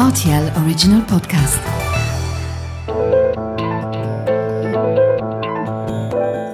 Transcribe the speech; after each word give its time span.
RTL 0.00 0.50
Original 0.64 1.04
Podcast. 1.04 1.60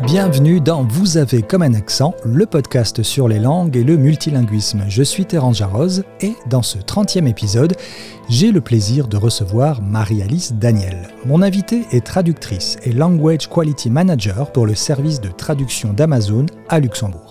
Bienvenue 0.02 0.60
dans 0.60 0.82
Vous 0.82 1.16
avez 1.16 1.42
comme 1.42 1.62
un 1.62 1.74
accent, 1.74 2.12
le 2.24 2.44
podcast 2.46 3.04
sur 3.04 3.28
les 3.28 3.38
langues 3.38 3.76
et 3.76 3.84
le 3.84 3.96
multilinguisme. 3.96 4.86
Je 4.88 5.04
suis 5.04 5.26
Terence 5.26 5.58
Jarroz 5.58 6.02
et 6.20 6.34
dans 6.50 6.62
ce 6.62 6.78
30e 6.78 7.28
épisode, 7.28 7.76
j'ai 8.28 8.50
le 8.50 8.60
plaisir 8.60 9.06
de 9.06 9.16
recevoir 9.16 9.80
Marie-Alice 9.80 10.54
Daniel. 10.54 11.10
Mon 11.24 11.40
invitée 11.40 11.84
est 11.92 12.04
traductrice 12.04 12.78
et 12.82 12.90
Language 12.90 13.48
Quality 13.48 13.90
Manager 13.90 14.50
pour 14.50 14.66
le 14.66 14.74
service 14.74 15.20
de 15.20 15.28
traduction 15.28 15.92
d'Amazon 15.92 16.46
à 16.68 16.80
Luxembourg. 16.80 17.25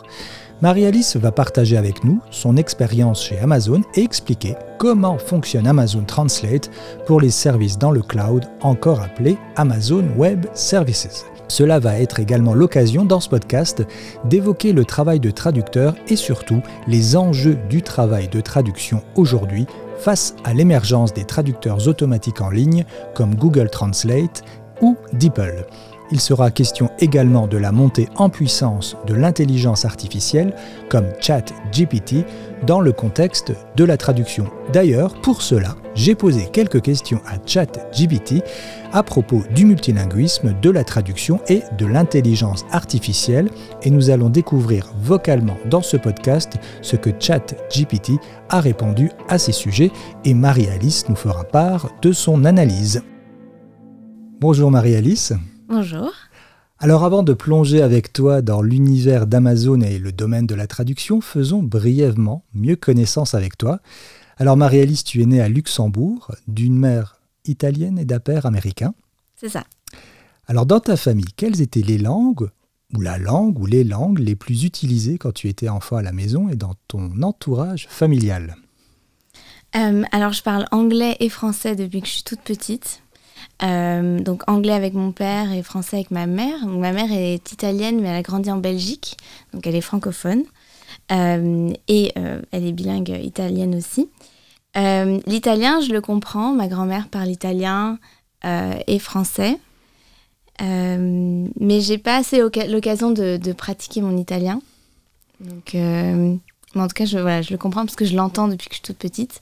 Marie-Alice 0.61 1.17
va 1.17 1.31
partager 1.31 1.75
avec 1.75 2.03
nous 2.05 2.21
son 2.31 2.55
expérience 2.55 3.21
chez 3.21 3.37
Amazon 3.39 3.81
et 3.95 4.03
expliquer 4.03 4.55
comment 4.77 5.17
fonctionne 5.17 5.67
Amazon 5.67 6.03
Translate 6.05 6.71
pour 7.05 7.19
les 7.19 7.29
services 7.29 7.77
dans 7.77 7.91
le 7.91 8.01
cloud, 8.01 8.45
encore 8.61 9.01
appelés 9.01 9.37
Amazon 9.57 10.05
Web 10.15 10.45
Services. 10.53 11.25
Cela 11.49 11.79
va 11.79 11.99
être 11.99 12.19
également 12.19 12.53
l'occasion 12.53 13.03
dans 13.03 13.19
ce 13.19 13.29
podcast 13.29 13.85
d'évoquer 14.23 14.71
le 14.71 14.85
travail 14.85 15.19
de 15.19 15.29
traducteur 15.29 15.93
et 16.07 16.15
surtout 16.15 16.61
les 16.87 17.17
enjeux 17.17 17.57
du 17.69 17.81
travail 17.81 18.29
de 18.29 18.39
traduction 18.39 19.03
aujourd'hui 19.15 19.67
face 19.99 20.35
à 20.45 20.53
l'émergence 20.53 21.13
des 21.13 21.25
traducteurs 21.25 21.87
automatiques 21.87 22.41
en 22.41 22.49
ligne 22.49 22.85
comme 23.13 23.35
Google 23.35 23.69
Translate 23.69 24.43
ou 24.81 24.97
DeepL. 25.13 25.65
Il 26.11 26.19
sera 26.19 26.51
question 26.51 26.89
également 26.99 27.47
de 27.47 27.57
la 27.57 27.71
montée 27.71 28.09
en 28.15 28.29
puissance 28.29 28.95
de 29.07 29.15
l'intelligence 29.15 29.85
artificielle 29.85 30.53
comme 30.89 31.07
ChatGPT 31.19 32.25
dans 32.65 32.79
le 32.79 32.91
contexte 32.91 33.53
de 33.75 33.83
la 33.83 33.97
traduction. 33.97 34.47
D'ailleurs, 34.71 35.19
pour 35.21 35.41
cela, 35.41 35.75
j'ai 35.95 36.13
posé 36.13 36.47
quelques 36.51 36.81
questions 36.81 37.21
à 37.25 37.37
ChatGPT 37.45 38.43
à 38.93 39.03
propos 39.03 39.41
du 39.53 39.65
multilinguisme, 39.65 40.55
de 40.61 40.69
la 40.69 40.83
traduction 40.83 41.39
et 41.47 41.63
de 41.77 41.85
l'intelligence 41.85 42.65
artificielle 42.71 43.49
et 43.81 43.89
nous 43.89 44.09
allons 44.09 44.29
découvrir 44.29 44.93
vocalement 45.01 45.57
dans 45.69 45.81
ce 45.81 45.97
podcast 45.97 46.53
ce 46.81 46.95
que 46.95 47.09
ChatGPT 47.19 48.13
a 48.49 48.61
répondu 48.61 49.11
à 49.27 49.37
ces 49.37 49.51
sujets 49.51 49.91
et 50.23 50.33
Marie-Alice 50.33 51.09
nous 51.09 51.15
fera 51.15 51.43
part 51.43 51.89
de 52.01 52.11
son 52.11 52.45
analyse. 52.45 53.01
Bonjour 54.39 54.69
Marie-Alice. 54.69 55.33
Bonjour. 55.67 56.11
Alors 56.77 57.03
avant 57.03 57.23
de 57.23 57.33
plonger 57.33 57.81
avec 57.81 58.13
toi 58.13 58.41
dans 58.41 58.61
l'univers 58.61 59.25
d'Amazon 59.25 59.81
et 59.81 59.97
le 59.97 60.11
domaine 60.11 60.45
de 60.45 60.53
la 60.53 60.67
traduction, 60.67 61.21
faisons 61.21 61.63
brièvement 61.63 62.43
mieux 62.53 62.75
connaissance 62.75 63.33
avec 63.33 63.57
toi. 63.57 63.79
Alors 64.37 64.57
Marie-Alice, 64.57 65.03
tu 65.03 65.23
es 65.23 65.25
née 65.25 65.41
à 65.41 65.49
Luxembourg, 65.49 66.31
d'une 66.47 66.77
mère 66.77 67.19
italienne 67.45 67.97
et 67.97 68.05
d'un 68.05 68.19
père 68.19 68.45
américain. 68.45 68.93
C'est 69.35 69.49
ça. 69.49 69.63
Alors 70.47 70.67
dans 70.67 70.79
ta 70.79 70.97
famille, 70.97 71.33
quelles 71.35 71.61
étaient 71.61 71.81
les 71.81 71.97
langues, 71.97 72.49
ou 72.93 73.01
la 73.01 73.17
langue, 73.17 73.57
ou 73.59 73.65
les 73.65 73.83
langues 73.83 74.19
les 74.19 74.35
plus 74.35 74.65
utilisées 74.65 75.17
quand 75.17 75.33
tu 75.33 75.47
étais 75.47 75.69
enfant 75.69 75.95
à 75.95 76.03
la 76.03 76.11
maison 76.11 76.49
et 76.49 76.55
dans 76.55 76.75
ton 76.87 77.21
entourage 77.23 77.87
familial? 77.89 78.55
Euh, 79.75 80.03
Alors 80.11 80.33
je 80.33 80.43
parle 80.43 80.67
anglais 80.71 81.17
et 81.19 81.29
français 81.29 81.75
depuis 81.75 82.01
que 82.01 82.07
je 82.07 82.13
suis 82.13 82.23
toute 82.23 82.41
petite. 82.41 83.01
Euh, 83.63 84.19
donc 84.19 84.43
anglais 84.49 84.73
avec 84.73 84.93
mon 84.93 85.11
père 85.11 85.51
et 85.53 85.63
français 85.63 85.97
avec 85.97 86.11
ma 86.11 86.27
mère. 86.27 86.65
ma 86.67 86.91
mère 86.91 87.11
est 87.11 87.51
italienne, 87.51 88.01
mais 88.01 88.09
elle 88.09 88.15
a 88.15 88.21
grandi 88.21 88.51
en 88.51 88.57
Belgique, 88.57 89.17
donc 89.53 89.65
elle 89.65 89.75
est 89.75 89.81
francophone. 89.81 90.43
Euh, 91.11 91.71
et 91.87 92.11
euh, 92.17 92.41
elle 92.51 92.65
est 92.65 92.71
bilingue 92.71 93.19
italienne 93.23 93.75
aussi. 93.75 94.09
L'italien, 94.75 95.79
je 95.79 95.93
le 95.93 96.01
comprends. 96.01 96.51
Ma 96.51 96.67
grand-mère 96.67 97.07
parle 97.07 97.29
italien 97.29 97.97
et 98.43 98.99
français. 98.99 99.57
mais 100.59 101.79
j'ai 101.81 101.97
pas 101.97 102.17
assez 102.17 102.39
l'occasion 102.39 103.11
de, 103.11 103.53
pratiquer 103.53 104.01
mon 104.01 104.17
italien. 104.17 104.61
Donc, 105.39 105.71
mais 105.73 106.81
en 106.81 106.87
tout 106.87 106.93
cas, 106.93 107.05
je, 107.05 107.17
voilà, 107.17 107.41
je 107.41 107.51
le 107.51 107.57
comprends 107.57 107.85
parce 107.85 107.95
que 107.95 108.03
je 108.03 108.17
l'entends 108.17 108.49
depuis 108.49 108.67
que 108.67 108.75
je 108.75 108.79
suis 108.79 108.83
toute 108.83 108.97
petite. 108.97 109.41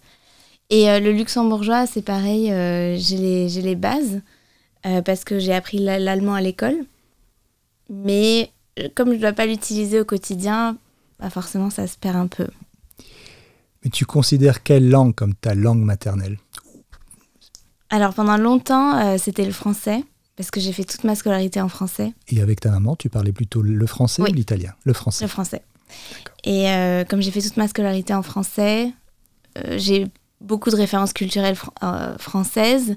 Et 0.70 0.90
euh, 0.90 1.00
le 1.00 1.12
luxembourgeois, 1.12 1.86
c'est 1.88 2.02
pareil, 2.02 2.52
euh, 2.52 2.96
j'ai 2.98 3.18
les, 3.18 3.50
les, 3.50 3.76
bases 3.76 4.22
euh, 4.86 5.02
parce 5.02 5.24
que 5.24 5.40
j'ai 5.40 5.54
appris 5.54 5.78
l'allemand 5.78 6.34
à 6.34 6.42
l'école. 6.42 6.78
Mais 7.90 8.52
comme 8.96 9.10
je 9.10 9.16
ne 9.16 9.22
dois 9.22 9.34
pas 9.34 9.46
l'utiliser 9.46 10.00
au 10.00 10.06
quotidien, 10.06 10.78
bah 11.20 11.30
forcément, 11.30 11.70
ça 11.70 11.86
se 11.88 11.98
perd 11.98 12.16
un 12.16 12.28
peu. 12.28 12.48
Mais 13.84 13.92
tu 13.92 14.06
considères 14.06 14.64
quelle 14.64 14.90
langue 14.90 15.14
comme 15.14 15.36
ta 15.36 15.54
langue 15.54 15.84
maternelle? 15.84 16.38
Alors 17.90 18.14
pendant 18.14 18.38
longtemps, 18.38 19.18
c'était 19.20 19.46
le 19.46 19.52
français 19.52 20.04
parce 20.36 20.50
que 20.50 20.60
j'ai 20.60 20.72
fait 20.72 20.86
toute 20.86 21.04
ma 21.04 21.14
scolarité 21.14 21.62
en 21.62 21.70
français. 21.70 22.14
Et 22.30 22.42
avec 22.42 22.62
ta 22.62 22.72
maman, 22.72 22.96
tu 22.96 23.10
parlais 23.10 23.34
plutôt 23.34 23.62
le 23.62 23.86
français 23.86 24.24
ou 24.24 24.26
l'italien? 24.26 24.74
Le 24.86 24.94
français. 24.94 25.26
Le 25.26 25.30
français. 25.30 25.62
Et 26.46 26.66
comme 27.08 27.22
j'ai 27.22 27.30
fait 27.30 27.42
toute 27.42 27.58
ma 27.58 27.68
scolarité 27.68 28.16
en 28.16 28.24
français, 28.24 28.92
j'ai 29.76 30.08
beaucoup 30.44 30.70
de 30.70 30.76
références 30.76 31.14
culturelles 31.14 31.58
euh, 31.84 32.18
françaises. 32.18 32.96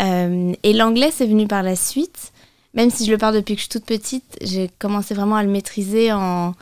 Euh, 0.00 0.52
et 0.62 0.72
l'anglais, 0.72 1.10
c'est 1.12 1.26
venu 1.26 1.46
par 1.46 1.62
la 1.62 1.76
suite. 1.76 2.32
Même 2.74 2.90
si 2.90 3.04
je 3.06 3.10
le 3.10 3.18
parle 3.18 3.34
depuis 3.34 3.54
que 3.54 3.60
je 3.60 3.64
suis 3.64 3.70
toute 3.70 3.84
petite, 3.84 4.36
j'ai 4.42 4.70
commencé 4.78 5.14
vraiment 5.14 5.36
à 5.36 5.42
le 5.42 5.48
maîtriser 5.48 6.12
en, 6.12 6.54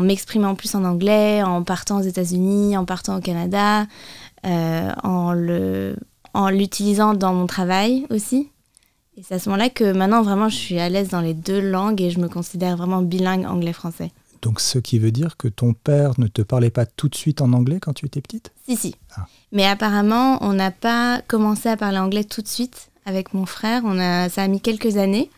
m'exprimant 0.00 0.54
plus 0.54 0.74
en 0.76 0.84
anglais, 0.84 1.42
en 1.42 1.64
partant 1.64 1.98
aux 1.98 2.02
États-Unis, 2.02 2.76
en 2.76 2.84
partant 2.84 3.16
au 3.18 3.20
Canada, 3.20 3.86
euh, 4.46 4.92
en, 5.02 5.34
en 6.34 6.48
l'utilisant 6.50 7.14
dans 7.14 7.34
mon 7.34 7.46
travail 7.46 8.06
aussi. 8.10 8.50
Et 9.16 9.22
c'est 9.22 9.34
à 9.34 9.38
ce 9.40 9.48
moment-là 9.48 9.70
que 9.70 9.92
maintenant, 9.92 10.22
vraiment, 10.22 10.48
je 10.48 10.56
suis 10.56 10.78
à 10.78 10.88
l'aise 10.88 11.08
dans 11.08 11.20
les 11.20 11.34
deux 11.34 11.60
langues 11.60 12.00
et 12.00 12.10
je 12.10 12.20
me 12.20 12.28
considère 12.28 12.76
vraiment 12.76 13.02
bilingue 13.02 13.46
anglais-français. 13.46 14.12
Donc, 14.44 14.60
ce 14.60 14.78
qui 14.78 14.98
veut 14.98 15.10
dire 15.10 15.38
que 15.38 15.48
ton 15.48 15.72
père 15.72 16.20
ne 16.20 16.26
te 16.26 16.42
parlait 16.42 16.68
pas 16.68 16.84
tout 16.84 17.08
de 17.08 17.14
suite 17.14 17.40
en 17.40 17.54
anglais 17.54 17.80
quand 17.80 17.94
tu 17.94 18.04
étais 18.04 18.20
petite? 18.20 18.52
Si, 18.68 18.76
si. 18.76 18.94
Ah. 19.16 19.26
Mais 19.52 19.64
apparemment, 19.64 20.36
on 20.42 20.52
n'a 20.52 20.70
pas 20.70 21.22
commencé 21.26 21.70
à 21.70 21.78
parler 21.78 21.96
anglais 21.96 22.24
tout 22.24 22.42
de 22.42 22.46
suite 22.46 22.90
avec 23.06 23.32
mon 23.32 23.46
frère. 23.46 23.80
On 23.86 23.98
a, 23.98 24.28
ça 24.28 24.42
a 24.42 24.48
mis 24.48 24.60
quelques 24.60 24.98
années. 24.98 25.30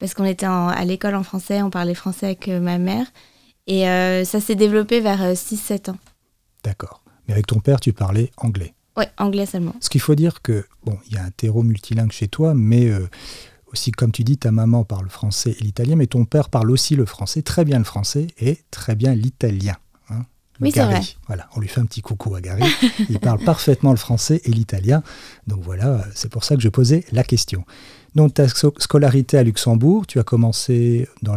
Parce 0.00 0.12
qu'on 0.14 0.24
était 0.24 0.46
à 0.46 0.84
l'école 0.84 1.14
en 1.14 1.22
français, 1.22 1.62
on 1.62 1.70
parlait 1.70 1.94
français 1.94 2.26
avec 2.26 2.48
euh, 2.48 2.58
ma 2.58 2.78
mère. 2.78 3.06
Et 3.68 3.88
euh, 3.88 4.24
ça 4.24 4.40
s'est 4.40 4.56
développé 4.56 5.00
vers 5.00 5.34
6-7 5.34 5.90
euh, 5.90 5.92
ans. 5.92 5.98
D'accord. 6.64 7.04
Mais 7.28 7.34
avec 7.34 7.46
ton 7.46 7.60
père, 7.60 7.78
tu 7.78 7.92
parlais 7.92 8.32
anglais 8.38 8.74
Oui, 8.96 9.04
anglais 9.18 9.46
seulement. 9.46 9.76
Ce 9.80 9.88
qu'il 9.88 10.00
faut 10.00 10.16
dire 10.16 10.42
que, 10.42 10.66
bon, 10.82 10.98
il 11.06 11.14
y 11.14 11.16
a 11.16 11.22
un 11.22 11.30
terreau 11.30 11.62
multilingue 11.62 12.10
chez 12.10 12.26
toi, 12.26 12.54
mais 12.54 12.90
aussi, 13.72 13.90
comme 13.92 14.12
tu 14.12 14.24
dis, 14.24 14.38
ta 14.38 14.50
maman 14.50 14.84
parle 14.84 15.08
français 15.08 15.56
et 15.58 15.64
l'italien, 15.64 15.96
mais 15.96 16.06
ton 16.06 16.24
père 16.24 16.48
parle 16.48 16.70
aussi 16.70 16.96
le 16.96 17.04
français, 17.04 17.42
très 17.42 17.64
bien 17.64 17.78
le 17.78 17.84
français 17.84 18.28
et 18.38 18.58
très 18.70 18.94
bien 18.94 19.14
l'italien. 19.14 19.76
Hein. 20.10 20.22
oui, 20.60 20.70
c'est 20.72 20.84
vrai. 20.84 21.00
Voilà, 21.26 21.48
on 21.56 21.60
lui 21.60 21.68
fait 21.68 21.80
un 21.80 21.86
petit 21.86 22.02
coucou 22.02 22.34
à 22.34 22.40
Gary. 22.40 22.62
Il 23.08 23.18
parle 23.18 23.38
parfaitement 23.40 23.90
le 23.90 23.96
français 23.96 24.40
et 24.44 24.50
l'italien. 24.50 25.02
Donc 25.46 25.60
voilà, 25.62 26.04
c'est 26.14 26.30
pour 26.30 26.44
ça 26.44 26.56
que 26.56 26.62
je 26.62 26.68
posais 26.68 27.04
la 27.12 27.24
question. 27.24 27.64
Donc 28.14 28.34
ta 28.34 28.48
scolarité 28.48 29.38
à 29.38 29.42
Luxembourg, 29.42 30.06
tu 30.06 30.18
as 30.18 30.24
commencé 30.24 31.08
dans 31.22 31.36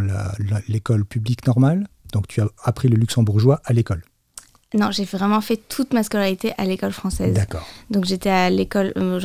l'école 0.68 1.06
publique 1.06 1.46
normale, 1.46 1.88
donc 2.14 2.28
tu 2.28 2.41
as 2.41 2.47
appris 2.64 2.88
le 2.88 2.96
luxembourgeois 2.96 3.62
à 3.66 3.74
l'école. 3.74 4.03
Non, 4.74 4.90
j'ai 4.91 5.03
vraiment 5.03 5.41
fait 5.41 5.58
toute 5.58 5.94
ma 5.94 6.02
scolarité 6.02 6.53
à 6.58 6.64
l'école 6.64 6.94
française. 6.94 7.34
D'accord. 7.34 7.68
Donc 7.90 8.06
j'étais 8.06 8.30
à 8.30 8.50
l'école, 8.50 8.94
euh, 8.96 9.20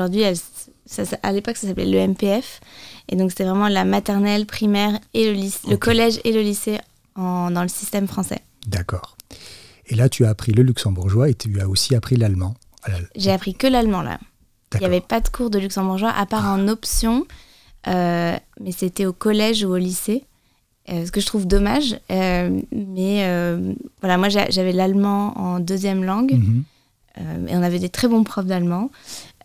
à 1.23 1.33
l'époque 1.33 1.57
ça 1.57 1.67
s'appelait 1.67 1.87
le 1.87 2.09
MPF, 2.09 2.61
et 3.09 3.17
donc 3.17 3.31
c'était 3.31 3.45
vraiment 3.45 3.69
la 3.69 3.85
maternelle, 3.85 4.47
primaire 4.47 4.99
et 5.15 5.27
le, 5.27 5.33
lycée, 5.33 5.69
le 5.69 5.77
collège 5.77 6.21
et 6.25 6.33
le 6.33 6.41
lycée 6.41 6.79
en, 7.15 7.51
dans 7.51 7.63
le 7.63 7.69
système 7.69 8.07
français. 8.07 8.41
D'accord. 8.67 9.17
Et 9.89 9.95
là, 9.95 10.09
tu 10.09 10.25
as 10.25 10.31
appris 10.31 10.53
le 10.53 10.63
luxembourgeois 10.63 11.29
et 11.29 11.35
tu 11.35 11.61
as 11.61 11.69
aussi 11.69 11.95
appris 11.95 12.17
l'allemand. 12.17 12.55
J'ai 13.17 13.33
appris 13.33 13.55
que 13.55 13.67
l'allemand 13.67 14.03
là. 14.03 14.19
Il 14.75 14.81
n'y 14.81 14.87
avait 14.87 15.01
pas 15.01 15.21
de 15.21 15.29
cours 15.29 15.49
de 15.49 15.59
luxembourgeois 15.59 16.11
à 16.11 16.27
part 16.27 16.47
en 16.47 16.69
option, 16.69 17.25
euh, 17.87 18.37
mais 18.61 18.73
c'était 18.73 19.07
au 19.07 19.13
collège 19.13 19.65
ou 19.65 19.71
au 19.71 19.77
lycée. 19.77 20.25
Euh, 20.89 21.05
ce 21.05 21.11
que 21.11 21.21
je 21.21 21.27
trouve 21.27 21.47
dommage. 21.47 21.99
Euh, 22.11 22.61
mais 22.73 23.23
voilà, 24.01 24.19
moi 24.19 24.29
j'avais 24.29 24.73
l'allemand 24.73 25.39
en 25.39 25.61
deuxième 25.61 26.05
langue. 26.05 26.33
Mhm. 26.33 26.65
et 27.49 27.57
on 27.57 27.63
avait 27.63 27.79
des 27.79 27.89
très 27.89 28.09
bons 28.09 28.25
profs 28.25 28.47
d'allemand. 28.47 28.91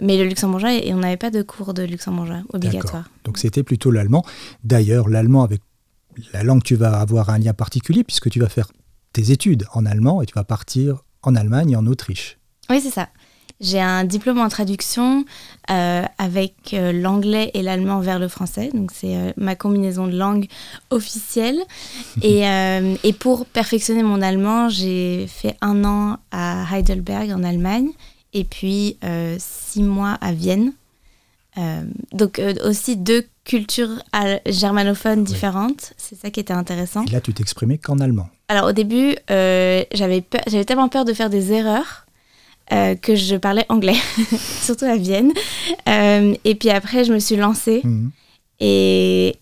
Mais 0.01 0.17
le 0.17 0.25
luxembourgeois, 0.25 0.73
et 0.73 0.93
on 0.93 0.97
n'avait 0.97 1.17
pas 1.17 1.29
de 1.29 1.41
cours 1.41 1.73
de 1.73 1.83
luxembourgeois 1.83 2.41
obligatoire. 2.53 3.09
Donc 3.23 3.37
c'était 3.37 3.63
plutôt 3.63 3.91
l'allemand. 3.91 4.25
D'ailleurs, 4.63 5.07
l'allemand 5.07 5.43
avec 5.43 5.61
la 6.33 6.43
langue, 6.43 6.63
tu 6.63 6.75
vas 6.75 6.99
avoir 6.99 7.29
un 7.29 7.37
lien 7.37 7.53
particulier 7.53 8.03
puisque 8.03 8.29
tu 8.29 8.39
vas 8.39 8.49
faire 8.49 8.67
tes 9.13 9.31
études 9.31 9.65
en 9.73 9.85
allemand 9.85 10.21
et 10.21 10.25
tu 10.25 10.33
vas 10.33 10.43
partir 10.43 11.03
en 11.23 11.35
Allemagne 11.35 11.71
et 11.71 11.75
en 11.75 11.85
Autriche. 11.85 12.37
Oui, 12.69 12.81
c'est 12.81 12.89
ça. 12.89 13.09
J'ai 13.59 13.79
un 13.79 14.05
diplôme 14.05 14.39
en 14.39 14.49
traduction 14.49 15.23
euh, 15.69 16.03
avec 16.17 16.73
euh, 16.73 16.91
l'anglais 16.91 17.51
et 17.53 17.61
l'allemand 17.61 17.99
vers 17.99 18.17
le 18.17 18.27
français. 18.27 18.71
Donc, 18.73 18.89
c'est 18.91 19.15
euh, 19.15 19.31
ma 19.37 19.55
combinaison 19.55 20.07
de 20.07 20.17
langues 20.17 20.47
officielle. 20.89 21.59
et, 22.23 22.41
et, 23.03 23.13
pour 23.13 23.45
perfectionner 23.45 24.01
mon 24.01 24.21
allemand, 24.21 24.67
j'ai 24.69 25.27
fait 25.27 25.55
un 25.61 25.85
an 25.85 26.17
à 26.31 26.65
Heidelberg 26.73 27.31
en 27.31 27.43
Allemagne 27.43 27.89
et 28.33 28.43
puis 28.43 28.97
six 29.37 29.83
mois 29.83 30.17
à 30.21 30.31
Vienne. 30.33 30.73
donc 32.11 32.41
aussi 32.63 32.97
deux 32.97 33.25
cultures 33.43 34.03
germanophones 34.45 35.23
différentes, 35.23 35.93
c'est 35.97 36.15
ça 36.15 36.29
qui 36.29 36.39
était 36.39 36.53
intéressant. 36.53 37.05
Et 37.05 37.11
là, 37.11 37.21
tu 37.21 37.33
t'exprimais 37.33 37.77
qu'en 37.77 37.99
allemand. 37.99 38.29
Alors 38.47 38.69
au 38.69 38.71
début, 38.71 39.15
j'avais 39.27 40.23
tellement 40.65 40.89
peur 40.89 41.05
de 41.05 41.13
faire 41.13 41.29
des 41.29 41.51
erreurs 41.51 42.05
que 42.69 43.15
je 43.15 43.35
parlais 43.35 43.65
anglais, 43.69 43.97
surtout 44.61 44.85
à 44.85 44.95
Vienne. 44.95 45.31
et 45.87 46.55
puis 46.55 46.69
après, 46.69 47.03
je 47.03 47.13
me 47.13 47.19
suis 47.19 47.35
lancée. 47.35 47.81
Mhm. 47.83 48.11
Et, 48.61 49.35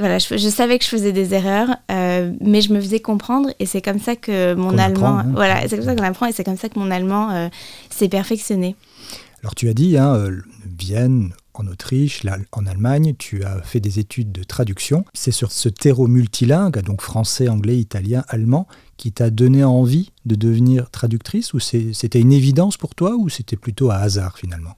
voilà, 0.00 0.18
je, 0.18 0.48
savais 0.48 0.78
que 0.78 0.84
je 0.84 0.88
faisais 0.88 1.12
des 1.12 1.34
erreurs, 1.34 1.76
euh, 1.90 2.32
mais 2.40 2.62
je 2.62 2.72
me 2.72 2.80
faisais 2.80 3.00
comprendre 3.00 3.50
et 3.58 3.66
c'est 3.66 3.82
comme 3.82 4.00
ça 4.00 4.16
que 4.16 4.54
mon 4.54 4.78
allemand, 4.78 5.18
hein. 5.18 5.32
voilà, 5.34 5.68
c'est 5.68 5.76
comme 5.76 5.84
ça 5.84 5.94
qu'on 5.94 6.02
apprend 6.02 6.26
et 6.26 6.32
c'est 6.32 6.42
comme 6.42 6.56
ça 6.56 6.68
que 6.68 6.78
mon 6.78 6.90
allemand 6.90 7.30
euh, 7.30 7.48
s'est 7.90 8.08
perfectionné. 8.08 8.76
Alors 9.42 9.54
tu 9.54 9.68
as 9.68 9.74
dit, 9.74 9.98
hein, 9.98 10.14
euh, 10.14 10.40
Vienne, 10.78 11.32
en 11.54 11.66
Autriche, 11.66 12.24
là, 12.24 12.38
en 12.52 12.66
Allemagne, 12.66 13.14
tu 13.18 13.44
as 13.44 13.60
fait 13.62 13.80
des 13.80 13.98
études 13.98 14.32
de 14.32 14.42
traduction. 14.42 15.04
C'est 15.12 15.32
sur 15.32 15.52
ce 15.52 15.68
terreau 15.68 16.06
multilingue, 16.06 16.80
donc 16.82 17.02
français, 17.02 17.48
anglais, 17.48 17.78
italien, 17.78 18.24
allemand, 18.28 18.66
qui 18.96 19.12
t'a 19.12 19.30
donné 19.30 19.64
envie 19.64 20.12
de 20.24 20.34
devenir 20.34 20.90
traductrice 20.90 21.52
ou 21.52 21.60
c'était 21.60 22.20
une 22.20 22.32
évidence 22.32 22.76
pour 22.76 22.94
toi 22.94 23.16
ou 23.16 23.28
c'était 23.28 23.56
plutôt 23.56 23.90
un 23.90 23.96
hasard 23.96 24.38
finalement? 24.38 24.76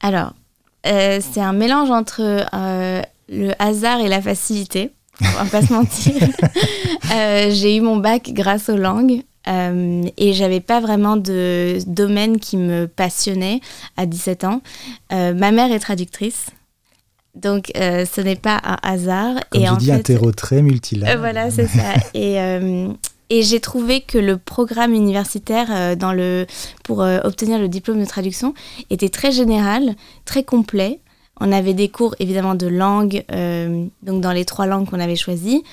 Alors, 0.00 0.32
c'est 0.84 1.40
un 1.40 1.52
mélange 1.52 1.90
entre 1.90 2.22
le 3.30 3.52
hasard 3.58 4.00
et 4.00 4.08
la 4.08 4.20
facilité. 4.20 4.90
On 5.22 5.44
va 5.44 5.50
pas 5.50 5.62
se 5.62 5.72
mentir. 5.72 6.14
Euh, 7.12 7.50
j'ai 7.50 7.76
eu 7.76 7.80
mon 7.80 7.96
bac 7.96 8.30
grâce 8.32 8.68
aux 8.68 8.76
langues. 8.76 9.22
Euh, 9.48 10.04
et 10.16 10.32
j'avais 10.32 10.60
pas 10.60 10.78
vraiment 10.78 11.16
de 11.16 11.78
domaine 11.86 12.38
qui 12.38 12.56
me 12.56 12.86
passionnait 12.86 13.60
à 13.96 14.06
17 14.06 14.44
ans. 14.44 14.62
Euh, 15.12 15.34
ma 15.34 15.50
mère 15.50 15.72
est 15.72 15.80
traductrice, 15.80 16.46
donc 17.34 17.72
ce 17.74 18.20
n'est 18.20 18.36
pas 18.36 18.60
un 18.62 18.76
hasard. 18.84 19.40
Comme 19.50 19.60
et 19.60 19.68
en 19.68 19.76
un 19.76 19.98
terreau 19.98 20.30
très 20.30 20.62
multilingue. 20.62 21.18
voilà, 21.18 21.50
c'est 21.50 21.66
ça. 21.66 21.94
Et, 22.14 22.36
et 23.30 23.42
j'ai 23.42 23.58
trouvé 23.58 24.02
que 24.02 24.18
le 24.18 24.36
programme 24.36 24.94
universitaire 24.94 25.96
dans 25.96 26.12
le, 26.12 26.46
pour 26.84 26.98
obtenir 26.98 27.58
le 27.58 27.68
diplôme 27.68 27.98
de 27.98 28.06
traduction 28.06 28.54
était 28.88 29.08
très 29.08 29.32
général, 29.32 29.96
très 30.26 30.44
complet. 30.44 31.00
On 31.40 31.52
avait 31.52 31.74
des 31.74 31.88
cours 31.88 32.14
évidemment 32.18 32.54
de 32.54 32.66
langue, 32.66 33.24
euh, 33.32 33.86
donc 34.02 34.20
dans 34.20 34.32
les 34.32 34.44
trois 34.44 34.66
langues 34.66 34.88
qu'on 34.88 35.00
avait 35.00 35.16
choisies. 35.16 35.64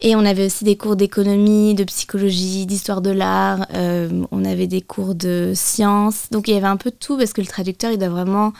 Et 0.00 0.14
on 0.14 0.24
avait 0.24 0.46
aussi 0.46 0.64
des 0.64 0.76
cours 0.76 0.94
d'économie, 0.94 1.74
de 1.74 1.82
psychologie, 1.84 2.66
d'histoire 2.66 3.00
de 3.00 3.10
l'art. 3.10 3.66
Euh, 3.74 4.24
on 4.30 4.44
avait 4.44 4.68
des 4.68 4.80
cours 4.80 5.14
de 5.14 5.52
sciences. 5.54 6.28
Donc 6.30 6.46
il 6.46 6.54
y 6.54 6.56
avait 6.56 6.68
un 6.68 6.76
peu 6.76 6.90
de 6.90 6.96
tout 6.96 7.16
parce 7.16 7.32
que 7.32 7.40
le 7.40 7.48
traducteur, 7.48 7.90
il 7.90 7.98
doit 7.98 8.08
vraiment 8.08 8.52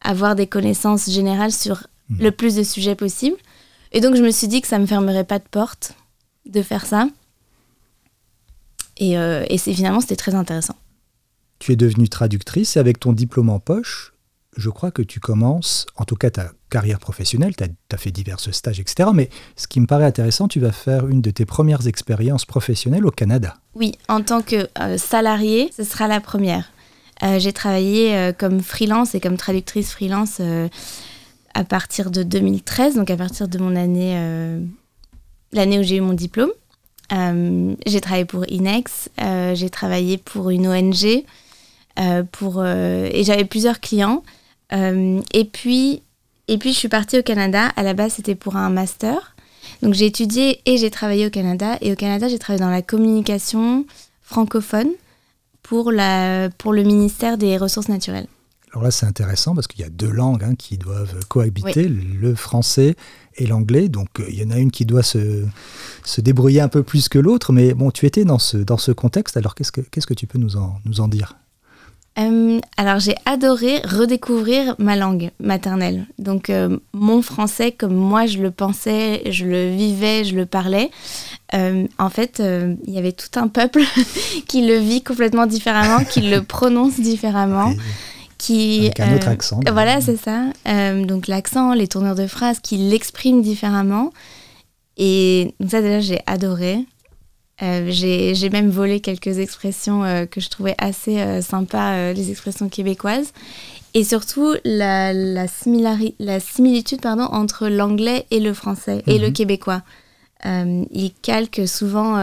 avoir 0.00 0.34
des 0.34 0.46
connaissances 0.46 1.10
générales 1.10 1.52
sur 1.52 1.86
mmh. 2.08 2.22
le 2.22 2.30
plus 2.30 2.54
de 2.54 2.62
sujets 2.62 2.94
possible. 2.94 3.36
Et 3.92 4.00
donc 4.00 4.16
je 4.16 4.22
me 4.22 4.30
suis 4.30 4.48
dit 4.48 4.62
que 4.62 4.68
ça 4.68 4.78
ne 4.78 4.82
me 4.82 4.86
fermerait 4.86 5.24
pas 5.24 5.38
de 5.38 5.44
porte 5.50 5.94
de 6.46 6.62
faire 6.62 6.86
ça. 6.86 7.08
Et, 8.96 9.18
euh, 9.18 9.44
et 9.48 9.58
finalement, 9.58 10.00
c'était 10.00 10.16
très 10.16 10.34
intéressant. 10.34 10.76
Tu 11.58 11.72
es 11.72 11.76
devenue 11.76 12.08
traductrice 12.08 12.76
et 12.76 12.80
avec 12.80 12.98
ton 12.98 13.12
diplôme 13.12 13.50
en 13.50 13.60
poche, 13.60 14.11
je 14.56 14.70
crois 14.70 14.90
que 14.90 15.02
tu 15.02 15.20
commences, 15.20 15.86
en 15.96 16.04
tout 16.04 16.16
cas 16.16 16.30
ta 16.30 16.50
carrière 16.70 16.98
professionnelle, 16.98 17.54
tu 17.56 17.64
as, 17.64 17.96
fait 17.96 18.10
divers 18.10 18.38
stages, 18.40 18.80
etc. 18.80 19.10
Mais 19.14 19.30
ce 19.56 19.66
qui 19.66 19.80
me 19.80 19.86
paraît 19.86 20.04
intéressant, 20.04 20.48
tu 20.48 20.60
vas 20.60 20.72
faire 20.72 21.08
une 21.08 21.20
de 21.20 21.30
tes 21.30 21.44
premières 21.44 21.86
expériences 21.86 22.44
professionnelles 22.44 23.06
au 23.06 23.10
Canada. 23.10 23.56
Oui, 23.74 23.92
en 24.08 24.22
tant 24.22 24.42
que 24.42 24.68
euh, 24.80 24.98
salarié, 24.98 25.70
ce 25.76 25.84
sera 25.84 26.08
la 26.08 26.20
première. 26.20 26.70
Euh, 27.22 27.38
j'ai 27.38 27.52
travaillé 27.52 28.14
euh, 28.14 28.32
comme 28.32 28.60
freelance 28.60 29.14
et 29.14 29.20
comme 29.20 29.36
traductrice 29.36 29.92
freelance 29.92 30.40
à 31.54 31.64
partir 31.64 32.10
de 32.10 32.22
2013, 32.22 32.96
donc 32.96 33.10
à 33.10 33.16
partir 33.16 33.48
de 33.48 33.58
mon 33.58 33.76
année, 33.76 34.16
l'année 35.52 35.78
où 35.78 35.82
j'ai 35.82 35.96
eu 35.96 36.00
mon 36.00 36.14
diplôme. 36.14 36.50
j'ai 37.10 38.00
travaillé 38.00 38.24
pour 38.24 38.50
Inex, 38.50 39.10
j'ai 39.18 39.68
travaillé 39.68 40.16
pour 40.16 40.48
une 40.48 40.66
ONG, 40.66 41.24
pour, 42.32 42.64
et 42.64 43.22
j'avais 43.22 43.44
plusieurs 43.44 43.80
clients. 43.80 44.22
Euh, 44.72 45.20
et, 45.32 45.44
puis, 45.44 46.02
et 46.48 46.58
puis, 46.58 46.72
je 46.72 46.78
suis 46.78 46.88
partie 46.88 47.18
au 47.18 47.22
Canada. 47.22 47.68
À 47.76 47.82
la 47.82 47.94
base, 47.94 48.14
c'était 48.14 48.34
pour 48.34 48.56
un 48.56 48.70
master. 48.70 49.36
Donc, 49.82 49.94
j'ai 49.94 50.06
étudié 50.06 50.60
et 50.66 50.76
j'ai 50.76 50.90
travaillé 50.90 51.26
au 51.26 51.30
Canada. 51.30 51.76
Et 51.80 51.92
au 51.92 51.96
Canada, 51.96 52.28
j'ai 52.28 52.38
travaillé 52.38 52.60
dans 52.60 52.70
la 52.70 52.82
communication 52.82 53.84
francophone 54.22 54.88
pour, 55.62 55.92
la, 55.92 56.48
pour 56.58 56.72
le 56.72 56.82
ministère 56.82 57.38
des 57.38 57.56
Ressources 57.56 57.88
naturelles. 57.88 58.26
Alors 58.72 58.84
là, 58.84 58.90
c'est 58.90 59.04
intéressant 59.04 59.54
parce 59.54 59.66
qu'il 59.66 59.82
y 59.82 59.84
a 59.84 59.90
deux 59.90 60.10
langues 60.10 60.44
hein, 60.44 60.54
qui 60.54 60.78
doivent 60.78 61.26
cohabiter, 61.28 61.88
le 61.88 62.34
français 62.34 62.96
et 63.36 63.46
l'anglais. 63.46 63.90
Donc, 63.90 64.08
euh, 64.18 64.24
il 64.30 64.36
y 64.36 64.44
en 64.44 64.50
a 64.50 64.58
une 64.58 64.70
qui 64.70 64.86
doit 64.86 65.02
se, 65.02 65.44
se 66.04 66.20
débrouiller 66.22 66.62
un 66.62 66.68
peu 66.68 66.82
plus 66.82 67.10
que 67.10 67.18
l'autre. 67.18 67.52
Mais 67.52 67.74
bon, 67.74 67.90
tu 67.90 68.06
étais 68.06 68.24
dans 68.24 68.38
ce, 68.38 68.56
dans 68.56 68.78
ce 68.78 68.90
contexte. 68.90 69.36
Alors, 69.36 69.54
qu'est-ce 69.54 69.72
que, 69.72 69.82
qu'est-ce 69.82 70.06
que 70.06 70.14
tu 70.14 70.26
peux 70.26 70.38
nous 70.38 70.56
en, 70.56 70.78
nous 70.86 71.00
en 71.00 71.08
dire? 71.08 71.36
Euh, 72.18 72.60
alors 72.76 72.98
j'ai 72.98 73.14
adoré 73.24 73.78
redécouvrir 73.78 74.74
ma 74.78 74.96
langue 74.96 75.30
maternelle. 75.40 76.06
Donc 76.18 76.50
euh, 76.50 76.78
mon 76.92 77.22
français 77.22 77.72
comme 77.72 77.94
moi 77.94 78.26
je 78.26 78.38
le 78.38 78.50
pensais, 78.50 79.22
je 79.30 79.46
le 79.46 79.70
vivais, 79.74 80.24
je 80.24 80.36
le 80.36 80.44
parlais. 80.44 80.90
Euh, 81.54 81.86
en 81.98 82.10
fait, 82.10 82.42
il 82.86 82.92
y 82.92 82.98
avait 82.98 83.12
tout 83.12 83.38
un 83.38 83.48
peuple 83.48 83.82
qui 84.48 84.66
le 84.66 84.76
vit 84.76 85.02
complètement 85.02 85.46
différemment, 85.46 86.04
qui 86.04 86.20
le 86.22 86.42
prononce 86.42 87.00
différemment. 87.00 87.72
Qui, 88.38 88.80
Avec 88.80 89.00
un 89.00 89.14
autre 89.14 89.28
accent. 89.28 89.60
Voilà, 89.70 90.00
c'est 90.00 90.16
ça. 90.16 90.46
donc 91.04 91.28
l'accent, 91.28 91.74
les 91.74 91.86
tournures 91.86 92.16
de 92.16 92.26
phrases, 92.26 92.58
qui 92.60 92.76
l'expriment 92.76 93.40
différemment. 93.40 94.10
Et 94.96 95.54
ça 95.66 95.80
déjà 95.80 96.00
j'ai 96.00 96.20
adoré. 96.26 96.84
Euh, 97.62 97.86
j'ai 97.90 98.50
même 98.50 98.70
volé 98.70 99.00
quelques 99.00 99.38
expressions 99.38 100.02
euh, 100.02 100.26
que 100.26 100.40
je 100.40 100.48
trouvais 100.48 100.74
assez 100.78 101.20
euh, 101.20 101.40
sympas, 101.42 102.12
les 102.12 102.30
expressions 102.30 102.68
québécoises. 102.68 103.32
Et 103.94 104.04
surtout, 104.04 104.54
la, 104.64 105.12
la, 105.12 105.46
la 106.18 106.40
similitude 106.40 107.00
pardon, 107.00 107.24
entre 107.24 107.68
l'anglais 107.68 108.26
et 108.30 108.40
le 108.40 108.54
français, 108.54 109.02
et 109.06 109.18
le 109.18 109.28
mhm. 109.28 109.32
québécois. 109.34 109.82
ils 110.44 111.12
calquent 111.22 111.68
souvent 111.68 112.16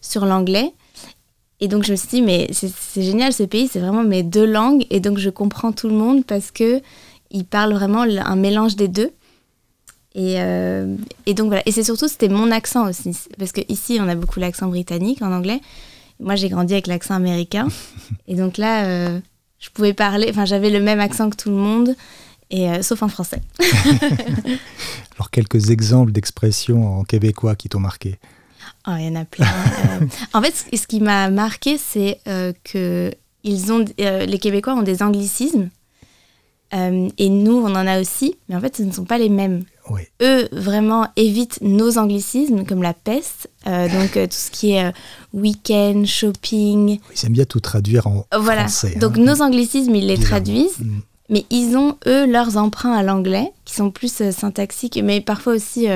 sur 0.00 0.24
l'anglais. 0.24 0.72
Et 1.58 1.66
donc, 1.68 1.84
je 1.84 1.90
me 1.90 1.96
suis 1.96 2.08
dit, 2.08 2.22
mais 2.22 2.48
c'est 2.52 3.02
génial 3.02 3.32
ce 3.32 3.42
pays, 3.42 3.68
c'est 3.68 3.80
vraiment 3.80 4.04
mes 4.04 4.22
deux 4.22 4.46
langues. 4.46 4.86
Et 4.90 5.00
donc, 5.00 5.18
je 5.18 5.30
comprends 5.30 5.72
tout 5.72 5.88
le 5.88 5.94
monde 5.94 6.24
parce 6.24 6.52
que 6.52 6.80
ils 7.32 7.44
parlent 7.44 7.74
vraiment 7.74 8.02
un 8.02 8.36
mélange 8.36 8.76
des 8.76 8.88
deux. 8.88 9.10
Euh, 10.16 10.96
et, 11.26 11.34
donc 11.34 11.48
voilà. 11.48 11.62
Et 11.66 11.72
c'est 11.72 11.84
surtout, 11.84 12.08
c'était 12.08 12.28
mon 12.28 12.50
accent 12.50 12.88
aussi. 12.88 13.16
Parce 13.38 13.52
qu'ici, 13.52 13.98
on 14.00 14.08
a 14.08 14.14
beaucoup 14.14 14.40
l'accent 14.40 14.68
britannique 14.68 15.22
en 15.22 15.32
anglais. 15.32 15.60
Moi, 16.18 16.36
j'ai 16.36 16.48
grandi 16.48 16.72
avec 16.74 16.86
l'accent 16.86 17.14
américain. 17.14 17.68
et 18.28 18.34
donc 18.34 18.58
là, 18.58 18.84
euh, 18.84 19.20
je 19.58 19.70
pouvais 19.70 19.94
parler, 19.94 20.28
enfin, 20.30 20.44
j'avais 20.44 20.70
le 20.70 20.80
même 20.80 21.00
accent 21.00 21.30
que 21.30 21.36
tout 21.36 21.50
le 21.50 21.56
monde, 21.56 21.94
et, 22.50 22.68
euh, 22.68 22.82
sauf 22.82 23.02
en 23.02 23.08
français. 23.08 23.40
Alors, 25.14 25.30
quelques 25.30 25.70
exemples 25.70 26.12
d'expressions 26.12 26.98
en 26.98 27.04
québécois 27.04 27.54
qui 27.54 27.68
t'ont 27.68 27.80
marqué? 27.80 28.18
Oh, 28.86 28.92
Il 28.98 29.04
y 29.04 29.08
en 29.08 29.16
a 29.16 29.24
plein. 29.24 29.46
en 30.32 30.42
fait, 30.42 30.54
ce 30.74 30.86
qui 30.86 31.00
m'a 31.00 31.30
marqué, 31.30 31.78
c'est 31.78 32.18
que 32.64 33.12
ils 33.42 33.72
ont, 33.72 33.84
les 33.98 34.38
Québécois 34.38 34.74
ont 34.74 34.82
des 34.82 35.02
anglicismes. 35.02 35.70
et 36.72 37.28
nous, 37.28 37.56
on 37.56 37.74
en 37.74 37.86
a 37.86 38.00
aussi, 38.00 38.36
mais 38.48 38.56
en 38.56 38.60
fait, 38.60 38.76
ce 38.76 38.82
ne 38.82 38.92
sont 38.92 39.04
pas 39.04 39.18
les 39.18 39.30
mêmes. 39.30 39.64
Eux, 40.22 40.48
vraiment, 40.52 41.06
évitent 41.16 41.58
nos 41.62 41.98
anglicismes, 41.98 42.64
comme 42.64 42.82
la 42.82 42.94
peste. 42.94 43.50
Euh, 43.66 43.88
donc, 43.88 44.16
euh, 44.16 44.26
tout 44.26 44.36
ce 44.36 44.50
qui 44.50 44.72
est 44.72 44.84
euh, 44.84 44.92
week-end, 45.32 46.04
shopping. 46.04 46.98
Ils 47.14 47.26
aiment 47.26 47.32
bien 47.32 47.44
tout 47.44 47.60
traduire 47.60 48.06
en 48.06 48.24
voilà. 48.38 48.62
français. 48.62 48.96
Donc, 48.98 49.18
hein. 49.18 49.22
nos 49.22 49.42
anglicismes, 49.42 49.94
ils 49.94 50.06
les 50.06 50.18
traduisent. 50.18 50.78
Mm. 50.78 51.00
Mais 51.28 51.44
ils 51.50 51.76
ont, 51.76 51.96
eux, 52.06 52.26
leurs 52.26 52.56
emprunts 52.56 52.92
à 52.92 53.04
l'anglais, 53.04 53.52
qui 53.64 53.74
sont 53.74 53.90
plus 53.90 54.12
syntaxiques, 54.32 54.98
mais 55.02 55.20
parfois 55.20 55.54
aussi 55.54 55.86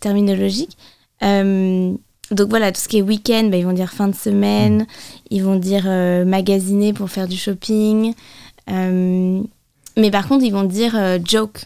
terminologiques. 0.00 0.76
donc 1.20 2.48
voilà, 2.48 2.72
tout 2.72 2.80
ce 2.80 2.88
qui 2.88 2.98
est 2.98 3.02
week-end, 3.02 3.46
bah, 3.48 3.58
ils 3.58 3.64
vont 3.64 3.74
dire 3.74 3.92
fin 3.92 4.08
de 4.08 4.16
semaine, 4.16 4.78
mm. 4.78 4.86
ils 5.30 5.44
vont 5.44 5.54
dire 5.54 5.84
magasiner 6.26 6.92
pour 6.92 7.10
faire 7.10 7.28
du 7.28 7.36
shopping. 7.36 8.12
mais 8.66 10.10
par 10.10 10.26
contre, 10.26 10.44
ils 10.44 10.52
vont 10.52 10.64
dire 10.64 10.98
joke 11.24 11.60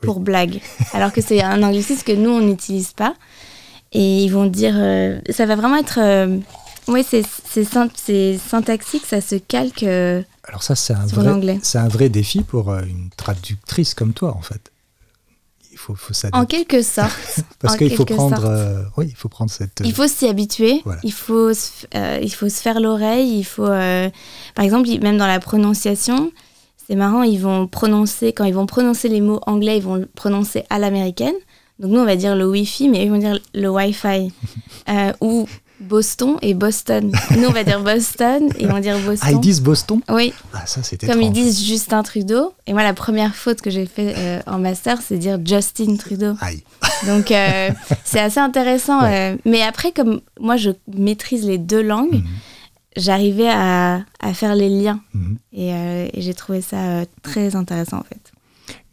pour 0.00 0.20
blague. 0.20 0.60
Alors 0.92 1.12
que 1.12 1.20
c'est 1.20 1.42
un 1.42 1.62
anglicisme 1.62 2.02
que 2.04 2.12
nous, 2.12 2.30
on 2.30 2.40
n'utilise 2.40 2.92
pas. 2.92 3.14
Et 3.92 4.24
ils 4.24 4.28
vont 4.30 4.46
dire. 4.46 4.74
Euh, 4.76 5.20
ça 5.30 5.46
va 5.46 5.56
vraiment 5.56 5.76
être. 5.76 5.98
Euh, 6.02 6.38
oui, 6.88 7.04
c'est 7.08 7.64
syntaxique, 8.38 9.04
ça 9.06 9.20
se 9.20 9.36
calque. 9.36 9.82
Euh, 9.82 10.22
Alors, 10.44 10.62
ça, 10.62 10.76
c'est 10.76 10.92
un, 10.94 11.06
vrai, 11.06 11.58
un 11.74 11.88
vrai 11.88 12.08
défi 12.08 12.42
pour 12.42 12.72
une 12.74 13.10
traductrice 13.16 13.94
comme 13.94 14.12
toi, 14.12 14.36
en 14.36 14.40
fait. 14.42 14.70
il 15.72 15.78
faut, 15.78 15.94
faut 15.96 16.14
s'adapter. 16.14 16.38
En 16.38 16.46
quelque 16.46 16.80
sorte. 16.82 17.10
Parce 17.58 17.76
qu'il 17.76 17.94
faut 17.96 18.04
prendre, 18.04 18.44
euh, 18.44 18.82
oui, 18.96 19.06
il 19.08 19.16
faut 19.16 19.28
prendre 19.28 19.50
cette. 19.50 19.82
Il 19.84 19.92
faut 19.94 20.06
s'y 20.06 20.26
habituer, 20.28 20.80
Voilà. 20.84 21.00
il, 21.02 21.12
faut 21.12 21.52
se, 21.54 21.86
euh, 21.94 22.20
il 22.22 22.32
faut 22.32 22.48
se 22.48 22.60
faire 22.60 22.78
l'oreille, 22.80 23.38
il 23.38 23.44
faut... 23.44 23.66
euh, 23.66 24.08
par 24.54 24.64
exemple, 24.64 24.88
même 25.00 25.18
dans 25.18 25.26
la 25.26 25.40
prononciation, 25.40 26.30
c'est 26.86 26.94
marrant, 26.96 27.22
ils 27.22 27.40
vont 27.40 27.66
prononcer, 27.66 28.32
quand 28.32 28.44
ils 28.44 28.54
vont 28.54 28.66
prononcer 28.66 29.08
les 29.08 29.20
mots 29.20 29.40
anglais, 29.46 29.78
ils 29.78 29.82
vont 29.82 29.96
le 29.96 30.06
prononcer 30.06 30.64
à 30.70 30.78
l'américaine. 30.78 31.34
Donc 31.78 31.90
nous, 31.90 32.00
on 32.00 32.04
va 32.06 32.16
dire 32.16 32.36
le 32.36 32.48
Wi-Fi, 32.48 32.88
mais 32.88 33.00
eux, 33.00 33.02
ils 33.04 33.10
vont 33.10 33.18
dire 33.18 33.38
le 33.54 33.68
Wi-Fi. 33.68 34.32
Euh, 34.88 35.12
ou 35.20 35.48
Boston 35.80 36.36
et 36.42 36.54
Boston. 36.54 37.10
Nous, 37.36 37.48
on 37.48 37.50
va 37.50 37.64
dire 37.64 37.80
Boston 37.80 38.48
et 38.56 38.62
ils 38.62 38.68
vont 38.68 38.78
dire 38.78 38.96
Boston. 39.00 39.18
Ah, 39.28 39.32
ils 39.32 39.40
disent 39.40 39.60
Boston? 39.60 40.00
Oui, 40.08 40.32
Ah, 40.54 40.64
ça, 40.64 40.80
comme 41.06 41.20
ils 41.22 41.32
disent 41.32 41.64
Justin 41.66 42.04
Trudeau. 42.04 42.52
Et 42.68 42.72
moi, 42.72 42.84
la 42.84 42.94
première 42.94 43.34
faute 43.34 43.60
que 43.60 43.68
j'ai 43.70 43.84
fait 43.86 44.14
euh, 44.16 44.40
en 44.46 44.58
master, 44.58 45.00
c'est 45.02 45.18
dire 45.18 45.38
Justin 45.44 45.96
Trudeau. 45.96 46.34
Aïe. 46.40 46.62
Donc, 47.08 47.32
euh, 47.32 47.70
c'est 48.04 48.20
assez 48.20 48.38
intéressant. 48.38 49.02
Ouais. 49.02 49.36
mais 49.44 49.62
après, 49.62 49.90
comme 49.90 50.20
moi, 50.38 50.56
je 50.56 50.70
maîtrise 50.96 51.44
les 51.44 51.58
deux 51.58 51.82
langues, 51.82 52.14
Mhm. 52.14 52.24
J'arrivais 52.96 53.48
à, 53.48 54.00
à 54.20 54.34
faire 54.34 54.54
les 54.54 54.68
liens. 54.68 55.00
Mhm. 55.14 55.38
Et, 55.52 55.72
euh, 55.74 56.08
et 56.12 56.20
j'ai 56.22 56.34
trouvé 56.34 56.60
ça 56.60 56.76
euh, 57.00 57.04
très 57.22 57.54
intéressant, 57.56 57.98
en 57.98 58.02
fait. 58.04 58.32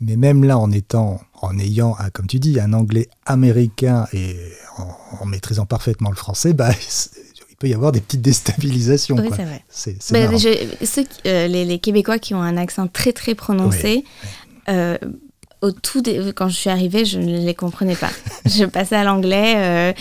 Mais 0.01 0.15
même 0.17 0.43
là, 0.43 0.57
en 0.57 0.71
étant, 0.71 1.21
en 1.41 1.57
ayant, 1.57 1.95
un- 1.99 2.09
comme 2.09 2.27
tu 2.27 2.39
dis, 2.39 2.59
un 2.59 2.73
anglais 2.73 3.07
américain 3.25 4.07
et 4.13 4.35
en, 4.77 4.95
en 5.21 5.25
maîtrisant 5.25 5.65
parfaitement 5.65 6.09
le 6.09 6.15
français, 6.15 6.53
bah, 6.53 6.69
il 7.49 7.55
peut 7.57 7.67
y 7.67 7.73
avoir 7.73 7.91
des 7.91 8.01
petites 8.01 8.21
déstabilisations. 8.21 9.15
Oui, 9.17 9.29
c'est 9.31 9.43
vrai. 9.45 10.27
Bah, 10.27 10.37
je- 10.37 10.85
ceux 10.85 11.05
euh, 11.25 11.47
les, 11.47 11.65
les 11.65 11.79
Québécois 11.79 12.19
qui 12.19 12.33
ont 12.33 12.41
un 12.41 12.57
accent 12.57 12.87
très, 12.87 13.13
très 13.13 13.33
prononcé, 13.35 14.03
euh, 14.69 14.97
au 15.61 15.71
tout 15.71 16.03
quand 16.35 16.49
je 16.49 16.55
suis 16.57 16.69
arrivée, 16.69 17.05
je 17.05 17.19
ne 17.19 17.37
les 17.37 17.55
comprenais 17.55 17.95
pas. 17.95 18.09
je 18.45 18.65
passais 18.65 18.97
à 18.97 19.05
l'anglais, 19.05 19.53
euh, 19.55 19.93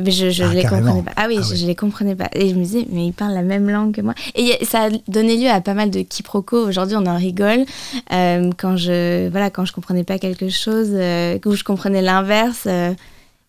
mais 0.00 0.10
je 0.10 0.26
ne 0.42 0.48
Ah, 0.48 0.54
les 0.54 0.62
carrément. 0.62 0.92
comprenais 0.94 1.02
pas. 1.04 1.12
Ah 1.16 1.26
oui, 1.28 1.36
Ah 1.40 1.42
je, 1.48 1.54
je 1.54 1.66
les 1.66 1.74
comprenais 1.74 2.14
pas. 2.16 2.28
Et 2.34 2.48
je 2.50 2.54
me 2.54 2.62
disais, 2.64 2.86
mais 2.90 3.06
ils 3.06 3.12
parlent 3.12 3.34
la 3.34 3.42
même 3.42 3.68
langue 3.68 3.94
que 3.94 4.00
moi. 4.00 4.14
Et 4.34 4.64
ça 4.64 4.84
a 4.84 4.88
donné 5.08 5.36
lieu 5.36 5.48
à 5.50 5.60
pas 5.60 5.74
mal 5.74 5.90
de 5.90 6.00
quiproquos. 6.02 6.66
Aujourd'hui, 6.68 6.96
on 6.96 7.06
en 7.06 7.16
rigole. 7.16 7.64
Euh, 8.12 8.50
quand 8.56 8.76
je 8.76 9.28
voilà, 9.28 9.50
quand 9.50 9.64
je 9.64 9.72
comprenais 9.72 10.04
pas 10.04 10.18
quelque 10.18 10.48
chose, 10.48 10.88
euh, 10.92 11.38
ou 11.44 11.54
je 11.54 11.64
comprenais 11.64 12.02
l'inverse. 12.02 12.64
euh, 12.66 12.92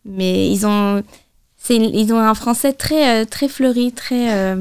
mais 0.06 0.50
ils 0.52 0.66
ont, 0.66 1.04
c'est 1.58 1.76
une- 1.76 1.94
ils 1.96 2.12
ont 2.12 2.20
un 2.20 2.34
français 2.34 2.74
très, 2.74 3.22
euh, 3.22 3.26
très 3.26 3.48
fleuri, 3.48 3.92
très, 3.92 4.56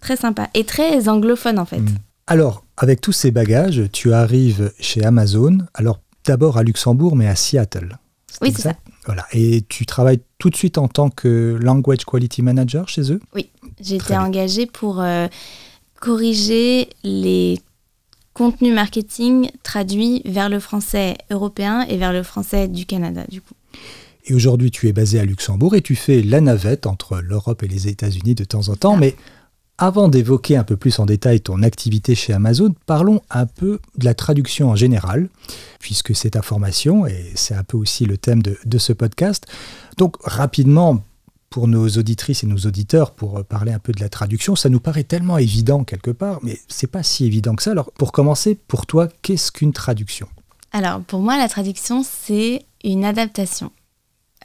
très 0.00 0.16
sympa 0.16 0.48
et 0.54 0.64
très 0.64 1.08
anglophone 1.08 1.58
en 1.58 1.64
fait. 1.64 1.78
Mm. 1.80 1.96
Alors, 2.28 2.64
avec 2.76 3.00
tous 3.00 3.12
ces 3.12 3.30
bagages, 3.30 3.82
tu 3.92 4.12
arrives 4.14 4.72
chez 4.78 5.04
Amazon, 5.04 5.58
alors 5.74 5.98
d'abord 6.26 6.56
à 6.58 6.62
Luxembourg, 6.62 7.16
mais 7.16 7.26
à 7.26 7.34
Seattle. 7.34 7.98
Oui, 8.40 8.48
c'est 8.52 8.60
exact 8.60 8.80
Voilà. 9.06 9.26
Et 9.32 9.62
tu 9.68 9.86
travailles 9.86 10.20
tout 10.38 10.50
de 10.50 10.56
suite 10.56 10.78
en 10.78 10.88
tant 10.88 11.10
que 11.10 11.58
Language 11.60 12.04
Quality 12.04 12.42
Manager 12.42 12.88
chez 12.88 13.12
eux? 13.12 13.20
J'ai 13.80 13.98
Très 13.98 14.14
été 14.14 14.22
engagée 14.22 14.66
pour 14.66 15.00
euh, 15.00 15.28
corriger 16.00 16.88
les 17.02 17.60
contenus 18.32 18.74
marketing 18.74 19.50
traduits 19.62 20.22
vers 20.24 20.48
le 20.48 20.58
français 20.58 21.16
européen 21.30 21.82
et 21.82 21.96
vers 21.96 22.12
le 22.12 22.22
français 22.22 22.68
du 22.68 22.86
Canada, 22.86 23.24
du 23.28 23.40
coup. 23.40 23.54
Et 24.26 24.34
aujourd'hui, 24.34 24.70
tu 24.70 24.88
es 24.88 24.92
basé 24.92 25.20
à 25.20 25.24
Luxembourg 25.24 25.74
et 25.74 25.82
tu 25.82 25.94
fais 25.94 26.22
la 26.22 26.40
navette 26.40 26.86
entre 26.86 27.20
l'Europe 27.20 27.62
et 27.62 27.68
les 27.68 27.88
États-Unis 27.88 28.34
de 28.34 28.44
temps 28.44 28.68
en 28.68 28.76
temps. 28.76 28.94
Ah. 28.94 29.00
Mais 29.00 29.16
avant 29.78 30.08
d'évoquer 30.08 30.56
un 30.56 30.64
peu 30.64 30.76
plus 30.76 30.98
en 30.98 31.06
détail 31.06 31.40
ton 31.40 31.62
activité 31.62 32.14
chez 32.14 32.32
Amazon, 32.32 32.74
parlons 32.86 33.20
un 33.30 33.46
peu 33.46 33.80
de 33.98 34.04
la 34.04 34.14
traduction 34.14 34.70
en 34.70 34.76
général, 34.76 35.28
puisque 35.80 36.14
c'est 36.14 36.30
ta 36.30 36.42
formation 36.42 37.06
et 37.06 37.32
c'est 37.34 37.54
un 37.54 37.64
peu 37.64 37.76
aussi 37.76 38.04
le 38.04 38.16
thème 38.16 38.42
de, 38.42 38.78
ce 38.78 38.92
podcast. 38.92 39.46
Donc, 39.98 40.16
rapidement, 40.22 41.02
pour 41.50 41.66
nos 41.68 41.88
auditrices 41.88 42.44
et 42.44 42.46
nos 42.46 42.58
auditeurs, 42.58 43.12
pour 43.12 43.44
parler 43.44 43.72
un 43.72 43.78
peu 43.78 43.92
de 43.92 44.00
la 44.00 44.08
traduction, 44.08 44.54
ça 44.56 44.68
nous 44.68 44.80
paraît 44.80 45.04
tellement 45.04 45.38
évident 45.38 45.84
quelque 45.84 46.10
part, 46.10 46.38
mais 46.42 46.58
c'est 46.68 46.90
pas 46.90 47.02
si 47.02 47.24
évident 47.24 47.54
que 47.54 47.62
ça. 47.62 47.72
Alors, 47.72 47.90
pour 47.92 48.12
commencer, 48.12 48.54
pour 48.54 48.86
toi, 48.86 49.08
qu'est-ce 49.22 49.50
qu'une 49.50 49.72
traduction? 49.72 50.28
Alors, 50.72 51.00
pour 51.00 51.20
moi, 51.20 51.36
la 51.38 51.48
traduction, 51.48 52.04
c'est 52.04 52.64
une 52.82 53.04
adaptation. 53.04 53.70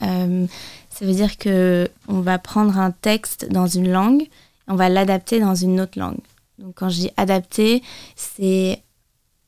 Euh, 0.02 0.46
ça 0.90 1.06
veut 1.06 1.14
dire 1.14 1.38
que 1.38 1.90
on 2.08 2.22
va 2.22 2.40
prendre 2.40 2.78
un 2.78 2.92
texte 2.92 3.48
dans 3.52 3.68
une 3.68 3.92
langue, 3.92 4.28
on 4.70 4.76
va 4.76 4.88
l'adapter 4.88 5.40
dans 5.40 5.56
une 5.56 5.82
autre 5.82 6.00
langue. 6.00 6.20
Donc, 6.60 6.76
quand 6.76 6.90
je 6.90 7.00
dis 7.00 7.12
adapter, 7.18 7.84
c'est 8.16 8.82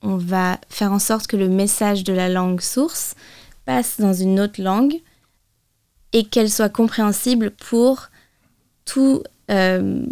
on 0.01 0.17
va 0.17 0.59
faire 0.67 0.91
en 0.91 0.99
sorte 0.99 1.27
que 1.27 1.37
le 1.37 1.47
message 1.47 2.03
de 2.03 2.11
la 2.11 2.27
langue 2.27 2.59
source 2.59 3.13
passe 3.65 3.99
dans 3.99 4.13
une 4.13 4.39
autre 4.39 4.61
langue 4.61 4.99
et 6.11 6.23
qu'elle 6.23 6.49
soit 6.49 6.69
compréhensible 6.69 7.51
pour 7.51 8.09
tout, 8.83 9.21
euh, 9.51 10.03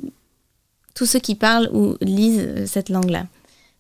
tous 0.94 1.08
ceux 1.08 1.20
qui 1.20 1.34
parlent 1.34 1.70
ou 1.74 1.98
lisent 2.02 2.66
cette 2.68 2.90
langue-là. 2.90 3.26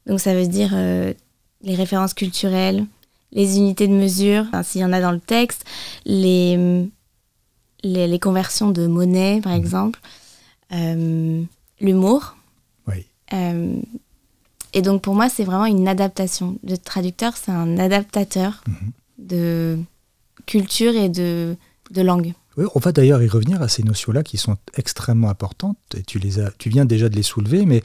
Donc, 0.07 0.19
ça 0.19 0.33
veut 0.33 0.47
dire 0.47 0.71
euh, 0.73 1.13
les 1.61 1.75
références 1.75 2.15
culturelles, 2.15 2.85
les 3.31 3.57
unités 3.57 3.87
de 3.87 3.93
mesure, 3.93 4.45
enfin, 4.47 4.63
s'il 4.63 4.81
y 4.81 4.85
en 4.85 4.93
a 4.93 4.99
dans 4.99 5.11
le 5.11 5.19
texte, 5.19 5.63
les, 6.05 6.89
les, 7.83 8.07
les 8.07 8.19
conversions 8.19 8.71
de 8.71 8.87
monnaie, 8.87 9.41
par 9.43 9.53
exemple, 9.53 9.99
euh, 10.03 10.18
l'humour. 11.81 12.35
Oui. 12.87 13.05
Euh, 13.33 13.79
et 14.73 14.81
donc 14.81 15.01
pour 15.01 15.15
moi, 15.15 15.29
c'est 15.29 15.43
vraiment 15.43 15.65
une 15.65 15.87
adaptation. 15.87 16.57
Le 16.67 16.77
traducteur, 16.77 17.35
c'est 17.37 17.51
un 17.51 17.77
adaptateur 17.77 18.61
Mhm. 18.67 18.91
de 19.17 19.79
culture 20.45 20.95
et 20.95 21.09
de, 21.09 21.55
de 21.91 22.01
langue. 22.01 22.33
Oui, 22.57 22.65
on 22.75 22.79
va 22.79 22.91
d'ailleurs 22.91 23.21
y 23.23 23.27
revenir 23.27 23.61
à 23.61 23.67
ces 23.67 23.83
notions-là 23.83 24.23
qui 24.23 24.37
sont 24.37 24.57
extrêmement 24.75 25.29
importantes. 25.29 25.77
Et 25.95 26.03
tu, 26.03 26.19
les 26.19 26.39
as, 26.39 26.51
tu 26.57 26.69
viens 26.69 26.85
déjà 26.85 27.07
de 27.09 27.15
les 27.15 27.23
soulever, 27.23 27.65
mais 27.65 27.81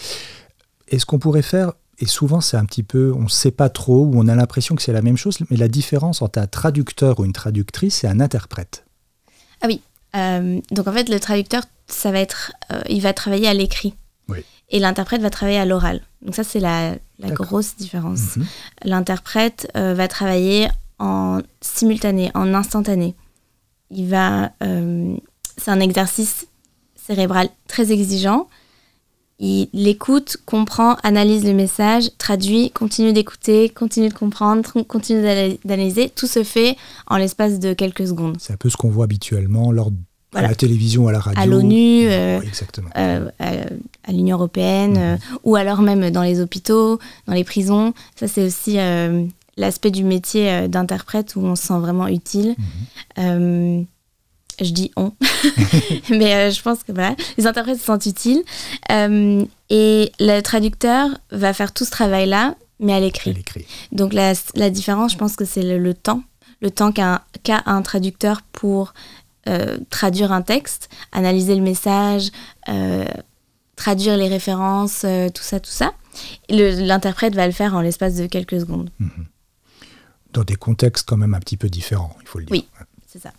est-ce 0.89 1.07
qu'on 1.07 1.19
pourrait 1.19 1.43
faire, 1.43 1.73
et 1.99 2.07
souvent 2.07 2.41
c'est 2.41 2.57
un 2.57 2.65
petit 2.65 2.83
peu, 2.83 3.13
on 3.15 3.23
ne 3.25 3.29
sait 3.29 3.51
pas 3.53 3.69
trop, 3.69 4.05
ou 4.05 4.13
on 4.17 4.27
a 4.29 4.35
l'impression 4.35 4.75
que 4.75 4.83
c'est 4.83 4.93
la 4.93 5.03
même 5.03 5.17
chose, 5.17 5.39
mais 5.51 5.57
la 5.57 5.69
différence 5.69 6.23
entre 6.23 6.39
un 6.41 6.47
traducteur 6.47 7.21
ou 7.21 7.25
une 7.25 7.33
traductrice 7.33 8.03
et 8.05 8.09
un 8.09 8.21
interprète? 8.21 8.85
Euh, 10.15 10.61
donc 10.71 10.87
en 10.87 10.93
fait, 10.93 11.09
le 11.09 11.19
traducteur, 11.19 11.65
ça 11.87 12.11
va 12.11 12.21
être, 12.21 12.53
euh, 12.73 12.83
il 12.89 13.01
va 13.01 13.13
travailler 13.13 13.49
à 13.49 13.55
l'écrit. 13.55 13.95
Oui. 14.29 14.45
Et 14.71 14.79
l'interprète 14.79 15.21
va 15.21 15.31
travailler 15.31 15.59
à 15.59 15.67
l'oral. 15.67 16.01
Donc 16.23 16.35
ça, 16.35 16.45
c'est 16.45 16.61
la, 16.61 16.97
grosse 17.21 17.77
différence. 17.77 18.37
Mhm. 18.37 18.47
L'interprète 18.85 19.71
euh, 19.77 19.95
va 19.95 20.09
travailler 20.09 20.69
en 20.99 21.41
simultané, 21.61 22.31
en 22.35 22.55
instantané. 22.55 23.15
Il 23.91 24.09
va, 24.09 24.51
c'est 24.61 25.71
un 25.71 25.81
exercice 25.81 26.47
cérébral 26.97 27.49
très 27.69 27.93
exigeant. 27.93 28.49
Il 29.47 29.89
écoute, 29.89 30.39
comprend, 30.47 30.97
analyse 31.03 31.45
le 31.45 31.53
message, 31.53 32.05
traduit, 32.17 32.71
continue 32.71 33.13
d'écouter, 33.13 33.69
continue 33.69 34.09
de 34.09 34.15
comprendre, 34.15 34.63
continue 34.89 35.21
d'ana- 35.21 35.55
d'analyser. 35.67 36.09
Tout 36.09 36.27
se 36.27 36.43
fait 36.45 36.77
en 37.09 37.19
l'espace 37.19 37.59
de 37.61 37.75
quelques 37.75 38.07
secondes. 38.07 38.37
C'est 38.41 38.55
un 38.55 38.57
peu 38.57 38.71
ce 38.71 38.77
qu'on 38.79 38.89
voit 38.89 39.05
habituellement 39.05 39.71
lors 39.71 39.91
de 39.91 39.97
Voilà. 40.33 40.47
à 40.49 40.51
la 40.53 40.57
télévision, 40.57 41.09
à 41.09 41.13
la 41.13 41.19
radio. 41.21 41.43
À 41.43 41.45
l'ONU, 41.47 42.07
euh, 42.09 42.41
euh, 42.97 43.29
à, 43.39 44.13
l'Union 44.13 44.37
européenne, 44.37 44.93
Mhm. 44.93 44.99
euh, 44.99 45.17
ou 45.45 45.57
alors 45.57 45.83
même 45.83 46.09
dans 46.11 46.23
les 46.23 46.41
hôpitaux, 46.41 46.99
dans 47.27 47.35
les 47.35 47.45
prisons. 47.45 47.93
Ça, 48.17 48.27
c'est 48.29 48.45
aussi 48.47 48.79
euh, 48.79 49.25
l'aspect 49.59 49.91
du 49.91 50.05
métier 50.05 50.69
d'interprète 50.69 51.37
où 51.37 51.41
on 51.41 51.55
se 51.55 51.67
sent 51.67 51.79
vraiment 51.79 52.09
utile. 52.09 52.55
Mhm. 53.19 53.85
Je 54.61 54.71
dis 54.71 54.91
on, 54.97 55.13
mais 56.11 56.35
euh, 56.35 56.51
je 56.51 56.63
pense 56.63 56.83
que 56.83 56.93
voilà, 56.93 57.15
les 57.37 57.47
interprètes 57.47 57.79
se 57.79 57.85
sentent 57.85 58.07
utiles. 58.07 58.43
Euh, 58.91 59.45
et 59.71 60.13
le 60.21 60.41
traducteur 60.41 61.11
va 61.31 61.53
faire 61.53 61.73
tout 61.73 61.85
ce 61.85 61.91
travail-là, 61.91 62.55
mais 62.81 62.93
à 62.93 63.01
l'écrit. 63.01 63.35
Donc 63.93 64.13
la, 64.13 64.35
la 64.55 64.71
différence, 64.71 65.13
je 65.13 65.19
pense 65.19 65.37
que 65.37 65.45
c'est 65.45 65.63
le, 65.63 65.79
le 65.79 65.95
temps, 65.95 66.23
le 66.61 66.71
temps 66.71 66.93
qu'a 66.93 67.23
un 67.67 67.83
traducteur 67.83 68.43
pour 68.53 68.95
euh, 69.49 69.79
traduire 69.91 70.33
un 70.33 70.43
texte, 70.43 70.89
analyser 71.13 71.55
le 71.55 71.63
message, 71.63 72.31
traduire 73.77 74.17
les 74.17 74.29
références, 74.29 75.05
tout 75.35 75.43
ça, 75.43 75.61
tout 75.61 75.71
ça. 75.71 75.93
L'interprète 76.49 77.35
va 77.35 77.47
le 77.47 77.53
faire 77.53 77.75
en 77.75 77.81
l'espace 77.81 78.15
de 78.15 78.27
quelques 78.27 78.61
secondes. 78.61 78.91
Dans 80.33 80.45
des 80.45 80.57
contextes 80.57 81.09
quand 81.09 81.17
même 81.17 81.35
un 81.35 81.41
petit 81.41 81.57
peu 81.57 81.69
différents, 81.69 82.17
il 82.23 82.29
faut 82.29 82.39
le 82.39 82.47
dire. 82.47 82.53
Oui. 82.53 82.69
C'est 83.07 83.21
ça. 83.23 83.33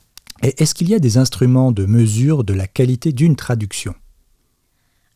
Et 0.43 0.61
Est-ce 0.61 0.75
qu'il 0.75 0.89
y 0.89 0.93
a 0.95 0.99
des 0.99 1.17
instruments 1.17 1.71
de 1.71 1.85
mesure 1.85 2.43
de 2.43 2.53
la 2.53 2.67
qualité 2.67 3.11
d'une 3.11 3.35
traduction? 3.35 3.95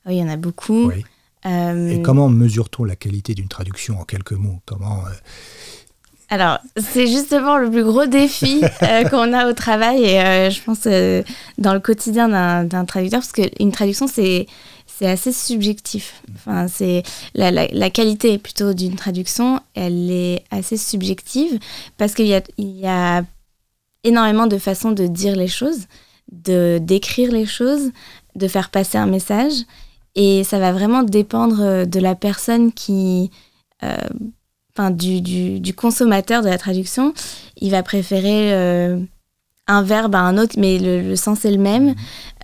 Oui, 0.05 0.15
il 0.15 0.19
y 0.19 0.23
en 0.23 0.29
a 0.29 0.37
beaucoup. 0.37 0.87
Oui. 0.87 1.03
Euh, 1.45 1.89
Et 1.89 2.01
comment 2.01 2.29
mesure-t-on 2.29 2.83
la 2.83 2.95
qualité 2.95 3.33
d'une 3.33 3.47
traduction 3.47 3.99
en 3.99 4.03
quelques 4.03 4.33
mots? 4.33 4.59
Comment 4.65 5.05
euh, 5.05 5.11
Alors, 6.29 6.59
c'est 6.77 7.07
justement 7.07 7.57
le 7.57 7.69
plus 7.69 7.83
gros 7.83 8.05
défi 8.05 8.61
euh, 8.83 9.03
qu'on 9.05 9.33
a 9.33 9.49
au 9.49 9.53
travail 9.53 10.03
et 10.03 10.21
euh, 10.21 10.49
je 10.49 10.61
pense 10.61 10.81
euh, 10.85 11.23
dans 11.57 11.73
le 11.73 11.79
quotidien 11.79 12.27
d'un 12.65 12.85
traducteur, 12.85 13.21
parce 13.21 13.31
qu'une 13.31 13.71
traduction, 13.71 14.07
c'est 14.07 14.47
c'est 14.85 15.07
assez 15.07 15.31
subjectif. 15.31 16.21
Enfin, 16.35 16.67
c'est 16.67 17.03
la, 17.33 17.51
la, 17.51 17.67
la 17.67 17.89
qualité 17.89 18.37
plutôt 18.37 18.73
d'une 18.73 18.95
traduction, 18.97 19.61
elle 19.73 20.11
est 20.11 20.43
assez 20.51 20.75
subjective 20.75 21.57
parce 21.97 22.13
qu'il 22.13 22.27
y 22.27 22.33
a, 22.33 22.41
il 22.57 22.71
y 22.77 22.85
a 22.85 23.23
énormément 24.03 24.47
de 24.47 24.57
façons 24.57 24.91
de 24.91 25.07
dire 25.07 25.35
les 25.35 25.47
choses, 25.47 25.87
de 26.31 26.79
d'écrire 26.81 27.31
les 27.31 27.45
choses, 27.45 27.91
de 28.35 28.47
faire 28.47 28.69
passer 28.69 28.97
un 28.97 29.07
message. 29.07 29.53
Et 30.15 30.43
ça 30.43 30.59
va 30.59 30.71
vraiment 30.71 31.03
dépendre 31.03 31.85
de 31.85 31.99
la 31.99 32.15
personne 32.15 32.73
qui, 32.73 33.31
euh, 33.83 33.95
enfin, 34.73 34.91
du, 34.91 35.21
du, 35.21 35.73
consommateur 35.73 36.41
de 36.41 36.49
la 36.49 36.57
traduction. 36.57 37.13
Il 37.57 37.71
va 37.71 37.83
préférer 37.83 38.53
euh, 38.53 38.99
un 39.67 39.83
verbe 39.83 40.15
à 40.15 40.19
un 40.19 40.37
autre, 40.37 40.55
mais 40.57 40.79
le, 40.79 41.15
sens 41.15 41.45
est 41.45 41.51
le 41.51 41.57
même. 41.57 41.95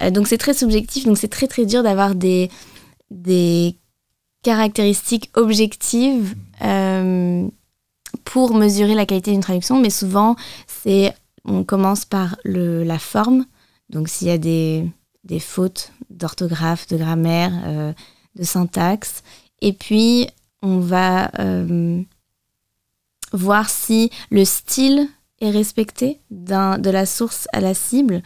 Euh, 0.02 0.12
donc 0.12 0.28
c'est 0.28 0.38
très 0.38 0.54
subjectif, 0.54 1.06
donc 1.06 1.18
c'est 1.18 1.28
très 1.28 1.48
très 1.48 1.66
dur 1.66 1.84
d'avoir 1.84 2.16
des, 2.16 2.50
des 3.12 3.76
caractéristiques 4.44 5.32
objectives 5.34 6.36
pour 8.24 8.54
mesurer 8.54 8.96
la 8.96 9.06
qualité 9.06 9.32
d'une 9.32 9.42
traduction, 9.42 9.80
mais 9.80 9.90
souvent 9.90 10.36
c'est 10.68 11.14
on 11.46 11.64
commence 11.64 12.06
par 12.06 12.38
la 12.44 13.00
forme. 13.00 13.46
Donc 13.90 14.10
s'il 14.10 14.28
y 14.28 14.32
a 14.32 14.38
des, 14.38 14.90
des 15.26 15.40
fautes 15.40 15.92
d'orthographe, 16.10 16.88
de 16.88 16.98
grammaire, 16.98 17.52
euh, 17.66 17.94
de 18.36 18.44
syntaxe. 18.44 19.24
Et 19.62 19.74
puis, 19.74 20.28
on 20.62 20.80
va 20.80 21.32
euh, 21.40 22.02
voir 23.34 23.70
si 23.70 24.12
le 24.30 24.46
style 24.46 25.08
est 25.42 25.50
respecté 25.50 26.22
de 26.30 26.90
la 26.90 27.06
source 27.06 27.48
à 27.52 27.60
la 27.60 27.74
cible, 27.74 28.22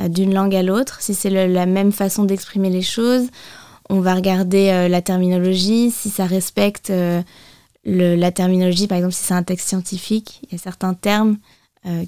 euh, 0.00 0.08
d'une 0.08 0.34
langue 0.34 0.54
à 0.54 0.62
l'autre, 0.62 1.00
si 1.00 1.14
c'est 1.14 1.30
la 1.30 1.66
même 1.66 1.92
façon 1.92 2.24
d'exprimer 2.24 2.70
les 2.70 2.82
choses. 2.82 3.28
On 3.90 4.00
va 4.00 4.14
regarder 4.14 4.86
la 4.90 5.00
terminologie, 5.00 5.90
si 5.90 6.10
ça 6.10 6.26
respecte 6.26 6.92
la 7.84 8.32
terminologie, 8.32 8.86
par 8.86 8.98
exemple 8.98 9.14
si 9.14 9.24
c'est 9.24 9.32
un 9.32 9.42
texte 9.42 9.66
scientifique, 9.66 10.40
il 10.42 10.52
y 10.52 10.54
a 10.56 10.58
certains 10.58 10.92
termes 10.92 11.38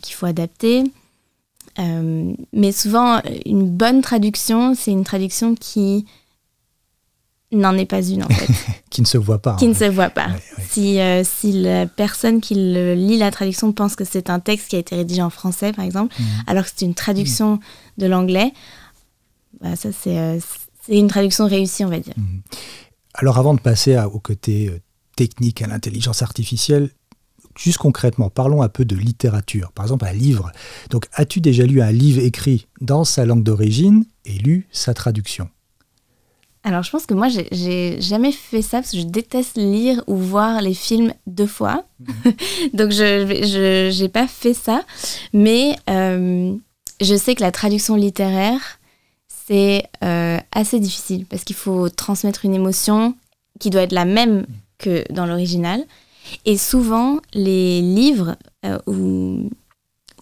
qu'il 0.02 0.14
faut 0.14 0.26
adapter. 0.26 0.84
Euh, 1.78 2.32
mais 2.52 2.72
souvent, 2.72 3.20
une 3.46 3.68
bonne 3.68 4.02
traduction, 4.02 4.74
c'est 4.74 4.90
une 4.90 5.04
traduction 5.04 5.54
qui 5.54 6.06
n'en 7.52 7.76
est 7.76 7.86
pas 7.86 8.02
une 8.02 8.24
en 8.24 8.28
fait. 8.28 8.52
qui 8.90 9.00
ne 9.00 9.06
se 9.06 9.18
voit 9.18 9.40
pas. 9.40 9.56
Qui 9.56 9.68
ne 9.68 9.74
se 9.74 9.84
voit 9.84 10.10
pas. 10.10 10.28
Si, 10.68 11.00
euh, 11.00 11.22
si 11.24 11.52
la 11.52 11.86
personne 11.86 12.40
qui 12.40 12.54
lit 12.54 13.18
la 13.18 13.30
traduction 13.30 13.72
pense 13.72 13.96
que 13.96 14.04
c'est 14.04 14.30
un 14.30 14.40
texte 14.40 14.68
qui 14.68 14.76
a 14.76 14.78
été 14.78 14.96
rédigé 14.96 15.22
en 15.22 15.30
français, 15.30 15.72
par 15.72 15.84
exemple, 15.84 16.14
mhm. 16.18 16.26
alors 16.46 16.64
que 16.64 16.70
c'est 16.74 16.84
une 16.84 16.94
traduction 16.94 17.52
mhm. 17.52 17.60
de 17.98 18.06
l'anglais, 18.06 18.52
bah, 19.60 19.76
ça 19.76 19.88
euh, 20.06 20.40
c'est 20.86 20.96
une 20.96 21.08
traduction 21.08 21.46
réussie, 21.46 21.84
on 21.84 21.88
va 21.88 21.98
dire. 21.98 22.14
Mhm. 22.16 22.42
Alors 23.14 23.38
avant 23.38 23.54
de 23.54 23.60
passer 23.60 23.98
au 23.98 24.18
côté 24.18 24.70
technique, 25.16 25.62
à 25.62 25.66
l'intelligence 25.66 26.22
artificielle, 26.22 26.90
Juste 27.58 27.78
concrètement, 27.78 28.30
parlons 28.30 28.62
un 28.62 28.68
peu 28.68 28.84
de 28.84 28.96
littérature. 28.96 29.72
Par 29.72 29.84
exemple, 29.84 30.06
un 30.06 30.12
livre. 30.12 30.52
Donc, 30.90 31.06
as-tu 31.14 31.40
déjà 31.40 31.64
lu 31.64 31.82
un 31.82 31.92
livre 31.92 32.22
écrit 32.22 32.68
dans 32.80 33.04
sa 33.04 33.24
langue 33.24 33.42
d'origine 33.42 34.04
et 34.24 34.34
lu 34.34 34.68
sa 34.70 34.94
traduction? 34.94 35.48
Alors, 36.62 36.82
je 36.82 36.90
pense 36.90 37.06
que 37.06 37.14
moi, 37.14 37.28
j'ai 37.28 38.00
jamais 38.00 38.32
fait 38.32 38.62
ça 38.62 38.78
parce 38.78 38.92
que 38.92 38.98
je 38.98 39.04
déteste 39.04 39.56
lire 39.56 40.02
ou 40.06 40.16
voir 40.16 40.60
les 40.60 40.74
films 40.74 41.12
deux 41.26 41.46
fois. 41.46 41.84
Donc, 42.74 42.92
je 42.92 44.00
n'ai 44.00 44.08
pas 44.08 44.26
fait 44.26 44.54
ça. 44.54 44.82
Mais 45.32 45.74
euh, 45.88 46.54
je 47.00 47.14
sais 47.14 47.34
que 47.34 47.42
la 47.42 47.50
traduction 47.50 47.96
littéraire, 47.96 48.78
c'est 49.28 49.84
euh, 50.04 50.38
assez 50.52 50.80
difficile 50.80 51.26
parce 51.26 51.44
qu'il 51.44 51.56
faut 51.56 51.88
transmettre 51.88 52.44
une 52.44 52.54
émotion 52.54 53.14
qui 53.58 53.70
doit 53.70 53.82
être 53.82 53.92
la 53.92 54.04
même 54.04 54.46
que 54.78 55.04
dans 55.12 55.26
l'original. 55.26 55.84
Et 56.44 56.56
souvent, 56.56 57.18
les 57.34 57.80
livres 57.80 58.36
euh, 58.64 58.78
ou, 58.86 59.50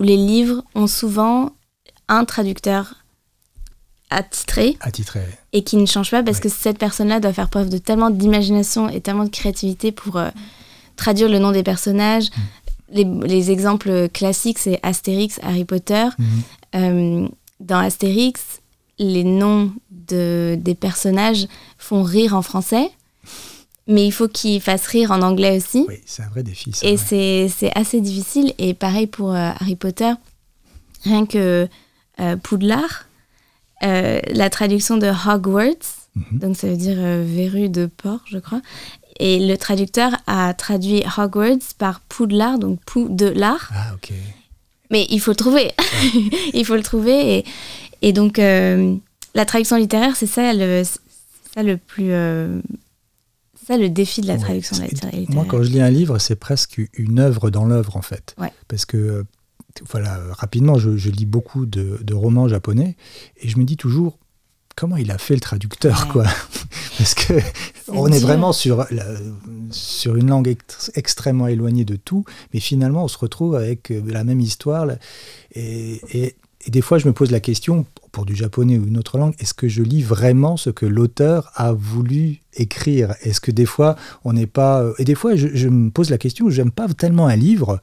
les 0.00 0.16
livres 0.16 0.62
ont 0.74 0.86
souvent 0.86 1.52
un 2.08 2.24
traducteur 2.24 2.94
attitré, 4.10 4.76
attitré 4.80 5.20
et 5.52 5.62
qui 5.62 5.76
ne 5.76 5.86
change 5.86 6.10
pas 6.10 6.22
parce 6.22 6.40
que 6.40 6.48
cette 6.48 6.78
personne-là 6.78 7.20
doit 7.20 7.32
faire 7.32 7.50
preuve 7.50 7.68
de 7.68 7.78
tellement 7.78 8.10
d'imagination 8.10 8.88
et 8.88 9.00
tellement 9.00 9.24
de 9.24 9.30
créativité 9.30 9.92
pour 9.92 10.16
euh, 10.16 10.30
traduire 10.96 11.28
le 11.28 11.38
nom 11.38 11.52
des 11.52 11.62
personnages. 11.62 12.30
Mm. 12.94 13.24
Les, 13.24 13.50
exemples 13.50 14.08
classiques, 14.08 14.58
c'est 14.58 14.80
Astérix, 14.82 15.38
Harry 15.42 15.64
Potter. 15.64 16.06
Mm. 16.16 16.24
Euh, 16.74 17.28
dans 17.60 17.78
Astérix, 17.78 18.60
les 18.98 19.24
noms 19.24 19.72
de, 19.90 20.56
des 20.58 20.74
personnages 20.74 21.46
font 21.76 22.02
rire 22.02 22.34
en 22.34 22.42
français, 22.42 22.90
mais 23.88 24.06
il 24.06 24.12
faut 24.12 24.28
qu'il 24.28 24.60
fasse 24.60 24.86
rire 24.86 25.10
en 25.10 25.22
anglais 25.22 25.56
aussi. 25.56 25.86
Oui, 25.88 26.00
c'est 26.04 26.22
un 26.22 26.28
vrai 26.28 26.42
défi. 26.42 26.72
Et 26.82 26.98
c'est 26.98 27.72
assez 27.74 28.00
difficile. 28.02 28.52
Et 28.58 28.74
pareil 28.74 29.06
pour 29.06 29.32
euh, 29.32 29.50
Harry 29.58 29.76
Potter, 29.76 30.12
rien 31.04 31.24
que 31.24 31.66
euh, 32.20 32.36
Poudlard, 32.36 33.06
euh, 33.82 34.20
la 34.28 34.50
traduction 34.50 34.98
de 34.98 35.06
Hogwarts, 35.06 36.06
mhm. 36.14 36.38
donc 36.38 36.56
ça 36.56 36.68
veut 36.68 36.76
dire 36.76 36.98
verrue 36.98 37.70
de 37.70 37.86
porc, 37.86 38.20
je 38.26 38.38
crois. 38.38 38.60
Et 39.20 39.44
le 39.44 39.56
traducteur 39.56 40.12
a 40.26 40.52
traduit 40.52 41.02
Hogwarts 41.16 41.74
par 41.78 42.00
Poudlard, 42.00 42.58
donc 42.58 42.80
Poudlard. 42.84 43.70
Ah, 43.74 43.94
ok. 43.94 44.12
Mais 44.90 45.06
il 45.08 45.18
faut 45.18 45.30
le 45.30 45.36
trouver. 45.36 45.72
il 46.52 46.64
faut 46.66 46.76
le 46.76 46.82
trouver. 46.82 47.38
Et, 47.38 47.44
et 48.02 48.12
donc, 48.12 48.36
la 48.38 49.44
traduction 49.44 49.76
littéraire, 49.76 50.14
c'est 50.14 50.26
ça 50.26 50.52
le, 50.54 50.82
ça 50.84 51.62
le 51.62 51.76
plus 51.76 52.12
ça 53.68 53.76
le 53.76 53.90
défi 53.90 54.22
de 54.22 54.26
la 54.26 54.38
traduction 54.38 54.82
littéraire. 54.82 55.26
Moi, 55.28 55.44
quand 55.46 55.62
je 55.62 55.68
lis 55.68 55.82
un 55.82 55.90
livre, 55.90 56.18
c'est 56.18 56.36
presque 56.36 56.80
une 56.94 57.18
œuvre 57.18 57.50
dans 57.50 57.66
l'œuvre, 57.66 57.96
en 57.96 58.02
fait. 58.02 58.34
Parce 58.66 58.86
que, 58.86 58.96
euh, 58.96 59.22
voilà, 59.90 60.18
rapidement, 60.30 60.78
je, 60.78 61.10
lis 61.10 61.26
beaucoup 61.26 61.66
de, 61.66 62.14
romans 62.14 62.48
japonais 62.48 62.96
et 63.36 63.48
je 63.48 63.58
me 63.58 63.64
dis 63.64 63.76
toujours, 63.76 64.18
comment 64.74 64.96
il 64.96 65.10
a 65.10 65.18
fait 65.18 65.34
le 65.34 65.40
traducteur, 65.40 66.08
quoi? 66.08 66.24
Parce 66.98 67.14
que 67.14 67.34
on 67.88 68.10
est 68.10 68.18
vraiment 68.18 68.52
sur, 68.52 68.86
sur 69.70 70.16
une 70.16 70.30
langue 70.30 70.56
extrêmement 70.94 71.46
éloignée 71.46 71.84
de 71.84 71.96
tout, 71.96 72.24
mais 72.54 72.60
finalement, 72.60 73.04
on 73.04 73.08
se 73.08 73.18
retrouve 73.18 73.54
avec 73.54 73.92
euh, 73.92 74.02
la 74.06 74.24
même 74.24 74.40
histoire. 74.40 74.86
et, 75.54 76.00
et 76.66 76.70
des 76.70 76.80
fois, 76.80 76.98
je 76.98 77.06
me 77.06 77.12
pose 77.12 77.30
la 77.30 77.40
question, 77.40 77.86
pour 78.18 78.26
du 78.26 78.34
japonais 78.34 78.76
ou 78.78 78.88
une 78.88 78.98
autre 78.98 79.16
langue, 79.16 79.34
est-ce 79.38 79.54
que 79.54 79.68
je 79.68 79.80
lis 79.80 80.02
vraiment 80.02 80.56
ce 80.56 80.70
que 80.70 80.86
l'auteur 80.86 81.52
a 81.54 81.70
voulu 81.72 82.40
écrire? 82.56 83.14
Est-ce 83.22 83.40
que 83.40 83.52
des 83.52 83.64
fois, 83.64 83.94
on 84.24 84.32
n'est 84.32 84.48
pas... 84.48 84.82
Euh, 84.82 84.92
et 84.98 85.04
des 85.04 85.14
fois, 85.14 85.36
je, 85.36 85.68
me 85.68 85.90
pose 85.90 86.10
la 86.10 86.18
question, 86.18 86.50
j'aime 86.50 86.72
pas 86.72 86.88
tellement 86.88 87.28
un 87.28 87.36
livre 87.36 87.80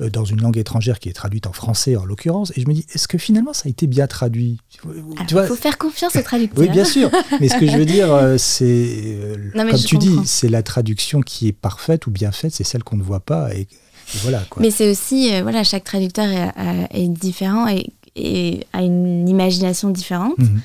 euh, 0.00 0.08
dans 0.08 0.24
une 0.24 0.40
langue 0.40 0.56
étrangère 0.56 0.98
qui 1.00 1.10
est 1.10 1.12
traduite 1.12 1.46
en 1.46 1.52
français 1.52 1.96
en 1.96 2.06
l'occurrence, 2.06 2.50
et 2.56 2.62
je 2.62 2.66
me 2.66 2.72
dis, 2.72 2.86
est-ce 2.94 3.06
que 3.06 3.18
finalement 3.18 3.52
ça 3.52 3.64
a 3.66 3.68
été 3.68 3.86
bien 3.86 4.06
traduit? 4.06 4.58
Il 4.86 5.46
faut 5.46 5.54
faire 5.54 5.76
confiance 5.76 6.16
au 6.16 6.22
traducteur. 6.22 6.64
oui, 6.64 6.70
bien 6.70 6.86
sûr. 6.86 7.10
Mais 7.38 7.50
ce 7.50 7.58
que 7.58 7.66
je 7.66 7.76
veux 7.76 7.84
dire, 7.84 8.10
euh, 8.10 8.38
c'est... 8.38 9.18
comme 9.52 9.74
tu 9.74 9.98
dis, 9.98 10.16
c'est 10.24 10.48
la 10.48 10.62
traduction 10.62 11.20
qui 11.20 11.48
est 11.48 11.52
parfaite 11.52 12.06
ou 12.06 12.10
bien 12.10 12.32
faite, 12.32 12.54
c'est 12.54 12.64
celle 12.64 12.84
qu'on 12.84 12.96
ne 12.96 13.02
voit 13.02 13.20
pas. 13.20 13.54
Et, 13.54 13.68
voilà, 14.22 14.42
quoi. 14.48 14.62
Mais 14.62 14.70
c'est 14.70 14.90
aussi, 14.90 15.42
voilà, 15.42 15.62
chaque 15.62 15.84
traducteur 15.84 16.24
est, 16.24 17.02
est 17.02 17.08
différent 17.08 17.68
et 17.68 17.90
et 18.16 18.66
a 18.72 18.82
une 18.82 19.28
imagination 19.28 19.90
différente 19.90 20.38
mhm. 20.38 20.60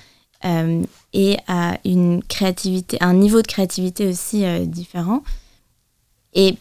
euh, 0.46 0.84
et 1.14 1.38
a 1.48 1.78
une 1.86 2.22
créativité, 2.24 2.98
un 3.02 3.14
niveau 3.14 3.42
de 3.42 3.48
créativité 3.48 4.08
aussi 4.08 4.46
euh, 4.46 4.66
différent. 4.66 5.24
Et 6.34 6.58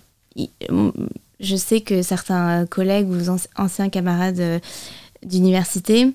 je 1.40 1.56
sais 1.56 1.80
que 1.80 2.02
certains 2.02 2.64
collègues 2.66 3.08
ou 3.10 3.18
anciens 3.56 3.88
camarades 3.90 4.40
euh, 4.40 4.58
d'université 5.24 6.12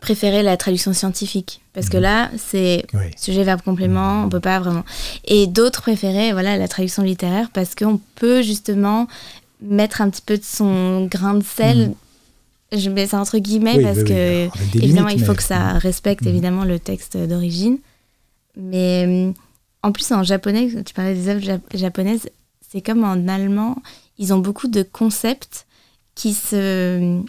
préféraient 0.00 0.42
la 0.42 0.56
traduction 0.56 0.92
scientifique 0.92 1.62
parce 1.72 1.88
que 1.88 1.96
mhm. 1.96 2.02
là 2.02 2.30
c'est 2.36 2.84
sujet 3.16 3.44
verbe 3.44 3.62
complément 3.62 4.24
on 4.24 4.28
peut 4.28 4.40
pas 4.40 4.58
vraiment 4.60 4.84
et 5.24 5.46
d'autres 5.46 5.80
préféraient 5.80 6.32
voilà 6.32 6.58
la 6.58 6.68
traduction 6.68 7.02
littéraire 7.02 7.48
parce 7.52 7.74
qu'on 7.74 7.98
peut 8.14 8.42
justement 8.42 9.06
mettre 9.62 10.02
un 10.02 10.10
petit 10.10 10.20
peu 10.20 10.36
de 10.36 10.44
son 10.44 11.06
grain 11.06 11.34
de 11.34 11.44
sel 11.44 11.88
mhm 11.88 11.94
je 12.72 12.90
mets 12.90 13.06
ça 13.06 13.20
entre 13.20 13.38
guillemets 13.38 13.80
parce 13.80 14.02
que 14.02 14.48
évidemment 14.76 15.08
il 15.08 15.24
faut 15.24 15.34
que 15.34 15.42
ça 15.42 15.74
respecte 15.74 16.22
mhm. 16.22 16.28
évidemment 16.28 16.64
le 16.64 16.78
texte 16.78 17.16
d'origine. 17.16 17.78
Mais 18.56 19.04
euh, 19.06 19.32
en 19.82 19.92
plus 19.92 20.10
en 20.12 20.22
japonais, 20.22 20.70
tu 20.84 20.94
parlais 20.94 21.14
des 21.14 21.28
œuvres 21.28 21.60
japonaises, 21.74 22.30
c'est 22.68 22.80
comme 22.80 23.04
en 23.04 23.28
allemand, 23.28 23.76
ils 24.18 24.32
ont 24.32 24.38
beaucoup 24.38 24.68
de 24.68 24.82
concepts 24.82 25.66
qui 26.14 26.34
se... 26.34 26.56
Euh, 26.56 27.22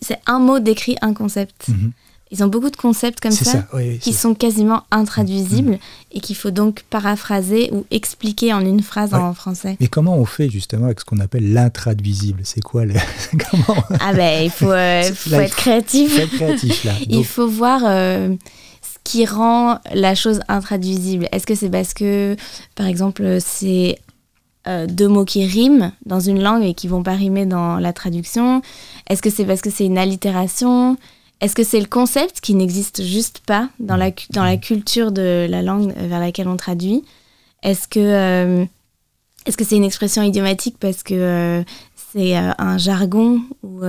c'est 0.00 0.20
un 0.26 0.38
mot 0.38 0.60
décrit 0.60 0.96
un 1.02 1.12
concept. 1.12 1.68
Mhm. 1.68 1.92
Ils 2.32 2.44
ont 2.44 2.46
beaucoup 2.46 2.70
de 2.70 2.76
concepts 2.76 3.18
comme 3.18 3.32
ça, 3.32 3.66
qui 4.00 4.12
sont 4.12 4.34
quasiment 4.34 4.84
intraduisibles 4.92 5.72
mm. 5.72 5.78
et 6.12 6.20
qu'il 6.20 6.36
faut 6.36 6.52
donc 6.52 6.84
paraphraser 6.88 7.70
ou 7.72 7.84
expliquer 7.90 8.52
en 8.52 8.60
une 8.60 8.82
phrase 8.82 9.14
en 9.14 9.34
français. 9.34 9.76
Mais 9.80 9.88
comment 9.88 10.16
on 10.16 10.24
fait 10.24 10.48
justement 10.48 10.86
avec 10.86 11.00
ce 11.00 11.04
qu'on 11.04 11.18
appelle 11.18 11.52
l'intraduisible? 11.52 12.42
C'est 12.44 12.62
quoi 12.62 12.84
le... 12.84 12.94
comment 13.50 13.82
Ah 13.98 14.12
ben 14.12 14.44
il 14.44 14.50
faut, 14.50 14.70
euh, 14.70 15.02
être 15.32 15.56
créatif. 15.56 16.12
Il 16.12 16.20
faut 16.20 16.22
être 16.22 16.30
créatif 16.30 16.84
là. 16.84 16.92
il 17.08 17.24
faut 17.24 17.48
voir 17.48 17.82
euh, 17.84 18.36
ce 18.80 18.98
qui 19.02 19.26
rend 19.26 19.80
la 19.92 20.14
chose 20.14 20.40
intraduisible. 20.46 21.26
Est-ce 21.32 21.46
que 21.46 21.56
c'est 21.56 21.70
parce 21.70 21.94
que, 21.94 22.36
par 22.76 22.86
exemple, 22.86 23.38
c'est 23.40 23.98
euh, 24.68 24.86
deux 24.86 25.08
mots 25.08 25.24
qui 25.24 25.46
riment 25.46 25.90
dans 26.06 26.20
une 26.20 26.40
langue 26.40 26.62
et 26.62 26.74
qui 26.74 26.86
vont 26.86 27.02
pas 27.02 27.14
rimer 27.14 27.44
dans 27.44 27.78
la 27.78 27.92
traduction? 27.92 28.62
Est-ce 29.08 29.20
que 29.20 29.30
c'est 29.30 29.44
parce 29.44 29.62
que 29.62 29.70
c'est 29.70 29.86
une 29.86 29.98
allitération? 29.98 30.96
Est-ce 31.40 31.54
que 31.54 31.64
c'est 31.64 31.80
le 31.80 31.86
concept 31.86 32.40
qui 32.40 32.54
n'existe 32.54 33.02
juste 33.02 33.40
pas 33.46 33.68
dans 33.78 33.96
la, 33.96 34.10
dans 34.30 34.44
la 34.44 34.56
culture 34.56 35.10
de 35.10 35.46
la 35.48 35.62
langue 35.62 35.92
vers 35.96 36.20
laquelle 36.20 36.48
on 36.48 36.56
traduit? 36.56 37.04
Est-ce 37.62 37.88
que 37.88 38.00
euh, 38.00 38.64
est-ce 39.46 39.56
que 39.56 39.64
c'est 39.64 39.76
une 39.76 39.84
expression 39.84 40.22
idiomatique 40.22 40.76
parce 40.78 41.02
que 41.02 41.14
euh, 41.14 41.62
c'est 42.12 42.36
un 42.36 42.76
jargon 42.76 43.40
ou, 43.62 43.80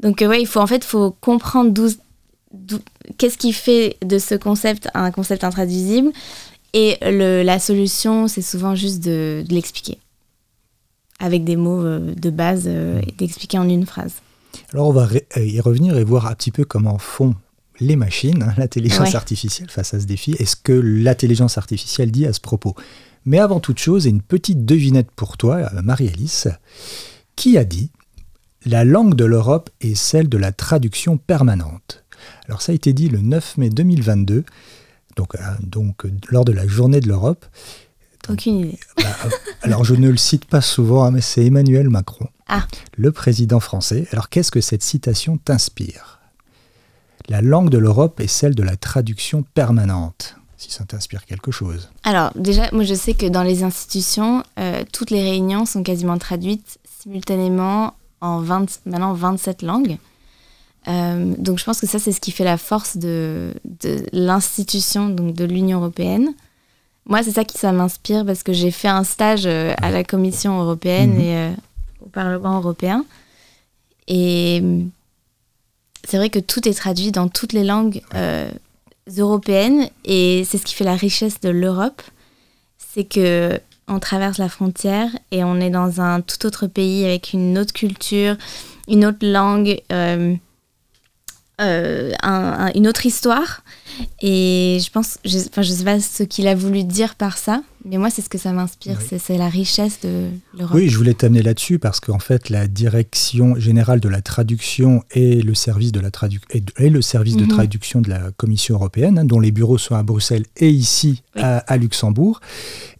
Donc 0.00 0.20
ouais, 0.20 0.40
il 0.40 0.46
faut 0.46 0.60
en 0.60 0.66
fait 0.66 0.84
faut 0.84 1.10
comprendre 1.20 1.72
qu'est-ce 3.18 3.38
qui 3.38 3.52
fait 3.52 3.96
de 4.04 4.18
ce 4.18 4.34
concept 4.34 4.88
un 4.94 5.10
concept 5.10 5.44
intraduisible? 5.44 6.12
Et 6.72 6.98
la 7.00 7.58
solution, 7.58 8.28
c'est 8.28 8.42
souvent 8.42 8.74
juste 8.74 9.02
de, 9.02 9.42
l'expliquer. 9.48 9.98
Avec 11.18 11.44
des 11.44 11.56
mots 11.56 11.82
euh, 11.82 12.14
de 12.14 12.28
base 12.28 12.64
euh, 12.66 13.00
et 13.06 13.12
d'expliquer 13.12 13.58
en 13.58 13.66
une 13.66 13.86
phrase. 13.86 14.16
Alors 14.72 14.88
on 14.88 14.92
va 14.92 15.08
euh, 15.36 15.44
y 15.44 15.60
revenir 15.60 15.96
et 15.96 16.04
voir 16.04 16.26
un 16.26 16.34
petit 16.34 16.50
peu 16.50 16.64
comment 16.64 16.98
font 16.98 17.34
les 17.80 17.96
machines, 17.96 18.42
hein, 18.42 18.54
l'intelligence 18.56 19.14
artificielle 19.14 19.70
face 19.70 19.94
à 19.94 20.00
ce 20.00 20.06
défi, 20.06 20.34
et 20.38 20.46
ce 20.46 20.56
que 20.56 20.72
l'intelligence 20.72 21.58
artificielle 21.58 22.10
dit 22.10 22.26
à 22.26 22.32
ce 22.32 22.40
propos? 22.40 22.74
Mais 23.24 23.38
avant 23.38 23.60
toute 23.60 23.78
chose, 23.78 24.06
une 24.06 24.22
petite 24.22 24.64
devinette 24.64 25.10
pour 25.10 25.36
toi, 25.36 25.68
Marie-Alice, 25.82 26.48
qui 27.34 27.58
a 27.58 27.64
dit 27.64 27.90
La 28.64 28.84
langue 28.84 29.14
de 29.14 29.24
l'Europe 29.24 29.68
est 29.80 29.96
celle 29.96 30.28
de 30.28 30.38
la 30.38 30.52
traduction 30.52 31.18
permanente. 31.18 32.04
Alors 32.46 32.62
ça 32.62 32.72
a 32.72 32.74
été 32.74 32.92
dit 32.92 33.08
le 33.08 33.20
9 33.20 33.58
mai 33.58 33.70
2022 33.70 34.44
donc, 35.16 35.34
euh, 35.34 35.38
donc 35.62 36.06
lors 36.30 36.44
de 36.44 36.52
la 36.52 36.66
journée 36.66 37.00
de 37.00 37.08
l'Europe. 37.08 37.44
Aucune 38.28 38.58
idée. 38.58 38.78
Bah, 38.98 39.04
euh, 39.24 39.30
alors 39.62 39.84
je 39.84 39.94
ne 39.94 40.08
le 40.08 40.16
cite 40.16 40.44
pas 40.44 40.60
souvent, 40.60 41.04
hein, 41.04 41.10
mais 41.10 41.20
c'est 41.20 41.44
Emmanuel 41.44 41.88
Macron, 41.88 42.28
ah. 42.48 42.66
le 42.96 43.12
président 43.12 43.60
français. 43.60 44.06
Alors 44.12 44.28
qu'est-ce 44.28 44.50
que 44.50 44.60
cette 44.60 44.82
citation 44.82 45.38
t'inspire? 45.38 46.20
La 47.28 47.42
langue 47.42 47.70
de 47.70 47.78
l'Europe 47.78 48.20
est 48.20 48.28
celle 48.28 48.54
de 48.54 48.62
la 48.62 48.76
traduction 48.76 49.42
permanente 49.42 50.36
si 50.58 50.70
ça 50.70 50.84
t'inspire 50.84 51.26
quelque 51.26 51.50
chose. 51.50 51.90
Alors 52.02 52.30
déjà, 52.34 52.70
moi 52.72 52.82
je 52.82 52.94
sais 52.94 53.12
que 53.12 53.26
dans 53.26 53.42
les 53.42 53.62
institutions, 53.62 54.42
euh, 54.58 54.84
toutes 54.90 55.10
les 55.10 55.22
réunions 55.22 55.66
sont 55.66 55.82
quasiment 55.82 56.16
traduites 56.16 56.78
simultanément 57.02 57.92
en 58.20 58.40
20, 58.40 58.80
maintenant 58.86 59.12
27 59.12 59.62
langues. 59.62 59.98
Euh, 60.88 61.34
donc 61.38 61.58
je 61.58 61.64
pense 61.64 61.80
que 61.80 61.86
ça, 61.86 61.98
c'est 61.98 62.12
ce 62.12 62.20
qui 62.20 62.30
fait 62.30 62.44
la 62.44 62.56
force 62.56 62.96
de, 62.96 63.52
de 63.64 64.04
l'institution, 64.12 65.08
donc 65.08 65.34
de 65.34 65.44
l'Union 65.44 65.78
européenne. 65.78 66.34
Moi, 67.08 67.22
c'est 67.22 67.32
ça 67.32 67.44
qui 67.44 67.58
ça 67.58 67.72
m'inspire 67.72 68.24
parce 68.24 68.42
que 68.42 68.52
j'ai 68.52 68.70
fait 68.70 68.88
un 68.88 69.04
stage 69.04 69.46
euh, 69.46 69.74
à 69.80 69.90
la 69.90 70.04
Commission 70.04 70.60
européenne 70.60 71.14
mhm. 71.14 71.20
et 71.20 71.36
euh, 71.36 71.50
au 72.04 72.08
Parlement 72.08 72.56
européen. 72.56 73.04
Et 74.08 74.62
c'est 76.04 76.16
vrai 76.16 76.30
que 76.30 76.38
tout 76.38 76.68
est 76.68 76.74
traduit 76.74 77.12
dans 77.12 77.28
toutes 77.28 77.52
les 77.52 77.64
langues 77.64 78.02
européennes 79.16 79.88
et 80.04 80.44
c'est 80.44 80.58
ce 80.58 80.64
qui 80.64 80.74
fait 80.74 80.84
la 80.84 80.96
richesse 80.96 81.40
de 81.40 81.48
l'Europe. 81.48 82.02
C'est 82.78 83.04
que 83.04 83.60
on 83.88 84.00
traverse 84.00 84.38
la 84.38 84.48
frontière 84.48 85.10
et 85.30 85.44
on 85.44 85.60
est 85.60 85.70
dans 85.70 86.00
un 86.00 86.20
tout 86.20 86.44
autre 86.46 86.66
pays 86.66 87.04
avec 87.04 87.32
une 87.32 87.56
autre 87.58 87.72
culture, 87.72 88.36
une 88.88 89.04
autre 89.04 89.26
langue. 89.26 89.80
Euh, 89.90 90.36
une 92.74 92.86
autre 92.86 93.06
histoire. 93.06 93.62
Et 94.20 94.78
je 94.84 94.90
pense, 94.90 95.18
je, 95.24 95.38
enfin, 95.38 95.62
je 95.62 95.72
sais 95.72 95.84
pas 95.84 96.00
ce 96.00 96.22
qu'il 96.22 96.48
a 96.48 96.54
voulu 96.54 96.84
dire 96.84 97.14
par 97.14 97.38
ça, 97.38 97.62
mais 97.86 97.98
moi, 97.98 98.10
c'est 98.10 98.20
ce 98.20 98.28
que 98.28 98.38
ça 98.38 98.52
m'inspire, 98.52 98.98
c'est 99.00 99.38
la 99.38 99.48
richesse 99.48 100.00
de 100.02 100.30
l'Europe. 100.58 100.74
Oui, 100.74 100.88
je 100.88 100.96
voulais 100.96 101.14
t'amener 101.14 101.42
là-dessus 101.42 101.78
parce 101.78 102.00
qu'en 102.00 102.18
fait, 102.18 102.50
la 102.50 102.66
direction 102.66 103.54
générale 103.56 104.00
de 104.00 104.08
la 104.08 104.22
traduction 104.22 105.04
et 105.12 105.40
le 105.40 105.54
service 105.54 105.92
de, 105.92 106.00
la 106.00 106.10
et 106.78 106.90
le 106.90 107.02
service 107.02 107.36
de 107.36 107.44
mhm. 107.44 107.48
traduction 107.48 108.00
de 108.00 108.10
la 108.10 108.32
Commission 108.32 108.74
européenne, 108.74 109.18
hein, 109.18 109.24
dont 109.24 109.38
les 109.38 109.52
bureaux 109.52 109.78
sont 109.78 109.94
à 109.94 110.02
Bruxelles 110.02 110.46
et 110.56 110.68
ici 110.68 111.22
à, 111.36 111.76
Luxembourg, 111.76 112.40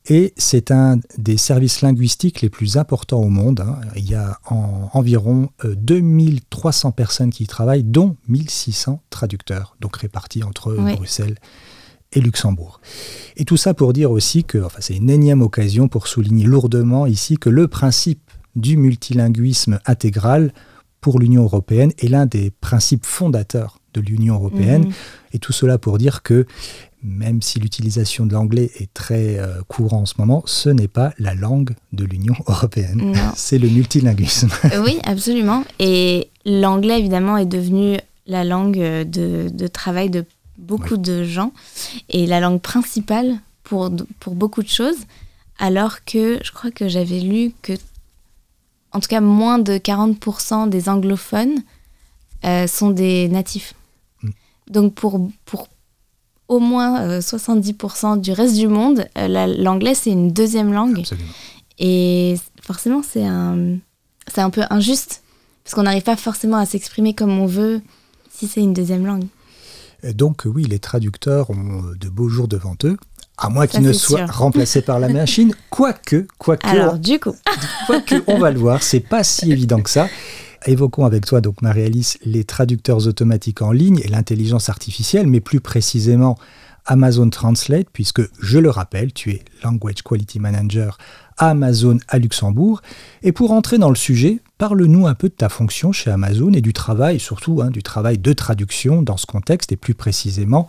et 0.08 0.32
c'est 0.36 0.70
un 0.70 1.00
des 1.18 1.36
services 1.36 1.80
linguistiques 1.80 2.40
les 2.42 2.50
plus 2.50 2.76
importants 2.76 3.20
au 3.20 3.28
monde. 3.28 3.60
Hein. 3.60 3.80
Il 3.96 4.08
y 4.08 4.14
a 4.14 4.38
environ 4.46 5.48
2300 5.64 6.88
euh, 6.88 6.92
personnes 6.92 7.30
qui 7.30 7.44
y 7.44 7.46
travaillent, 7.48 7.82
dont 7.82 8.16
1600 8.28 9.02
traducteurs, 9.10 9.76
donc 9.80 9.96
répartis 9.96 10.44
entre 10.44 10.74
Bruxelles 10.74 11.36
et 11.38 11.75
Luxembourg. 12.14 12.80
Et 13.36 13.44
tout 13.44 13.56
ça 13.56 13.74
pour 13.74 13.92
dire 13.92 14.10
aussi 14.10 14.44
que, 14.44 14.58
enfin 14.58 14.78
c'est 14.80 14.96
une 14.96 15.10
énième 15.10 15.42
occasion 15.42 15.88
pour 15.88 16.06
souligner 16.06 16.44
lourdement 16.44 17.06
ici 17.06 17.36
que 17.36 17.50
le 17.50 17.68
principe 17.68 18.30
du 18.54 18.76
multilinguisme 18.76 19.80
intégral 19.86 20.52
pour 21.00 21.20
l'Union 21.20 21.44
européenne 21.44 21.92
est 21.98 22.08
l'un 22.08 22.26
des 22.26 22.50
principes 22.50 23.04
fondateurs 23.04 23.78
de 23.94 24.00
l'Union 24.00 24.34
européenne. 24.34 24.86
Mhm. 24.86 24.92
Et 25.32 25.38
tout 25.38 25.52
cela 25.52 25.78
pour 25.78 25.98
dire 25.98 26.22
que 26.22 26.46
même 27.02 27.42
si 27.42 27.60
l'utilisation 27.60 28.26
de 28.26 28.32
l'anglais 28.32 28.70
est 28.80 28.92
très 28.92 29.38
euh, 29.38 29.60
courant 29.68 30.00
en 30.00 30.06
ce 30.06 30.14
moment, 30.18 30.42
ce 30.46 30.68
n'est 30.68 30.88
pas 30.88 31.12
la 31.18 31.34
langue 31.34 31.74
de 31.92 32.04
l'Union 32.04 32.34
européenne. 32.46 33.14
C'est 33.36 33.58
le 33.58 33.68
multilinguisme. 33.68 34.48
Euh, 34.64 34.82
oui, 34.82 34.98
absolument. 35.04 35.64
Et 35.78 36.30
l'anglais, 36.44 36.98
évidemment, 36.98 37.36
est 37.36 37.46
devenu 37.46 37.98
la 38.26 38.42
langue 38.42 38.78
de, 38.78 39.48
de 39.48 39.66
travail 39.68 40.10
de 40.10 40.24
beaucoup 40.58 40.96
de 40.96 41.24
gens 41.24 41.52
et 42.08 42.26
la 42.26 42.40
langue 42.40 42.60
principale 42.60 43.38
pour, 43.62 43.90
pour 44.20 44.34
beaucoup 44.34 44.62
de 44.62 44.68
choses, 44.68 44.98
alors 45.58 46.04
que 46.04 46.38
je 46.42 46.52
crois 46.52 46.70
que 46.70 46.88
j'avais 46.88 47.20
lu 47.20 47.52
que, 47.62 47.72
en 48.92 49.00
tout 49.00 49.08
cas, 49.08 49.20
moins 49.20 49.58
de 49.58 49.74
40% 49.74 50.68
des 50.68 50.88
anglophones 50.88 51.62
euh, 52.44 52.66
sont 52.66 52.90
des 52.90 53.28
natifs. 53.28 53.74
Mm. 54.22 54.30
Donc 54.70 54.94
pour, 54.94 55.30
pour 55.44 55.68
au 56.48 56.60
moins 56.60 57.18
70% 57.18 58.18
euh, 58.18 58.20
du 58.20 58.32
reste 58.32 58.56
du 58.56 58.68
monde, 58.68 59.06
euh, 59.18 59.46
l'anglais 59.58 59.94
c'est 59.94 60.10
une 60.10 60.30
deuxième 60.30 60.72
langue. 60.72 61.02
Et 61.78 62.36
forcément 62.62 63.02
c'est 63.02 63.24
un, 63.24 63.78
c'est 64.28 64.40
un 64.40 64.50
peu 64.50 64.62
injuste, 64.70 65.22
parce 65.64 65.74
qu'on 65.74 65.82
n'arrive 65.82 66.02
pas 66.04 66.16
forcément 66.16 66.56
à 66.56 66.66
s'exprimer 66.66 67.14
comme 67.14 67.38
on 67.38 67.46
veut 67.46 67.80
si 68.30 68.46
c'est 68.46 68.60
une 68.60 68.74
deuxième 68.74 69.06
langue. 69.06 69.26
Donc 70.14 70.42
oui, 70.46 70.64
les 70.64 70.78
traducteurs 70.78 71.50
ont 71.50 71.82
de 71.98 72.08
beaux 72.08 72.28
jours 72.28 72.48
devant 72.48 72.76
eux, 72.84 72.96
à 73.38 73.48
moins 73.48 73.66
qu'ils 73.66 73.82
ne 73.82 73.92
soient 73.92 74.26
remplacés 74.26 74.82
par 74.82 74.98
la 74.98 75.08
machine. 75.08 75.54
Quoique, 75.70 76.26
quoique. 76.38 76.66
Alors 76.66 76.98
du 76.98 77.18
coup. 77.18 77.34
quoique, 77.86 78.22
on 78.26 78.38
va 78.38 78.50
le 78.50 78.58
voir, 78.58 78.82
c'est 78.82 79.00
pas 79.00 79.24
si 79.24 79.52
évident 79.52 79.80
que 79.80 79.90
ça. 79.90 80.08
Évoquons 80.66 81.04
avec 81.04 81.26
toi, 81.26 81.40
donc 81.40 81.62
Marie-Alice, 81.62 82.18
les 82.24 82.44
traducteurs 82.44 83.06
automatiques 83.06 83.62
en 83.62 83.72
ligne 83.72 84.00
et 84.02 84.08
l'intelligence 84.08 84.68
artificielle, 84.68 85.26
mais 85.26 85.40
plus 85.40 85.60
précisément 85.60 86.36
Amazon 86.86 87.30
Translate, 87.30 87.88
puisque, 87.92 88.22
je 88.40 88.58
le 88.58 88.70
rappelle, 88.70 89.12
tu 89.12 89.32
es 89.32 89.44
Language 89.62 90.02
Quality 90.02 90.40
Manager 90.40 90.98
à 91.36 91.50
Amazon 91.50 91.98
à 92.08 92.18
Luxembourg. 92.18 92.80
Et 93.22 93.32
pour 93.32 93.52
entrer 93.52 93.78
dans 93.78 93.90
le 93.90 93.96
sujet, 93.96 94.40
parle-nous 94.58 95.06
un 95.06 95.14
peu 95.14 95.28
de 95.28 95.34
ta 95.34 95.48
fonction 95.48 95.92
chez 95.92 96.10
Amazon 96.10 96.52
et 96.52 96.60
du 96.60 96.72
travail, 96.72 97.20
surtout 97.20 97.60
hein, 97.62 97.70
du 97.70 97.82
travail 97.82 98.18
de 98.18 98.32
traduction 98.32 99.02
dans 99.02 99.16
ce 99.16 99.26
contexte, 99.26 99.72
et 99.72 99.76
plus 99.76 99.94
précisément, 99.94 100.68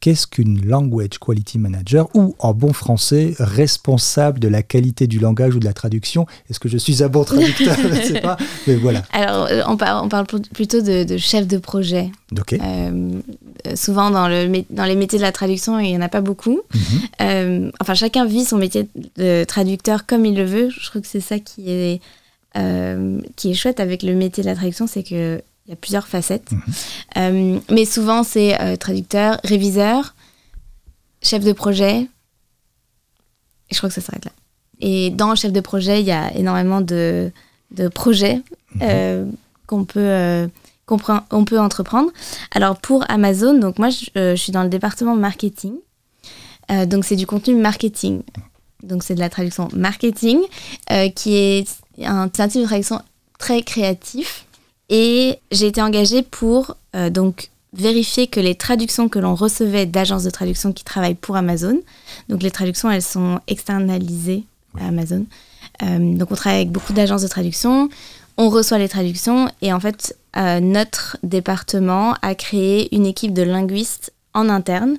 qu'est-ce 0.00 0.26
qu'une 0.26 0.64
Language 0.66 1.18
Quality 1.20 1.58
Manager 1.58 2.08
ou 2.14 2.34
en 2.38 2.54
bon 2.54 2.72
français 2.72 3.34
responsable 3.38 4.40
de 4.40 4.48
la 4.48 4.62
qualité 4.62 5.06
du 5.06 5.18
langage 5.18 5.54
ou 5.54 5.60
de 5.60 5.64
la 5.64 5.74
traduction? 5.74 6.26
Est-ce 6.48 6.58
que 6.58 6.68
je 6.68 6.78
suis 6.78 7.04
un 7.04 7.08
bon 7.08 7.22
traducteur? 7.22 7.76
Je 7.80 7.88
ne 7.88 8.02
sais 8.02 8.20
pas, 8.20 8.36
mais 8.66 8.76
voilà. 8.76 9.02
Alors, 9.12 9.46
euh, 9.46 9.62
on 9.66 9.76
parle, 9.76 10.04
on 10.04 10.08
parle 10.08 10.26
plutôt 10.26 10.80
de, 10.80 11.16
chef 11.18 11.46
de 11.46 11.58
projet. 11.58 12.10
Ok. 12.38 12.54
Euh, 12.54 13.20
souvent, 13.76 14.10
dans, 14.10 14.26
le, 14.26 14.64
dans 14.70 14.84
les 14.84 14.96
métiers 14.96 15.18
de 15.18 15.24
la 15.24 15.32
traduction, 15.32 15.78
il 15.78 15.90
n'y 15.90 15.96
en 15.96 16.02
a 16.02 16.08
pas 16.08 16.22
beaucoup. 16.22 16.60
Mhm. 16.74 16.80
Euh, 17.20 17.70
enfin, 17.80 17.94
chacun 17.94 18.24
vit 18.24 18.44
son 18.44 18.56
métier 18.56 18.88
de 19.16 19.44
traducteur 19.44 20.06
comme 20.06 20.24
il 20.24 20.34
le 20.34 20.44
veut. 20.44 20.70
Je 20.70 20.88
trouve 20.88 21.02
que 21.02 21.08
c'est 21.08 21.20
ça 21.20 21.38
qui 21.38 21.70
est, 21.70 22.00
qui 22.54 23.50
est 23.50 23.54
chouette 23.54 23.80
avec 23.80 24.02
le 24.02 24.14
métier 24.14 24.42
de 24.42 24.48
la 24.48 24.54
traduction, 24.54 24.86
c'est 24.86 25.02
que 25.02 25.42
il 25.70 25.70
y 25.70 25.72
a 25.74 25.76
plusieurs 25.76 26.08
facettes. 26.08 26.50
Mhm. 26.50 26.62
Euh, 27.16 27.58
mais 27.70 27.84
souvent, 27.84 28.24
c'est 28.24 28.60
euh, 28.60 28.74
traducteur, 28.74 29.40
réviseur, 29.44 30.16
chef 31.22 31.44
de 31.44 31.52
projet. 31.52 32.08
Et 33.68 33.74
je 33.74 33.76
crois 33.76 33.88
que 33.88 33.94
ça 33.94 34.00
s'arrête 34.00 34.24
là. 34.24 34.32
Et 34.80 35.10
dans 35.10 35.34
chef 35.36 35.52
de 35.52 35.60
projet, 35.60 36.00
il 36.00 36.06
y 36.06 36.12
a 36.12 36.34
énormément 36.34 36.80
de, 36.80 37.30
de 37.70 37.86
projets 37.86 38.42
mhm. 38.74 38.80
euh, 38.82 39.26
qu'on 39.68 39.84
peut, 39.84 40.48
on 41.30 41.44
peut 41.44 41.60
entreprendre. 41.60 42.10
Alors 42.50 42.76
pour 42.80 43.08
Amazon, 43.08 43.54
donc 43.56 43.78
moi, 43.78 43.90
je, 43.90 44.34
suis 44.34 44.50
dans 44.50 44.64
le 44.64 44.68
département 44.68 45.14
marketing. 45.14 45.74
donc 46.86 47.04
c'est 47.04 47.14
du 47.14 47.26
contenu 47.28 47.54
marketing. 47.54 48.22
Donc 48.82 49.04
c'est 49.04 49.14
de 49.14 49.20
la 49.20 49.28
traduction 49.28 49.68
marketing, 49.72 50.40
qui 51.14 51.36
est 51.36 51.68
un, 52.06 52.22
un 52.22 52.28
type 52.28 52.60
de 52.60 52.66
traduction 52.66 53.00
très 53.38 53.62
créatif 53.62 54.46
et 54.90 55.38
j'ai 55.52 55.68
été 55.68 55.80
engagée 55.80 56.22
pour 56.22 56.76
euh, 56.94 57.10
donc 57.10 57.50
vérifier 57.72 58.26
que 58.26 58.40
les 58.40 58.56
traductions 58.56 59.08
que 59.08 59.20
l'on 59.20 59.36
recevait 59.36 59.86
d'agences 59.86 60.24
de 60.24 60.30
traduction 60.30 60.72
qui 60.72 60.84
travaillent 60.84 61.14
pour 61.14 61.36
Amazon, 61.36 61.80
donc 62.28 62.42
les 62.42 62.50
traductions, 62.50 62.90
elles 62.90 63.02
sont 63.02 63.40
externalisées 63.46 64.44
à 64.78 64.88
Amazon. 64.88 65.24
Euh, 65.82 66.14
donc 66.14 66.32
on 66.32 66.34
travaille 66.34 66.62
avec 66.62 66.72
beaucoup 66.72 66.92
d'agences 66.92 67.22
de 67.22 67.28
traduction, 67.28 67.88
on 68.36 68.50
reçoit 68.50 68.78
les 68.78 68.88
traductions 68.88 69.48
et 69.62 69.72
en 69.72 69.78
fait 69.78 70.16
euh, 70.36 70.58
notre 70.58 71.16
département 71.22 72.14
a 72.22 72.34
créé 72.34 72.94
une 72.94 73.06
équipe 73.06 73.32
de 73.32 73.42
linguistes 73.42 74.12
en 74.34 74.48
interne, 74.48 74.98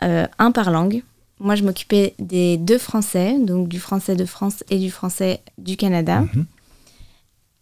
un 0.00 0.52
par 0.52 0.70
langue. 0.70 1.02
Moi 1.40 1.56
je 1.56 1.64
m'occupais 1.64 2.14
des 2.18 2.56
deux 2.56 2.78
français, 2.78 3.36
donc 3.38 3.68
du 3.68 3.80
français 3.80 4.16
de 4.16 4.24
France 4.24 4.64
et 4.70 4.78
du 4.78 4.90
français 4.90 5.40
du 5.58 5.76
Canada. 5.76 6.20
Mhm. 6.20 6.46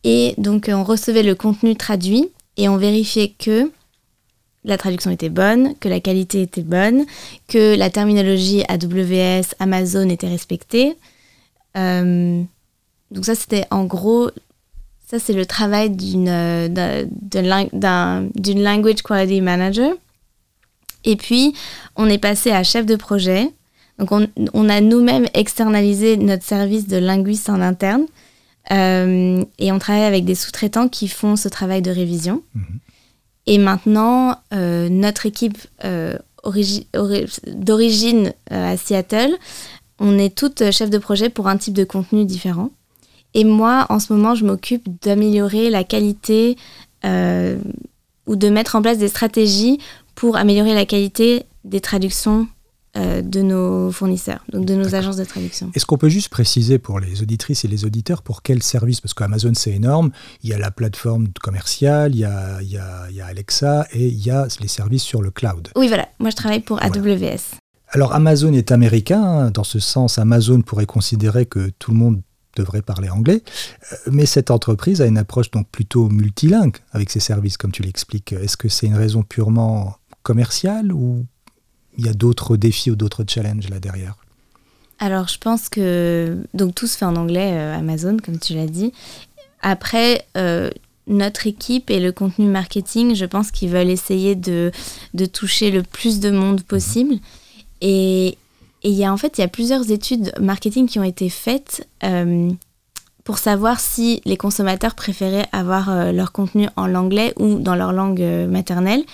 Et 0.04 0.34
donc 0.38 0.70
on 0.72 0.84
recevait 0.84 1.22
le 1.22 1.34
contenu 1.34 1.76
traduit 1.76 2.28
et 2.56 2.68
on 2.68 2.76
vérifiait 2.76 3.28
que 3.38 3.70
la 4.64 4.78
traduction 4.78 5.10
était 5.10 5.28
bonne, 5.28 5.74
que 5.80 5.88
la 5.88 6.00
qualité 6.00 6.42
était 6.42 6.62
bonne, 6.62 7.04
que 7.48 7.76
la 7.76 7.90
terminologie 7.90 8.62
AWS, 8.68 9.54
Amazon 9.58 10.08
était 10.08 10.28
respectée. 10.28 10.96
Euh, 11.76 12.42
donc 13.10 13.24
ça, 13.24 13.34
c'était 13.34 13.66
en 13.70 13.84
gros, 13.84 14.30
ça 15.06 15.18
c'est 15.18 15.32
le 15.32 15.46
travail 15.46 15.90
d'une 15.90 16.28
euh, 16.28 17.06
d'une 17.14 18.62
language 18.62 19.02
quality 19.02 19.40
manager. 19.40 19.94
Et 21.04 21.16
puis, 21.16 21.54
on 21.96 22.08
est 22.08 22.18
passé 22.18 22.52
à 22.52 22.62
chef 22.62 22.86
de 22.86 22.94
projet. 22.94 23.50
Donc, 23.98 24.12
on, 24.12 24.26
on 24.54 24.68
a 24.68 24.80
nous-mêmes 24.80 25.26
externalisé 25.34 26.16
notre 26.16 26.44
service 26.44 26.86
de 26.88 26.96
linguiste 26.96 27.48
en 27.50 27.60
interne. 27.60 28.06
Euh, 28.70 29.44
et 29.58 29.72
on 29.72 29.78
travaille 29.78 30.04
avec 30.04 30.24
des 30.24 30.34
sous-traitants 30.34 30.88
qui 30.88 31.08
font 31.08 31.36
ce 31.36 31.48
travail 31.48 31.82
de 31.82 31.90
révision. 31.90 32.42
Et 33.46 33.58
maintenant, 33.58 34.36
euh, 34.54 34.88
notre 34.88 35.26
équipe 35.26 35.58
euh, 35.84 36.16
origi- 36.44 36.86
ori- 36.96 37.26
d'origine 37.46 38.32
à 38.50 38.76
Seattle, 38.76 39.36
on 39.98 40.16
est 40.18 40.34
toutes 40.34 40.70
chefs 40.70 40.90
de 40.90 40.98
projet 40.98 41.28
pour 41.28 41.48
un 41.48 41.56
type 41.56 41.74
de 41.74 41.84
contenu 41.84 42.24
différent. 42.24 42.70
Et 43.34 43.44
moi, 43.44 43.86
en 43.88 43.98
ce 43.98 44.12
moment, 44.12 44.34
je 44.34 44.44
m'occupe 44.44 44.84
d'améliorer 45.02 45.70
la 45.70 45.84
qualité 45.84 46.56
ou 47.04 48.36
de 48.36 48.48
mettre 48.48 48.76
en 48.76 48.82
place 48.82 48.98
des 48.98 49.08
stratégies 49.08 49.78
pour 50.14 50.36
améliorer 50.36 50.74
la 50.74 50.86
qualité 50.86 51.44
des 51.64 51.80
traductions 51.80 52.46
euh, 52.96 53.22
de 53.22 53.40
nos 53.42 53.90
fournisseurs, 53.90 54.44
donc 54.52 54.66
de 54.66 54.74
nos 54.74 54.94
agences 54.94 55.16
de 55.16 55.24
traduction. 55.24 55.70
Est-ce 55.74 55.86
qu'on 55.86 55.96
peut 55.98 56.08
juste 56.10 56.28
préciser 56.28 56.78
pour 56.78 57.00
les 57.00 57.22
auditrices 57.22 57.64
et 57.64 57.68
les 57.68 57.84
auditeurs 57.84 58.22
pour 58.22 58.42
quel 58.42 58.62
service? 58.62 59.00
Parce 59.00 59.14
qu'Amazon, 59.14 59.54
c'est 59.54 59.72
énorme. 59.72 60.10
Il 60.42 60.50
y 60.50 60.52
a 60.52 60.58
la 60.58 60.70
plateforme 60.70 61.28
commerciale, 61.42 62.14
il 62.14 62.18
y 62.20 62.24
a, 62.24 62.60
il 62.62 62.68
y 62.70 62.76
a- 62.78 63.06
il 63.10 63.16
y 63.16 63.20
a 63.20 63.26
Alexa 63.26 63.86
et 63.92 64.06
il 64.06 64.24
y 64.26 64.30
a 64.30 64.46
les 64.60 64.68
services 64.68 65.02
sur 65.02 65.22
le 65.22 65.30
cloud. 65.30 65.68
Oui, 65.76 65.88
voilà. 65.88 66.08
Moi, 66.20 66.30
je 66.30 66.36
travaille 66.36 66.60
pour 66.60 66.78
Voilà. 66.80 66.94
AWS. 66.94 67.56
Alors 67.94 68.14
Amazon 68.14 68.52
est 68.54 68.72
américain, 68.72 69.22
hein. 69.22 69.50
dans 69.50 69.64
ce 69.64 69.78
sens 69.78 70.18
Amazon 70.18 70.62
pourrait 70.62 70.86
considérer 70.86 71.44
que 71.46 71.70
tout 71.78 71.90
le 71.90 71.98
monde 71.98 72.22
devrait 72.56 72.82
parler 72.82 73.08
anglais, 73.10 73.42
Euh, 73.92 73.96
mais 74.10 74.26
cette 74.26 74.50
entreprise 74.50 75.00
a 75.00 75.06
une 75.06 75.16
approche 75.18 75.50
donc 75.50 75.66
plutôt 75.70 76.08
multilingue 76.10 76.76
avec 76.92 77.10
ses 77.10 77.20
services 77.20 77.56
comme 77.56 77.72
tu 77.72 77.82
l'expliques. 77.82 78.32
Est-ce 78.32 78.56
que 78.58 78.68
c'est 78.68 78.86
une 78.86 78.94
raison 78.96 79.22
purement 79.22 79.96
commerciale 80.22 80.92
ou 80.92 81.26
il 81.98 82.06
y 82.06 82.08
a 82.08 82.14
d'autres 82.14 82.56
défis 82.56 82.90
ou 82.90 82.96
d'autres 82.96 83.24
challenges 83.26 83.68
là 83.68 83.78
derrière 83.78 84.16
Alors, 84.98 85.28
je 85.28 85.38
pense 85.38 85.68
que 85.68 86.38
donc 86.54 86.74
tout 86.74 86.86
se 86.86 86.96
fait 86.96 87.04
en 87.04 87.16
anglais, 87.16 87.52
euh, 87.54 87.76
Amazon, 87.76 88.16
comme 88.22 88.38
tu 88.38 88.54
l'as 88.54 88.66
dit. 88.66 88.92
Après, 89.60 90.26
euh, 90.36 90.70
notre 91.06 91.46
équipe 91.46 91.90
et 91.90 92.00
le 92.00 92.12
contenu 92.12 92.46
marketing, 92.46 93.14
je 93.14 93.24
pense 93.24 93.50
qu'ils 93.50 93.70
veulent 93.70 93.90
essayer 93.90 94.34
de, 94.34 94.72
de 95.14 95.26
toucher 95.26 95.70
le 95.70 95.82
plus 95.82 96.20
de 96.20 96.30
monde 96.30 96.62
possible. 96.62 97.16
Et 97.80 98.38
et 98.84 98.88
il 98.88 98.96
y 98.96 99.04
a 99.04 99.12
en 99.12 99.16
fait, 99.16 99.38
il 99.38 99.42
y 99.42 99.44
a 99.44 99.48
plusieurs 99.48 99.92
études 99.92 100.32
marketing 100.40 100.88
qui 100.88 100.98
ont 100.98 101.04
été 101.04 101.28
faites 101.28 101.86
euh, 102.02 102.50
pour 103.22 103.38
savoir 103.38 103.78
si 103.78 104.20
les 104.24 104.36
consommateurs 104.36 104.96
préféraient 104.96 105.46
avoir 105.52 106.12
leur 106.12 106.32
contenu 106.32 106.66
en 106.74 106.92
anglais 106.96 107.32
ou 107.38 107.60
dans 107.60 107.76
leur 107.76 107.92
langue 107.92 108.20
maternelle. 108.48 109.04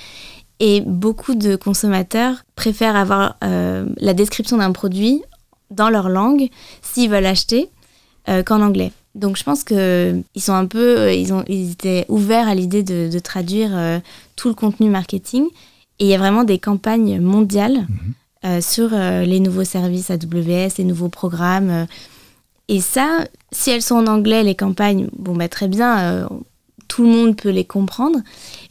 Et 0.61 0.81
beaucoup 0.81 1.35
de 1.35 1.57
consommateurs 1.57 2.45
préfèrent 2.57 2.97
avoir 2.97 3.37
euh, 3.45 3.87
la 3.99 4.15
description 4.15 4.57
d'un 4.57 4.73
produit 4.73 5.23
dans 5.71 5.91
leur 5.91 6.09
langue 6.09 6.49
s'ils 6.83 7.11
veulent 7.11 7.27
acheter 7.27 7.69
euh, 8.29 8.43
qu'en 8.43 8.61
anglais. 8.63 8.93
Donc 9.19 9.37
je 9.37 9.43
pense 9.43 9.65
que 9.65 10.23
ils 10.35 10.41
sont 10.41 10.53
un 10.53 10.67
peu, 10.67 10.99
euh, 10.99 11.13
ils 11.13 11.33
ont, 11.33 11.45
ils 11.49 11.73
étaient 11.73 12.05
ouverts 12.09 12.49
à 12.49 12.55
l'idée 12.55 12.85
de, 12.85 13.11
de 13.13 13.19
traduire 13.19 13.71
euh, 13.73 13.99
tout 14.37 14.49
le 14.49 14.55
contenu 14.55 14.89
marketing. 14.89 15.47
Et 15.99 16.05
il 16.05 16.09
y 16.09 16.15
a 16.15 16.19
vraiment 16.19 16.45
des 16.45 16.61
campagnes 16.61 17.21
mondiales 17.21 17.89
euh, 18.45 18.61
sur 18.61 18.91
les 18.91 19.41
nouveaux 19.41 19.65
services 19.65 20.11
AWS, 20.11 20.79
les 20.79 20.85
nouveaux 20.85 21.09
programmes. 21.09 21.89
et 22.69 22.81
ça, 22.81 23.25
si 23.51 23.71
elles 23.71 23.83
sont 23.83 23.97
en 23.97 24.07
anglais, 24.07 24.45
les 24.45 24.55
campagnes, 24.55 25.09
bon 25.19 25.35
bah 25.35 25.49
très 25.49 25.67
bien, 25.67 26.29
tout 26.87 27.03
le 27.03 27.09
monde 27.09 27.37
peut 27.37 27.49
les 27.49 27.65
comprendre. 27.65 28.21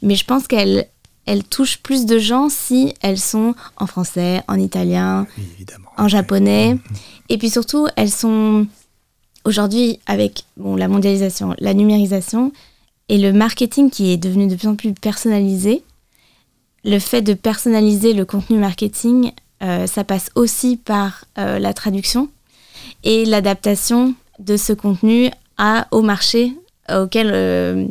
Mais 0.01 0.15
je 0.15 0.23
pense 0.23 0.47
qu'elles 0.47 0.87
elles 1.27 1.43
touchent 1.43 1.77
plus 1.77 2.05
de 2.05 2.17
gens 2.17 2.49
si 2.49 2.93
elles 3.01 3.19
sont 3.19 3.53
en 3.75 3.85
français, 3.85 4.41
en 4.47 4.57
italien, 4.57 5.27
Oui, 5.37 5.65
en 5.97 6.07
japonais. 6.07 6.77
Et 7.29 7.37
puis 7.37 7.49
surtout, 7.49 7.87
elles 7.97 8.11
sont 8.11 8.65
aujourd'hui 9.45 9.99
avec 10.07 10.45
bon, 10.55 10.75
la 10.75 10.87
mondialisation, 10.87 11.53
la 11.59 11.73
numérisation 11.73 12.51
et 13.09 13.17
le 13.17 13.33
marketing 13.33 13.89
qui 13.89 14.11
est 14.11 14.17
devenu 14.17 14.47
de 14.47 14.55
plus 14.55 14.67
en 14.67 14.75
plus 14.75 14.93
personnalisé. 14.93 15.83
Le 16.85 16.99
fait 16.99 17.21
de 17.21 17.33
personnaliser 17.33 18.13
le 18.13 18.23
contenu 18.23 18.57
marketing, 18.57 19.31
euh, 19.61 19.85
ça 19.85 20.05
passe 20.05 20.29
aussi 20.35 20.77
par 20.77 21.25
euh, 21.37 21.59
la 21.59 21.73
traduction 21.73 22.29
et 23.03 23.25
l'adaptation 23.25 24.15
de 24.39 24.55
ce 24.55 24.71
contenu 24.71 25.29
à, 25.57 25.87
au 25.91 26.01
marché 26.01 26.53
auquel, 26.89 27.31
euh, 27.33 27.85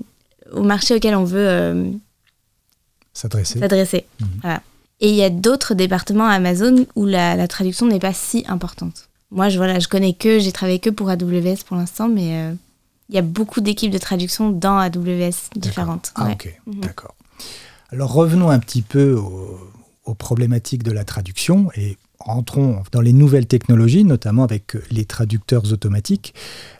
au 0.53 0.63
marché 0.63 0.95
auquel 0.95 1.15
on 1.15 1.25
veut 1.25 1.93
S'adresser. 3.17 3.59
s'adresser. 3.59 4.05
Mhm. 4.21 4.29
Voilà. 4.43 4.63
Et 5.01 5.09
il 5.11 5.15
y 5.15 5.23
a 5.23 5.31
d'autres 5.31 5.75
départements 5.75 6.27
Amazon 6.27 6.87
où 6.97 7.05
la, 7.07 7.37
la 7.37 7.49
traduction 7.49 7.87
n'est 7.87 7.99
pas 7.99 8.13
si 8.15 8.45
importante. 8.49 9.09
Moi, 9.31 9.49
je, 9.49 9.57
voilà, 9.57 9.79
je 9.79 9.89
connais 9.89 10.13
que, 10.15 10.39
j'ai 10.39 10.53
travaillé 10.53 10.79
que 10.79 10.91
pour 10.91 11.09
AWS 11.11 11.65
pour 11.67 11.77
l'instant, 11.77 12.09
mais 12.09 12.37
euh, 12.37 12.53
il 13.09 13.15
y 13.15 13.19
a 13.19 13.23
beaucoup 13.23 13.61
d'équipes 13.61 13.91
de 13.91 13.99
traduction 13.99 14.51
dans 14.51 14.79
AWS 14.79 15.51
différentes. 15.57 16.13
Ah 16.15 16.27
Ouais. 16.27 16.33
ok, 16.33 16.61
Mhm. 16.67 16.81
d'accord. 16.81 17.15
Alors 17.91 18.13
revenons 18.13 18.51
un 18.51 18.59
petit 18.59 18.83
peu 18.83 19.15
au- 19.15 19.59
aux 20.05 20.15
problématiques 20.15 20.83
de 20.83 20.93
la 20.93 21.05
traduction 21.05 21.69
et 21.77 21.97
entrons 22.29 22.83
dans 22.93 23.01
les 23.01 23.13
nouvelles 23.13 23.47
technologies, 23.47 24.05
notamment 24.05 24.45
avec 24.45 24.77
les 24.91 25.05
traducteurs 25.05 25.73
automatiques. 25.73 26.35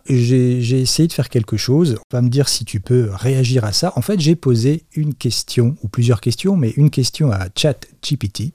J'ai 0.09 0.61
j'ai 0.61 0.81
essayé 0.81 1.09
de 1.09 1.13
faire 1.13 1.29
quelque 1.29 1.57
chose. 1.57 1.97
On 2.13 2.17
va 2.17 2.23
me 2.23 2.29
dire 2.29 2.49
si 2.49 2.65
tu 2.65 2.81
peux 2.81 3.11
réagir 3.13 3.65
à 3.65 3.73
ça. 3.73 3.93
En 3.97 4.03
fait, 4.03 4.21
j'ai 4.21 4.37
posé 4.37 4.85
une 4.95 5.15
question, 5.15 5.77
ou 5.83 5.89
plusieurs 5.89 6.21
questions, 6.21 6.57
mais 6.57 6.71
une 6.71 6.91
question 6.91 7.33
à 7.33 7.49
ChatGPT. 7.55 8.53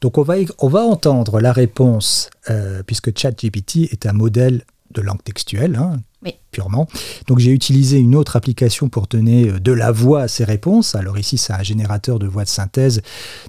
Donc 0.00 0.18
on 0.18 0.22
va, 0.22 0.34
on 0.58 0.68
va 0.68 0.80
entendre 0.80 1.40
la 1.40 1.52
réponse, 1.52 2.28
euh, 2.50 2.82
puisque 2.84 3.16
ChatGPT 3.16 3.92
est 3.92 4.06
un 4.06 4.12
modèle 4.12 4.64
de 4.90 5.00
langue 5.00 5.22
textuelle, 5.22 5.76
hein, 5.76 6.00
Oui. 6.24 6.34
purement. 6.52 6.86
Donc 7.26 7.38
j'ai 7.40 7.50
utilisé 7.50 7.98
une 7.98 8.14
autre 8.14 8.36
application 8.36 8.88
pour 8.88 9.06
donner 9.08 9.48
euh, 9.48 9.58
de 9.58 9.72
la 9.72 9.90
voix 9.90 10.22
à 10.22 10.28
ces 10.28 10.44
réponses. 10.44 10.94
Alors 10.94 11.18
ici, 11.18 11.36
c'est 11.38 11.52
un 11.52 11.62
générateur 11.62 12.18
de 12.18 12.26
voix 12.26 12.44
de 12.44 12.48
synthèse 12.48 13.02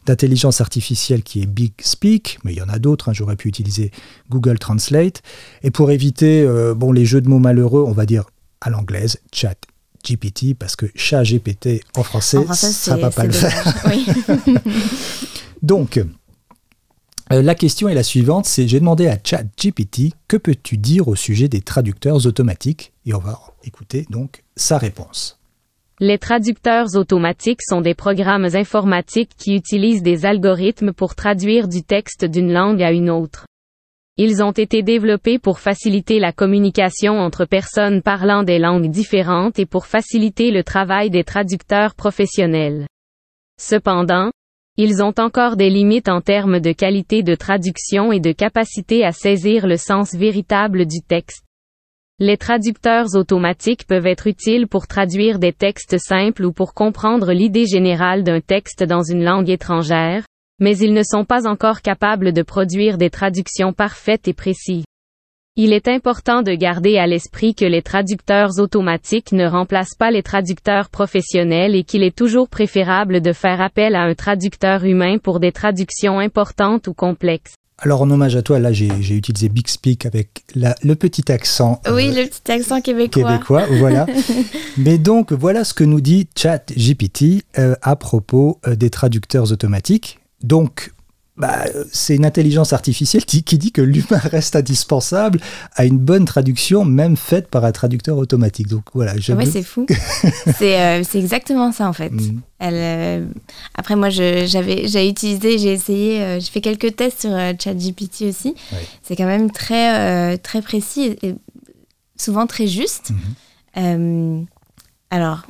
d'intelligence 0.06 0.60
artificielle 0.62 1.22
qui 1.24 1.42
est 1.42 1.46
Big 1.46 1.74
Speak, 1.82 2.40
mais 2.44 2.54
il 2.54 2.58
y 2.58 2.62
en 2.62 2.70
a 2.70 2.80
d'autres. 2.80 3.10
hein. 3.10 3.14
J'aurais 3.14 3.36
pu 3.36 3.48
utiliser 3.48 3.92
Google 4.30 4.58
Translate. 4.58 5.22
Et 5.62 5.70
pour 5.72 5.92
éviter 5.92 6.42
euh, 6.42 6.74
bon, 6.74 6.92
les 6.92 7.06
jeux 7.06 7.22
de 7.22 7.30
mots 7.30 7.40
malheureux, 7.40 7.84
on 7.88 7.92
va 7.92 8.06
dire 8.06 8.26
à 8.62 8.70
l'anglaise 8.70 9.20
Chat 9.32 9.56
GPT, 10.06 10.54
parce 10.58 10.76
que 10.76 10.88
chat 10.96 11.24
GPT 11.24 11.82
en 11.96 12.04
français, 12.04 12.38
En 12.38 12.44
français, 12.44 12.72
ça 12.72 12.98
va 12.98 13.10
pas 13.12 13.26
le 13.26 13.32
faire. 13.32 13.74
Oui. 13.90 14.06
Donc, 15.62 16.04
la 17.30 17.56
question 17.56 17.88
est 17.88 17.94
la 17.94 18.04
suivante, 18.04 18.46
c'est 18.46 18.68
j'ai 18.68 18.80
demandé 18.80 19.08
à 19.08 19.18
ChatGPT 19.24 20.14
que 20.28 20.38
peux-tu 20.38 20.78
dire 20.78 21.08
au 21.08 21.16
sujet 21.16 21.48
des 21.48 21.62
traducteurs 21.62 22.26
automatiques? 22.26 22.94
Et 23.06 23.14
on 23.14 23.20
va 23.20 23.40
écouter 23.64 24.06
donc 24.10 24.44
sa 24.56 24.78
réponse. 24.78 25.40
Les 26.00 26.18
traducteurs 26.18 26.96
automatiques 26.96 27.62
sont 27.62 27.82
des 27.82 27.94
programmes 27.94 28.50
informatiques 28.54 29.32
qui 29.38 29.56
utilisent 29.56 30.04
des 30.04 30.26
algorithmes 30.26 30.92
pour 30.92 31.16
traduire 31.16 31.68
du 31.68 31.84
texte 31.84 32.26
d'une 32.26 32.52
langue 32.52 32.82
à 32.82 32.92
une 32.92 33.10
autre. 33.10 33.46
Ils 34.18 34.44
ont 34.44 34.52
été 34.52 34.84
développés 34.84 35.40
pour 35.40 35.60
faciliter 35.60 36.20
la 36.20 36.32
communication 36.32 37.14
entre 37.14 37.46
personnes 37.46 38.02
parlant 38.02 38.44
des 38.44 38.60
langues 38.60 38.92
différentes 38.92 39.60
et 39.60 39.66
pour 39.66 39.86
faciliter 39.86 40.52
le 40.52 40.64
travail 40.64 41.10
des 41.10 41.24
traducteurs 41.24 41.96
professionnels. 41.96 42.86
Cependant, 43.60 44.32
ils 44.78 45.04
ont 45.04 45.14
encore 45.20 45.56
des 45.56 45.70
limites 45.70 46.10
en 46.10 46.22
termes 46.22 46.60
de 46.60 46.72
qualité 46.72 47.22
de 47.22 47.36
traduction 47.36 48.12
et 48.12 48.20
de 48.20 48.32
capacité 48.32 49.06
à 49.06 49.12
saisir 49.12 49.68
le 49.68 49.78
sens 49.78 50.16
véritable 50.16 50.88
du 50.88 51.02
texte. 51.02 51.44
Les 52.20 52.38
traducteurs 52.38 53.16
automatiques 53.16 53.86
peuvent 53.86 54.08
être 54.08 54.28
utiles 54.28 54.68
pour 54.68 54.88
traduire 54.88 55.40
des 55.40 55.54
textes 55.54 55.98
simples 55.98 56.46
ou 56.46 56.52
pour 56.52 56.74
comprendre 56.74 57.34
l'idée 57.34 57.66
générale 57.66 58.24
d'un 58.24 58.40
texte 58.40 58.84
dans 58.84 59.04
une 59.04 59.24
langue 59.24 59.50
étrangère, 59.50 60.24
mais 60.60 60.78
ils 60.78 60.94
ne 60.94 61.04
sont 61.04 61.26
pas 61.26 61.48
encore 61.48 61.82
capables 61.82 62.34
de 62.34 62.42
produire 62.42 62.98
des 62.98 63.10
traductions 63.10 63.74
parfaites 63.74 64.28
et 64.28 64.34
précises. 64.34 64.86
Il 65.56 65.72
est 65.72 65.88
important 65.88 66.42
de 66.42 66.56
garder 66.56 66.98
à 66.98 67.06
l'esprit 67.06 67.54
que 67.54 67.64
les 67.64 67.84
traducteurs 67.84 68.58
automatiques 68.58 69.34
ne 69.34 69.46
remplacent 69.46 69.94
pas 69.94 70.10
les 70.10 70.24
traducteurs 70.24 70.90
professionnels 70.90 71.76
et 71.76 71.84
qu'il 71.84 72.02
est 72.02 72.16
toujours 72.16 72.50
préférable 72.50 73.22
de 73.22 73.34
faire 73.34 73.62
appel 73.62 73.94
à 73.94 74.02
un 74.02 74.16
traducteur 74.16 74.84
humain 74.84 75.20
pour 75.20 75.40
des 75.40 75.52
traductions 75.52 76.18
importantes 76.18 76.88
ou 76.88 76.96
complexes. 76.96 77.54
Alors 77.78 78.02
en 78.02 78.10
hommage 78.10 78.36
à 78.36 78.42
toi, 78.42 78.58
là 78.58 78.74
j'ai 78.74 78.88
utilisé 78.88 79.48
Bixpeak 79.48 80.08
avec 80.08 80.44
le 80.56 80.94
petit 80.96 81.32
accent. 81.32 81.80
Oui, 81.86 82.10
euh, 82.10 82.24
le 82.24 82.28
petit 82.28 82.52
accent 82.52 82.82
québécois. 82.82 83.34
Québécois, 83.34 83.68
voilà. 83.78 84.08
Mais 84.78 84.98
donc 84.98 85.34
voilà 85.34 85.64
ce 85.64 85.76
que 85.76 85.84
nous 85.84 86.02
dit 86.02 86.28
ChatGPT 86.36 87.44
euh, 87.60 87.76
à 87.84 87.96
propos 87.96 88.60
euh, 88.66 88.76
des 88.76 88.90
traducteurs 88.90 89.52
automatiques. 89.52 90.18
Donc 90.42 90.94
bah, 91.36 91.66
c'est 91.92 92.16
une 92.16 92.26
intelligence 92.26 92.74
artificielle 92.74 93.26
qui, 93.26 93.42
dit 93.42 93.72
que 93.72 93.82
l'humain 93.82 94.18
reste 94.32 94.56
indispensable 94.56 95.40
à 95.74 95.86
une 95.86 95.98
bonne 95.98 96.26
traduction, 96.26 96.86
même 96.86 97.18
faite 97.18 97.48
par 97.48 97.66
un 97.66 97.72
traducteur 97.72 98.18
automatique. 98.18 98.68
Donc 98.68 98.84
voilà. 98.94 99.18
Je 99.18 99.34
ouais, 99.34 99.46
c'est 99.46 99.64
fou. 99.64 99.86
Euh, 100.62 101.04
c'est 101.08 101.20
exactement 101.20 101.72
ça 101.72 101.90
en 101.90 101.94
fait. 101.94 102.10
Mm. 102.10 102.42
Elle, 102.60 102.74
euh, 102.76 103.26
après 103.76 103.96
moi, 103.96 104.10
j'avais 104.10 104.88
j'ai 104.88 105.10
utilisé, 105.10 105.58
j'ai 105.58 105.74
essayé, 105.74 106.22
euh, 106.22 106.40
j'ai 106.40 106.50
fait 106.50 106.62
quelques 106.62 106.96
tests 106.96 107.22
sur 107.22 107.32
ChatGPT 107.32 108.24
aussi. 108.30 108.56
C'est 109.02 109.16
quand 109.16 109.26
même 109.26 109.52
très 109.52 110.38
très 110.38 110.62
précis 110.62 111.18
et, 111.22 111.36
souvent 112.16 112.48
très 112.48 112.68
juste. 112.68 113.12
Mm-hmm. 113.76 114.46
alors, 115.10 115.42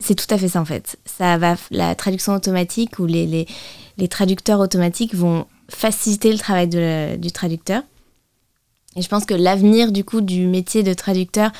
c'est 0.00 0.14
tout 0.14 0.32
à 0.34 0.38
fait 0.38 0.48
ça 0.48 0.60
en 0.60 0.64
fait. 0.64 0.98
Ça 1.04 1.38
va 1.38 1.56
la 1.70 1.94
traduction 1.94 2.34
automatique 2.34 2.98
ou 2.98 3.06
les, 3.06 3.26
les 3.26 3.46
les 3.98 4.08
traducteurs 4.08 4.60
automatiques 4.60 5.14
vont 5.14 5.46
faciliter 5.68 6.32
le 6.32 6.38
travail 6.38 6.68
du 7.18 7.32
traducteur. 7.32 7.82
Et 8.96 9.02
je 9.02 9.08
pense 9.08 9.24
que 9.24 9.34
l'avenir 9.34 9.92
du 9.92 10.04
coup 10.04 10.20
du 10.20 10.46
métier 10.46 10.82
de 10.82 10.94
traducteur 10.94 11.50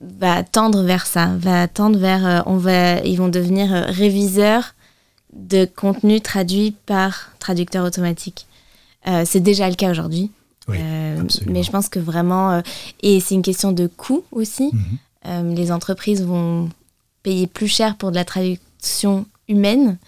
va 0.00 0.42
tendre 0.42 0.82
vers 0.82 1.06
ça, 1.06 1.30
va 1.38 1.68
tendre 1.68 1.98
vers, 1.98 2.26
euh, 2.26 2.40
on 2.46 2.56
va, 2.56 3.00
ils 3.00 3.16
vont 3.16 3.28
devenir 3.28 3.74
euh, 3.74 3.82
réviseurs 3.86 4.74
de 5.32 5.64
contenu 5.64 6.20
traduit 6.20 6.72
par 6.86 7.30
traducteur 7.38 7.84
automatique. 7.84 8.46
Euh, 9.06 9.24
c'est 9.26 9.40
déjà 9.40 9.68
le 9.68 9.74
cas 9.74 9.90
aujourd'hui. 9.90 10.30
mais 10.68 11.62
je 11.62 11.70
pense 11.70 11.88
que 11.88 11.98
vraiment, 11.98 12.62
et 13.02 13.20
c'est 13.20 13.34
une 13.34 13.42
question 13.42 13.72
de 13.72 13.86
coût 13.86 14.24
aussi. 14.32 14.70
Mhm. 15.24 15.54
les 15.54 15.72
entreprises 15.72 16.22
vont 16.22 16.70
payer 17.22 17.46
plus 17.46 17.68
cher 17.68 17.96
pour 17.96 18.10
de 18.10 18.16
la 18.16 18.24
traduction 18.24 19.26
humaine 19.48 19.98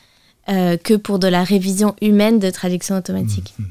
euh, 0.48 0.76
que 0.76 0.94
pour 0.94 1.18
de 1.18 1.28
la 1.28 1.44
révision 1.44 1.94
humaine 2.00 2.38
de 2.38 2.50
traduction 2.50 2.96
automatique. 2.96 3.54
Mmh, 3.58 3.64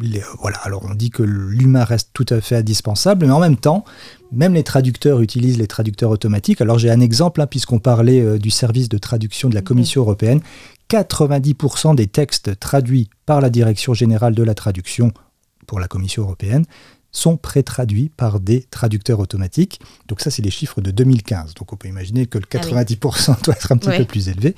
mmh. 0.00 0.18
voilà, 0.40 0.56
alors 0.58 0.84
on 0.88 0.94
dit 0.94 1.10
que 1.10 1.22
l'humain 1.22 1.84
reste 1.84 2.10
tout 2.12 2.26
à 2.30 2.40
fait 2.40 2.56
indispensable, 2.56 3.26
mais 3.26 3.32
en 3.32 3.40
même 3.40 3.56
temps, 3.56 3.84
même 4.32 4.54
les 4.54 4.62
traducteurs 4.62 5.20
utilisent 5.20 5.58
les 5.58 5.66
traducteurs 5.66 6.10
automatiques. 6.10 6.60
Alors 6.60 6.78
j'ai 6.78 6.90
un 6.90 7.00
exemple, 7.00 7.40
hein, 7.40 7.46
puisqu'on 7.46 7.78
parlait 7.78 8.20
euh, 8.20 8.38
du 8.38 8.50
service 8.50 8.88
de 8.88 8.98
traduction 8.98 9.48
de 9.48 9.54
la 9.54 9.62
Commission 9.62 10.02
européenne. 10.02 10.40
90% 10.90 11.94
des 11.94 12.06
textes 12.06 12.58
traduits 12.60 13.08
par 13.26 13.40
la 13.40 13.50
Direction 13.50 13.94
générale 13.94 14.34
de 14.34 14.42
la 14.42 14.54
traduction 14.54 15.12
pour 15.66 15.80
la 15.80 15.88
Commission 15.88 16.22
européenne 16.22 16.66
sont 17.14 17.38
pré-traduits 17.38 18.10
par 18.14 18.40
des 18.40 18.62
traducteurs 18.64 19.20
automatiques. 19.20 19.80
Donc 20.08 20.20
ça, 20.20 20.30
c'est 20.30 20.42
les 20.42 20.50
chiffres 20.50 20.82
de 20.82 20.90
2015. 20.90 21.54
Donc 21.54 21.72
on 21.72 21.76
peut 21.76 21.88
imaginer 21.88 22.26
que 22.26 22.38
le 22.38 22.44
90% 22.44 23.24
ah 23.28 23.38
doit 23.44 23.54
être 23.54 23.72
un 23.72 23.78
petit 23.78 23.96
peu 23.96 24.04
plus 24.04 24.28
élevé. 24.28 24.54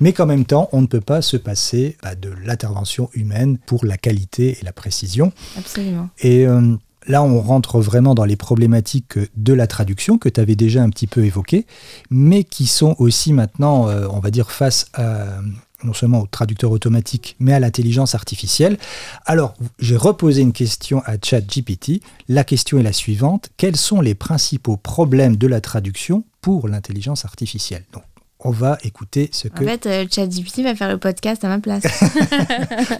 Mais 0.00 0.12
qu'en 0.12 0.26
même 0.26 0.44
temps, 0.44 0.68
on 0.72 0.82
ne 0.82 0.86
peut 0.86 1.00
pas 1.00 1.22
se 1.22 1.36
passer 1.36 1.96
bah, 2.02 2.14
de 2.14 2.30
l'intervention 2.44 3.10
humaine 3.14 3.58
pour 3.58 3.84
la 3.84 3.96
qualité 3.96 4.58
et 4.60 4.64
la 4.64 4.72
précision. 4.72 5.32
Absolument. 5.56 6.10
Et 6.18 6.46
euh, 6.46 6.76
là, 7.06 7.22
on 7.22 7.40
rentre 7.40 7.80
vraiment 7.80 8.14
dans 8.14 8.24
les 8.24 8.36
problématiques 8.36 9.18
de 9.36 9.52
la 9.52 9.66
traduction 9.66 10.18
que 10.18 10.28
tu 10.28 10.40
avais 10.40 10.56
déjà 10.56 10.82
un 10.82 10.90
petit 10.90 11.06
peu 11.06 11.24
évoquées, 11.24 11.66
mais 12.10 12.44
qui 12.44 12.66
sont 12.66 12.96
aussi 12.98 13.32
maintenant, 13.32 13.88
euh, 13.88 14.06
on 14.10 14.20
va 14.20 14.30
dire, 14.30 14.50
face 14.50 14.86
à 14.94 15.40
non 15.84 15.92
seulement 15.92 16.20
au 16.20 16.26
traducteur 16.26 16.70
automatique, 16.70 17.36
mais 17.38 17.52
à 17.52 17.60
l'intelligence 17.60 18.14
artificielle. 18.14 18.78
Alors, 19.26 19.54
j'ai 19.78 19.96
reposé 19.96 20.42
une 20.42 20.52
question 20.52 21.02
à 21.04 21.14
ChatGPT. 21.22 22.00
La 22.28 22.44
question 22.44 22.78
est 22.78 22.82
la 22.82 22.92
suivante. 22.92 23.50
Quels 23.56 23.76
sont 23.76 24.00
les 24.00 24.14
principaux 24.14 24.76
problèmes 24.76 25.36
de 25.36 25.46
la 25.46 25.60
traduction 25.60 26.24
pour 26.40 26.68
l'intelligence 26.68 27.24
artificielle? 27.24 27.84
Donc, 27.92 28.02
on 28.46 28.50
va 28.50 28.76
écouter 28.84 29.30
ce 29.32 29.48
que... 29.48 29.64
En 29.64 29.66
fait, 29.66 29.86
euh, 29.86 30.04
ChatGPT 30.10 30.62
va 30.62 30.74
faire 30.74 30.90
le 30.90 30.98
podcast 30.98 31.42
à 31.44 31.48
ma 31.48 31.58
place. 31.58 31.84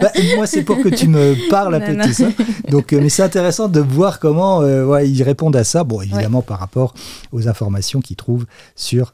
Bah, 0.01 0.11
moi, 0.35 0.47
c'est 0.47 0.63
pour 0.63 0.81
que 0.81 0.89
tu 0.89 1.07
me 1.07 1.49
parles 1.49 1.75
un 1.75 1.79
peu 1.79 1.95
de 1.95 2.01
tout 2.01 2.13
ça. 2.13 2.29
Donc, 2.69 2.93
euh, 2.93 2.99
mais 2.99 3.09
c'est 3.09 3.21
intéressant 3.21 3.67
de 3.67 3.79
voir 3.79 4.19
comment 4.19 4.61
euh, 4.61 5.03
ils 5.03 5.21
répondent 5.23 5.55
à 5.55 5.63
ça. 5.63 5.83
Bon, 5.83 6.01
évidemment, 6.01 6.41
par 6.41 6.59
rapport 6.59 6.93
aux 7.31 7.47
informations 7.47 8.01
qu'ils 8.01 8.15
trouvent 8.15 8.45
sur, 8.75 9.13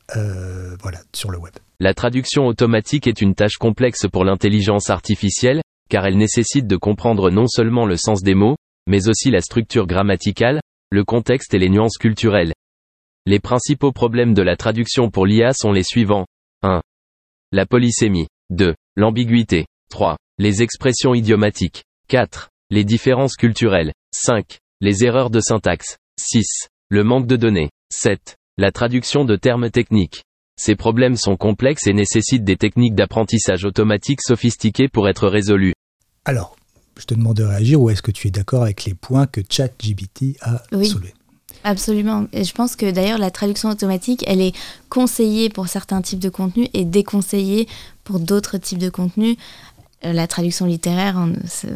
voilà, 0.81 0.99
sur 1.13 1.31
le 1.31 1.37
web. 1.37 1.53
La 1.81 1.95
traduction 1.95 2.45
automatique 2.45 3.07
est 3.07 3.21
une 3.21 3.33
tâche 3.33 3.57
complexe 3.57 4.05
pour 4.05 4.23
l'intelligence 4.23 4.91
artificielle, 4.91 5.63
car 5.89 6.05
elle 6.05 6.15
nécessite 6.15 6.67
de 6.67 6.75
comprendre 6.77 7.31
non 7.31 7.47
seulement 7.47 7.87
le 7.87 7.97
sens 7.97 8.21
des 8.21 8.35
mots, 8.35 8.55
mais 8.85 9.09
aussi 9.09 9.31
la 9.31 9.41
structure 9.41 9.87
grammaticale, 9.87 10.61
le 10.91 11.03
contexte 11.03 11.55
et 11.55 11.57
les 11.57 11.69
nuances 11.69 11.97
culturelles. 11.97 12.53
Les 13.25 13.39
principaux 13.39 13.91
problèmes 13.91 14.35
de 14.35 14.43
la 14.43 14.57
traduction 14.57 15.09
pour 15.09 15.25
l'IA 15.25 15.53
sont 15.53 15.71
les 15.71 15.81
suivants. 15.81 16.27
1. 16.61 16.83
La 17.51 17.65
polysémie. 17.65 18.27
2. 18.51 18.75
L'ambiguïté. 18.95 19.65
3. 19.89 20.17
Les 20.37 20.61
expressions 20.61 21.15
idiomatiques. 21.15 21.83
4. 22.09 22.49
Les 22.69 22.83
différences 22.83 23.35
culturelles. 23.35 23.91
5. 24.13 24.59
Les 24.81 25.03
erreurs 25.03 25.31
de 25.31 25.39
syntaxe. 25.39 25.97
6. 26.19 26.67
Le 26.89 27.03
manque 27.03 27.25
de 27.25 27.37
données. 27.37 27.71
7. 27.91 28.35
La 28.59 28.71
traduction 28.71 29.25
de 29.25 29.35
termes 29.35 29.71
techniques. 29.71 30.21
Ces 30.63 30.75
problèmes 30.75 31.15
sont 31.15 31.37
complexes 31.37 31.87
et 31.87 31.93
nécessitent 31.93 32.43
des 32.43 32.55
techniques 32.55 32.93
d'apprentissage 32.93 33.65
automatique 33.65 34.21
sophistiquées 34.21 34.89
pour 34.89 35.09
être 35.09 35.27
résolus. 35.27 35.73
Alors, 36.23 36.55
je 36.99 37.05
te 37.05 37.15
demande 37.15 37.37
de 37.37 37.43
réagir 37.43 37.81
ou 37.81 37.89
est-ce 37.89 38.03
que 38.03 38.11
tu 38.11 38.27
es 38.27 38.29
d'accord 38.29 38.61
avec 38.61 38.85
les 38.85 38.93
points 38.93 39.25
que 39.25 39.41
ChatGPT 39.49 40.37
a 40.41 40.61
soulevés? 40.83 41.15
Absolument. 41.63 42.27
Et 42.31 42.43
je 42.43 42.53
pense 42.53 42.75
que 42.75 42.91
d'ailleurs 42.91 43.17
la 43.17 43.31
traduction 43.31 43.69
automatique, 43.69 44.23
elle 44.27 44.39
est 44.39 44.55
conseillée 44.89 45.49
pour 45.49 45.67
certains 45.67 46.03
types 46.03 46.19
de 46.19 46.29
contenus 46.29 46.69
et 46.75 46.85
déconseillée 46.85 47.67
pour 48.03 48.19
d'autres 48.19 48.59
types 48.59 48.77
de 48.77 48.91
contenus. 48.91 49.37
Euh, 50.03 50.13
la 50.13 50.25
traduction 50.27 50.65
littéraire, 50.65 51.27
c'est 51.45 51.69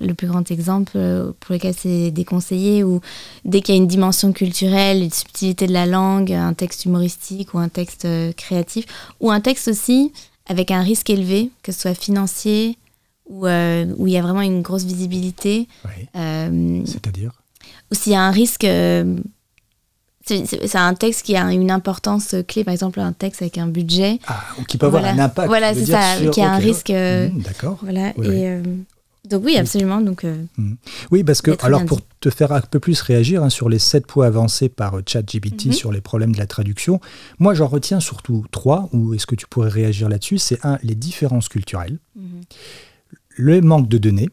le 0.00 0.14
plus 0.14 0.26
grand 0.26 0.50
exemple 0.50 0.92
euh, 0.96 1.32
pour 1.38 1.54
lequel 1.54 1.72
c'est 1.72 2.10
déconseillé, 2.10 2.82
ou 2.82 3.00
dès 3.44 3.60
qu'il 3.60 3.74
y 3.74 3.78
a 3.78 3.80
une 3.80 3.86
dimension 3.86 4.32
culturelle, 4.32 5.04
une 5.04 5.12
subtilité 5.12 5.68
de 5.68 5.72
la 5.72 5.86
langue, 5.86 6.32
un 6.32 6.52
texte 6.52 6.84
humoristique 6.84 7.54
ou 7.54 7.58
un 7.58 7.68
texte 7.68 8.06
euh, 8.06 8.32
créatif, 8.32 8.86
ou 9.20 9.30
un 9.30 9.40
texte 9.40 9.68
aussi 9.68 10.12
avec 10.46 10.72
un 10.72 10.82
risque 10.82 11.10
élevé, 11.10 11.50
que 11.62 11.70
ce 11.70 11.80
soit 11.80 11.94
financier, 11.94 12.76
ou 13.28 13.46
où 13.46 14.06
il 14.08 14.12
y 14.12 14.16
a 14.16 14.22
vraiment 14.22 14.40
une 14.40 14.62
grosse 14.62 14.82
visibilité. 14.82 15.68
C'est-à-dire? 16.84 17.30
Ou 17.92 17.94
s'il 17.94 18.12
y 18.12 18.16
a 18.16 18.22
un 18.22 18.32
risque 18.32 18.66
c'est 20.30 20.76
un 20.76 20.94
texte 20.94 21.24
qui 21.24 21.36
a 21.36 21.52
une 21.52 21.70
importance 21.70 22.34
clé, 22.46 22.64
par 22.64 22.72
exemple 22.72 23.00
un 23.00 23.12
texte 23.12 23.42
avec 23.42 23.58
un 23.58 23.66
budget. 23.66 24.18
Ah, 24.26 24.42
qui 24.68 24.78
peut 24.78 24.86
avoir 24.86 25.04
un 25.04 25.18
impact. 25.18 25.48
Voilà, 25.48 25.74
c'est 25.74 25.86
ça, 25.86 26.16
qui 26.32 26.40
a 26.40 26.52
un 26.52 26.58
risque. 26.58 26.90
Euh, 26.90 27.28
mmh, 27.28 27.42
d'accord. 27.42 27.78
Voilà, 27.82 28.10
et, 28.10 28.48
euh, 28.48 28.62
donc 29.28 29.44
oui, 29.44 29.56
absolument. 29.56 30.00
Donc, 30.00 30.24
euh, 30.24 30.44
mmh. 30.56 30.74
Oui, 31.10 31.24
parce 31.24 31.42
que, 31.42 31.52
alors 31.64 31.84
pour 31.84 32.00
te 32.20 32.30
faire 32.30 32.52
un 32.52 32.60
peu 32.60 32.80
plus 32.80 33.00
réagir 33.00 33.42
hein, 33.42 33.50
sur 33.50 33.68
les 33.68 33.78
sept 33.78 34.06
points 34.06 34.26
avancés 34.26 34.68
par 34.68 34.94
ChatGPT 35.06 35.66
mmh. 35.66 35.72
sur 35.72 35.92
les 35.92 36.00
problèmes 36.00 36.32
de 36.32 36.38
la 36.38 36.46
traduction, 36.46 37.00
moi 37.38 37.54
j'en 37.54 37.66
retiens 37.66 38.00
surtout 38.00 38.44
trois, 38.50 38.88
ou 38.92 39.14
est-ce 39.14 39.26
que 39.26 39.34
tu 39.34 39.46
pourrais 39.46 39.70
réagir 39.70 40.08
là-dessus? 40.08 40.38
C'est 40.38 40.64
un, 40.64 40.78
les 40.82 40.94
différences 40.94 41.48
culturelles, 41.48 41.98
le 43.36 43.60
manque 43.60 43.88
de 43.88 43.98
données, 43.98 44.28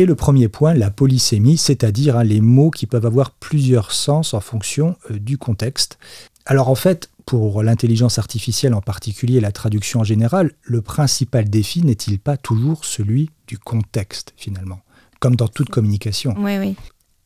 et 0.00 0.06
le 0.06 0.14
premier 0.14 0.48
point, 0.48 0.72
la 0.72 0.90
polysémie, 0.90 1.58
c'est-à-dire 1.58 2.16
hein, 2.16 2.24
les 2.24 2.40
mots 2.40 2.70
qui 2.70 2.86
peuvent 2.86 3.04
avoir 3.04 3.32
plusieurs 3.32 3.92
sens 3.92 4.32
en 4.32 4.40
fonction 4.40 4.96
euh, 5.10 5.18
du 5.18 5.36
contexte. 5.36 5.98
Alors 6.46 6.70
en 6.70 6.74
fait, 6.74 7.10
pour 7.26 7.62
l'intelligence 7.62 8.18
artificielle 8.18 8.72
en 8.72 8.80
particulier, 8.80 9.40
la 9.40 9.52
traduction 9.52 10.00
en 10.00 10.04
général, 10.04 10.52
le 10.62 10.80
principal 10.80 11.50
défi 11.50 11.84
n'est-il 11.84 12.18
pas 12.18 12.38
toujours 12.38 12.86
celui 12.86 13.28
du 13.46 13.58
contexte 13.58 14.32
finalement, 14.38 14.80
comme 15.20 15.36
dans 15.36 15.48
toute 15.48 15.68
communication 15.68 16.34
Oui, 16.38 16.56
oui. 16.56 16.76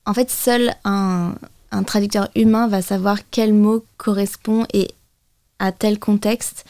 En 0.05 0.13
fait, 0.13 0.29
seul 0.29 0.75
un, 0.85 1.35
traducteur 1.87 2.29
humain 2.35 2.67
va 2.67 2.83
savoir 2.83 3.19
quel 3.31 3.55
mot 3.55 3.85
correspond 3.99 4.67
et 4.73 4.91
à 5.61 5.71
tel 5.71 6.01
contexte 6.01 6.65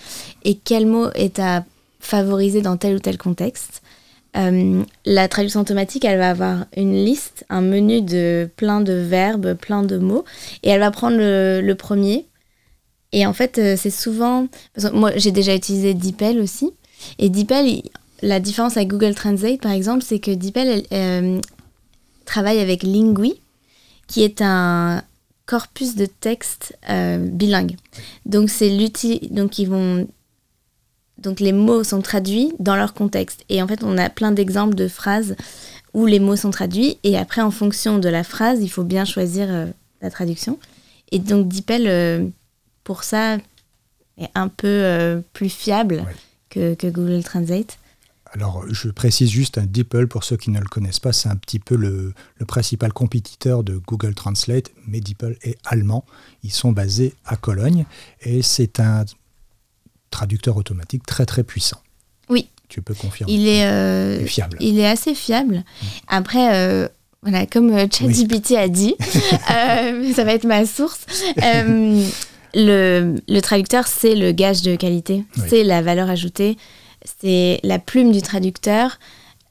et 0.44 0.54
quel 0.54 0.86
mot 0.86 1.10
est 1.14 1.38
à 1.38 1.64
favoriser 1.98 2.60
dans 2.60 2.76
tel 2.76 2.96
ou 2.96 2.98
tel 2.98 3.16
contexte. 3.16 3.80
Euh, 4.36 4.82
la 5.04 5.28
traduction 5.28 5.60
automatique, 5.60 6.04
elle 6.04 6.18
va 6.18 6.30
avoir 6.30 6.66
une 6.76 7.04
liste, 7.04 7.44
un 7.50 7.60
menu 7.60 8.02
de 8.02 8.48
plein 8.56 8.80
de 8.80 8.92
verbes, 8.92 9.54
plein 9.54 9.82
de 9.82 9.96
mots, 9.96 10.24
et 10.62 10.70
elle 10.70 10.80
va 10.80 10.90
prendre 10.90 11.16
le, 11.18 11.72
premier. 11.74 12.26
Et 13.12 13.26
en 13.26 13.32
fait, 13.32 13.58
euh, 13.58 13.76
c'est 13.76 13.90
souvent. 13.90 14.48
moi, 14.92 15.12
j'ai 15.16 15.30
déjà 15.30 15.54
utilisé 15.54 15.94
DeepL 15.94 16.40
aussi. 16.40 16.72
Et 17.18 17.28
DeepL, 17.28 17.82
la 18.22 18.40
différence 18.40 18.76
avec 18.76 18.88
Google 18.88 19.14
Translate, 19.14 19.60
par 19.60 19.72
exemple, 19.72 20.02
c'est 20.02 20.18
que 20.18 20.32
DeepL, 20.32 20.82
euh, 20.92 21.40
travaille 22.24 22.58
avec 22.58 22.82
Lingui, 22.82 23.40
qui 24.08 24.22
est 24.22 24.40
un 24.42 25.02
corpus 25.46 25.94
de 25.94 26.06
texte 26.06 26.76
euh, 26.88 27.18
bilingue. 27.18 27.76
Donc 28.24 28.50
c'est 28.50 28.70
donc 29.30 29.58
ils 29.58 29.68
vont, 29.68 30.08
donc 31.18 31.40
les 31.40 31.52
mots 31.52 31.84
sont 31.84 32.02
traduits 32.02 32.52
dans 32.58 32.76
leur 32.76 32.94
contexte. 32.94 33.44
Et 33.48 33.62
en 33.62 33.68
fait, 33.68 33.82
on 33.82 33.96
a 33.98 34.10
plein 34.10 34.32
d'exemples 34.32 34.74
de 34.74 34.88
phrases 34.88 35.36
où 35.92 36.06
les 36.06 36.20
mots 36.20 36.36
sont 36.36 36.50
traduits. 36.50 36.98
Et 37.04 37.16
après, 37.16 37.40
en 37.40 37.50
fonction 37.50 37.98
de 37.98 38.08
la 38.08 38.24
phrase, 38.24 38.60
il 38.62 38.68
faut 38.68 38.84
bien 38.84 39.04
choisir 39.04 39.46
euh, 39.48 39.66
la 40.02 40.10
traduction. 40.10 40.58
Et 41.12 41.18
donc 41.18 41.48
DeepL, 41.48 41.86
euh, 41.86 42.26
pour 42.82 43.04
ça, 43.04 43.38
est 44.18 44.30
un 44.34 44.48
peu 44.48 45.22
plus 45.32 45.48
fiable 45.48 46.04
que, 46.50 46.74
que 46.74 46.86
Google 46.86 47.24
Translate. 47.24 47.78
Alors, 48.34 48.64
je 48.68 48.88
précise 48.88 49.30
juste, 49.30 49.58
un 49.58 49.66
DeepL, 49.66 50.08
pour 50.08 50.24
ceux 50.24 50.36
qui 50.36 50.50
ne 50.50 50.58
le 50.58 50.66
connaissent 50.66 50.98
pas, 50.98 51.12
c'est 51.12 51.28
un 51.28 51.36
petit 51.36 51.60
peu 51.60 51.76
le, 51.76 52.12
principal 52.48 52.92
compétiteur 52.92 53.62
de 53.62 53.76
Google 53.76 54.14
Translate, 54.14 54.72
mais 54.88 55.00
DeepL 55.00 55.36
est 55.42 55.56
allemand. 55.64 56.04
Ils 56.42 56.50
sont 56.50 56.72
basés 56.72 57.14
à 57.24 57.36
Cologne 57.36 57.86
et 58.22 58.42
c'est 58.42 58.80
un 58.80 59.04
traducteur 60.14 60.56
automatique 60.56 61.04
très 61.04 61.26
très 61.26 61.42
puissant. 61.42 61.80
Oui. 62.28 62.48
Tu 62.68 62.80
peux 62.82 62.94
confirmer. 62.94 63.32
Il 63.32 63.48
est, 63.48 63.66
euh, 63.66 64.24
fiable. 64.24 64.56
Il 64.60 64.78
est 64.78 64.86
assez 64.86 65.14
fiable. 65.14 65.56
Mm. 65.56 65.86
Après, 66.08 66.54
euh, 66.54 66.88
voilà, 67.22 67.46
comme 67.46 67.70
euh, 67.72 67.86
ChatGPT 67.90 68.52
a 68.52 68.68
dit, 68.68 68.94
ça 70.14 70.24
va 70.24 70.32
être 70.32 70.44
ma 70.44 70.64
source. 70.66 71.04
le, 71.36 73.16
le, 73.28 73.40
traducteur, 73.40 73.88
c'est 73.88 74.14
le 74.14 74.30
gage 74.30 74.62
de 74.62 74.76
qualité, 74.76 75.24
c'est 75.48 75.64
la 75.64 75.82
valeur 75.82 76.08
ajoutée 76.08 76.56
c'est 77.20 77.60
la 77.62 77.78
plume 77.78 78.12
du 78.12 78.22
traducteur. 78.22 78.98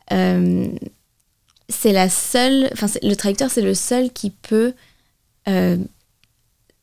C'est 0.09 1.91
la 1.91 2.09
seule, 2.09 2.69
enfin 2.73 2.87
le 3.01 3.13
traducteur 3.15 3.49
c'est 3.51 3.61
le 3.61 3.75
seul 3.75 4.11
qui 4.11 4.31
peut, 4.31 4.73
euh, 5.47 5.77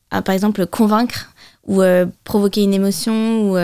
par 0.08 0.34
exemple, 0.34 0.66
convaincre 0.66 1.32
ou 1.66 1.82
euh, 1.82 2.06
provoquer 2.24 2.62
une 2.62 2.74
émotion 2.74 3.50
ou 3.50 3.58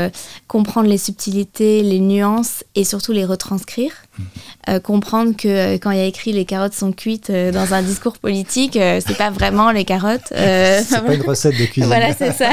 comprendre 0.47 0.89
les 0.89 0.99
subtilités, 0.99 1.83
les 1.83 1.99
nuances 1.99 2.65
et 2.75 2.85
surtout 2.85 3.13
les 3.13 3.25
retranscrire. 3.25 3.93
Mmh. 4.19 4.79
comprendre 4.81 5.37
que 5.37 5.77
quand 5.77 5.91
il 5.91 5.99
y 5.99 6.01
a 6.01 6.07
écrit 6.07 6.33
les 6.33 6.47
carottes 6.47 6.73
sont 6.73 6.93
cuites 6.93 7.31
dans 7.31 7.75
un 7.75 7.83
discours 7.83 8.17
politique, 8.17 8.75
c'est 8.75 9.17
pas 9.19 9.31
vraiment 9.31 9.71
les 9.73 9.85
carottes. 9.85 10.21
c'est 10.31 11.05
pas 11.05 11.15
une 11.15 11.23
recette 11.23 11.59
de 11.59 11.65
cuisine. 11.67 11.87
voilà, 11.87 12.15
c'est 12.15 12.33
ça. 12.33 12.51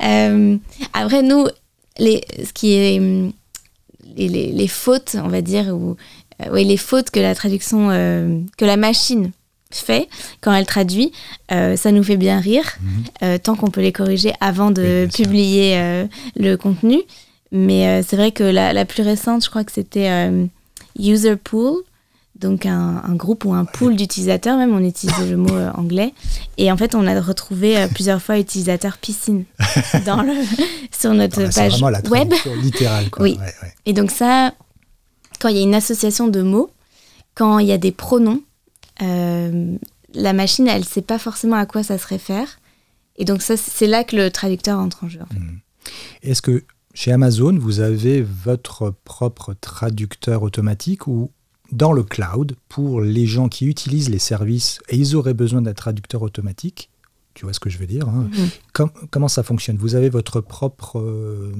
après, 0.92 1.22
nous, 1.22 1.46
les, 1.98 2.24
ce 2.44 2.52
qui 2.52 2.72
est 2.72 3.00
les, 4.16 4.68
fautes, 4.68 5.16
on 5.22 5.28
va 5.28 5.42
dire, 5.42 5.68
ou 5.74 5.96
euh, 6.42 6.48
oui, 6.50 6.64
les 6.64 6.76
fautes 6.76 7.10
que 7.10 7.20
la 7.20 7.34
traduction, 7.34 7.90
euh, 7.90 8.40
que 8.56 8.64
la 8.64 8.76
machine 8.76 9.30
fait 9.82 10.08
quand 10.40 10.52
elle 10.52 10.66
traduit, 10.66 11.12
euh, 11.52 11.76
ça 11.76 11.92
nous 11.92 12.02
fait 12.02 12.16
bien 12.16 12.40
rire, 12.40 12.64
mhm. 13.20 13.38
tant 13.40 13.54
qu'on 13.54 13.70
peut 13.70 13.80
les 13.80 13.92
corriger 13.92 14.32
avant 14.40 14.70
de 14.70 15.08
publier 15.12 16.06
le 16.36 16.56
contenu. 16.56 17.00
Mais 17.52 18.02
c'est 18.02 18.16
vrai 18.16 18.32
que 18.32 18.44
la, 18.44 18.84
plus 18.84 19.02
récente, 19.02 19.44
je 19.44 19.50
crois 19.50 19.64
que 19.64 19.72
c'était 19.72 20.30
User 20.98 21.36
Pool, 21.36 21.82
donc 22.34 22.66
un, 22.66 23.00
groupe 23.14 23.44
ou 23.44 23.54
un 23.54 23.64
pool 23.64 23.94
d'utilisateurs, 23.94 24.56
même 24.58 24.74
on 24.74 24.84
utilise 24.84 25.30
le 25.30 25.36
mot 25.36 25.56
anglais. 25.74 26.12
Et 26.58 26.72
en 26.72 26.76
fait, 26.76 26.94
on 26.94 27.06
a 27.06 27.20
retrouvé 27.20 27.86
plusieurs 27.94 28.20
fois 28.20 28.38
utilisateur 28.38 28.98
piscine 28.98 29.44
dans 30.06 30.22
le, 30.22 30.32
sur 30.90 31.14
notre 31.14 31.52
page 31.54 31.80
la 31.80 32.00
web. 32.10 32.32
littérale. 32.62 33.10
Quoi. 33.10 33.24
Oui. 33.24 33.38
Et 33.86 33.92
donc 33.92 34.10
ça, 34.10 34.52
quand 35.40 35.48
il 35.48 35.56
y 35.56 35.60
a 35.60 35.62
une 35.62 35.74
association 35.74 36.28
de 36.28 36.42
mots, 36.42 36.70
quand 37.34 37.58
il 37.58 37.66
y 37.66 37.72
a 37.72 37.78
des 37.78 37.92
pronoms, 37.92 38.40
euh, 38.40 38.53
la 39.00 40.32
machine, 40.32 40.68
elle 40.68 40.80
ne 40.80 40.86
sait 40.86 41.02
pas 41.02 41.18
forcément 41.18 41.56
à 41.56 41.66
quoi 41.66 41.82
ça 41.82 41.98
se 41.98 42.06
réfère. 42.06 42.60
Et 43.16 43.24
donc 43.24 43.42
ça, 43.42 43.56
c'est 43.56 43.86
là 43.86 44.04
que 44.04 44.16
le 44.16 44.30
traducteur 44.30 44.78
entre 44.78 45.04
en 45.04 45.08
jeu. 45.08 45.20
Hmm. 45.32 45.58
Est-ce 46.22 46.42
que 46.42 46.64
chez 46.94 47.12
Amazon, 47.12 47.56
vous 47.58 47.80
avez 47.80 48.22
votre 48.22 48.94
propre 49.04 49.54
traducteur 49.60 50.42
automatique 50.42 51.06
ou 51.06 51.30
dans 51.72 51.92
le 51.92 52.02
cloud, 52.04 52.56
pour 52.68 53.00
les 53.00 53.26
gens 53.26 53.48
qui 53.48 53.66
utilisent 53.66 54.10
les 54.10 54.18
services 54.18 54.80
et 54.88 54.96
ils 54.96 55.16
auraient 55.16 55.34
besoin 55.34 55.62
d'un 55.62 55.72
traducteur 55.72 56.22
automatique, 56.22 56.90
tu 57.34 57.44
vois 57.44 57.52
ce 57.52 57.58
que 57.58 57.68
je 57.68 57.78
veux 57.78 57.86
dire 57.86 58.08
hein? 58.08 58.28
mhm. 58.78 58.90
Comment 59.10 59.28
ça 59.28 59.42
fonctionne? 59.42 59.76
Vous 59.76 59.96
avez 59.96 60.08
votre 60.08 60.40
propre 60.40 61.00
euh, 61.00 61.52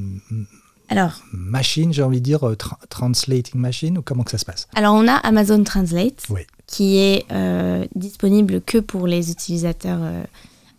alors, 0.88 1.22
machine, 1.32 1.92
j'ai 1.92 2.02
envie 2.02 2.20
de 2.20 2.24
dire, 2.24 2.46
euh, 2.46 2.56
translating 2.88 3.60
machine, 3.60 3.98
ou 3.98 4.02
comment 4.02 4.22
que 4.22 4.30
ça 4.30 4.38
se 4.38 4.44
passe? 4.44 4.68
Alors, 4.74 4.94
on 4.94 5.08
a 5.08 5.14
Amazon 5.14 5.64
Translate, 5.64 6.26
qui 6.66 6.98
est 6.98 7.26
euh, 7.30 7.84
disponible 7.94 8.60
que 8.62 8.78
pour 8.78 9.06
les 9.06 9.30
utilisateurs 9.30 10.00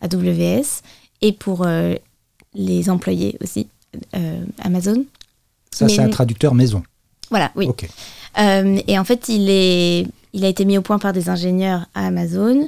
AWS 0.01 0.81
et 1.21 1.31
pour 1.31 1.65
les 2.53 2.89
employés 2.89 3.38
aussi 3.41 3.67
Amazon. 4.61 5.05
Ça, 5.71 5.88
c'est 5.88 6.01
un 6.01 6.09
traducteur 6.09 6.53
maison. 6.53 6.83
Voilà, 7.29 7.51
oui. 7.55 7.67
et 8.38 8.99
en 8.99 9.03
fait, 9.03 9.29
il, 9.29 9.49
est, 9.49 10.07
il 10.33 10.45
a 10.45 10.47
été 10.47 10.65
mis 10.65 10.77
au 10.77 10.81
point 10.81 10.99
par 10.99 11.13
des 11.13 11.29
ingénieurs 11.29 11.88
à 11.95 12.07
Amazon 12.07 12.67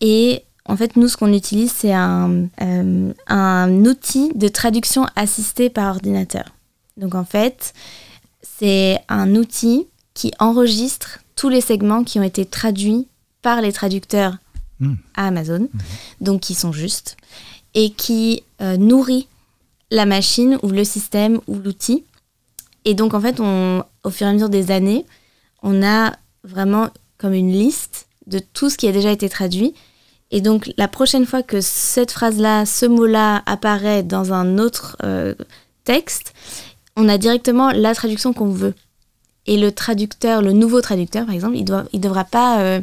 et 0.00 0.44
en 0.66 0.76
fait, 0.76 0.96
nous, 0.96 1.08
ce 1.08 1.16
qu'on 1.16 1.32
utilise, 1.32 1.72
c'est 1.72 1.92
un, 1.92 2.46
euh, 2.62 3.12
un, 3.26 3.84
outil 3.84 4.32
de 4.34 4.48
traduction 4.48 5.06
assistée 5.14 5.68
par 5.68 5.94
ordinateur. 5.94 6.54
Donc, 6.96 7.14
en 7.14 7.24
fait, 7.24 7.74
c'est 8.42 8.98
un 9.08 9.34
outil 9.34 9.86
qui 10.14 10.32
enregistre 10.38 11.20
tous 11.36 11.48
les 11.48 11.60
segments 11.60 12.04
qui 12.04 12.18
ont 12.18 12.22
été 12.22 12.44
traduits 12.44 13.08
par 13.42 13.60
les 13.60 13.72
traducteurs 13.72 14.36
hmm. 14.80 14.94
à 15.14 15.28
Amazon, 15.28 15.68
hmm. 15.72 15.78
donc 16.20 16.40
qui 16.40 16.54
sont 16.54 16.72
justes, 16.72 17.16
et 17.74 17.90
qui 17.90 18.42
euh, 18.60 18.76
nourrit 18.76 19.28
la 19.90 20.06
machine 20.06 20.58
ou 20.62 20.68
le 20.68 20.84
système 20.84 21.40
ou 21.46 21.58
l'outil. 21.58 22.04
Et 22.84 22.94
donc, 22.94 23.14
en 23.14 23.20
fait, 23.20 23.40
on, 23.40 23.84
au 24.02 24.10
fur 24.10 24.26
et 24.26 24.30
à 24.30 24.32
mesure 24.32 24.48
des 24.48 24.70
années, 24.70 25.06
on 25.62 25.82
a 25.82 26.12
vraiment 26.42 26.90
comme 27.18 27.34
une 27.34 27.52
liste 27.52 28.06
de 28.26 28.38
tout 28.38 28.70
ce 28.70 28.76
qui 28.76 28.88
a 28.88 28.92
déjà 28.92 29.10
été 29.10 29.28
traduit 29.28 29.74
et 30.34 30.40
donc, 30.40 30.72
la 30.76 30.88
prochaine 30.88 31.26
fois 31.26 31.44
que 31.44 31.60
cette 31.60 32.10
phrase-là, 32.10 32.66
ce 32.66 32.86
mot-là 32.86 33.44
apparaît 33.46 34.02
dans 34.02 34.32
un 34.32 34.58
autre 34.58 34.96
euh, 35.04 35.32
texte, 35.84 36.34
on 36.96 37.08
a 37.08 37.18
directement 37.18 37.70
la 37.70 37.94
traduction 37.94 38.32
qu'on 38.32 38.48
veut. 38.48 38.74
Et 39.46 39.58
le 39.58 39.72
traducteur, 39.72 40.42
le 40.42 40.52
nouveau 40.52 40.80
traducteur, 40.80 41.26
par 41.26 41.34
exemple, 41.34 41.56
il 41.56 41.64
ne 41.64 41.82
il 41.92 42.00
devra 42.00 42.24
pas 42.24 42.60
euh, 42.60 42.80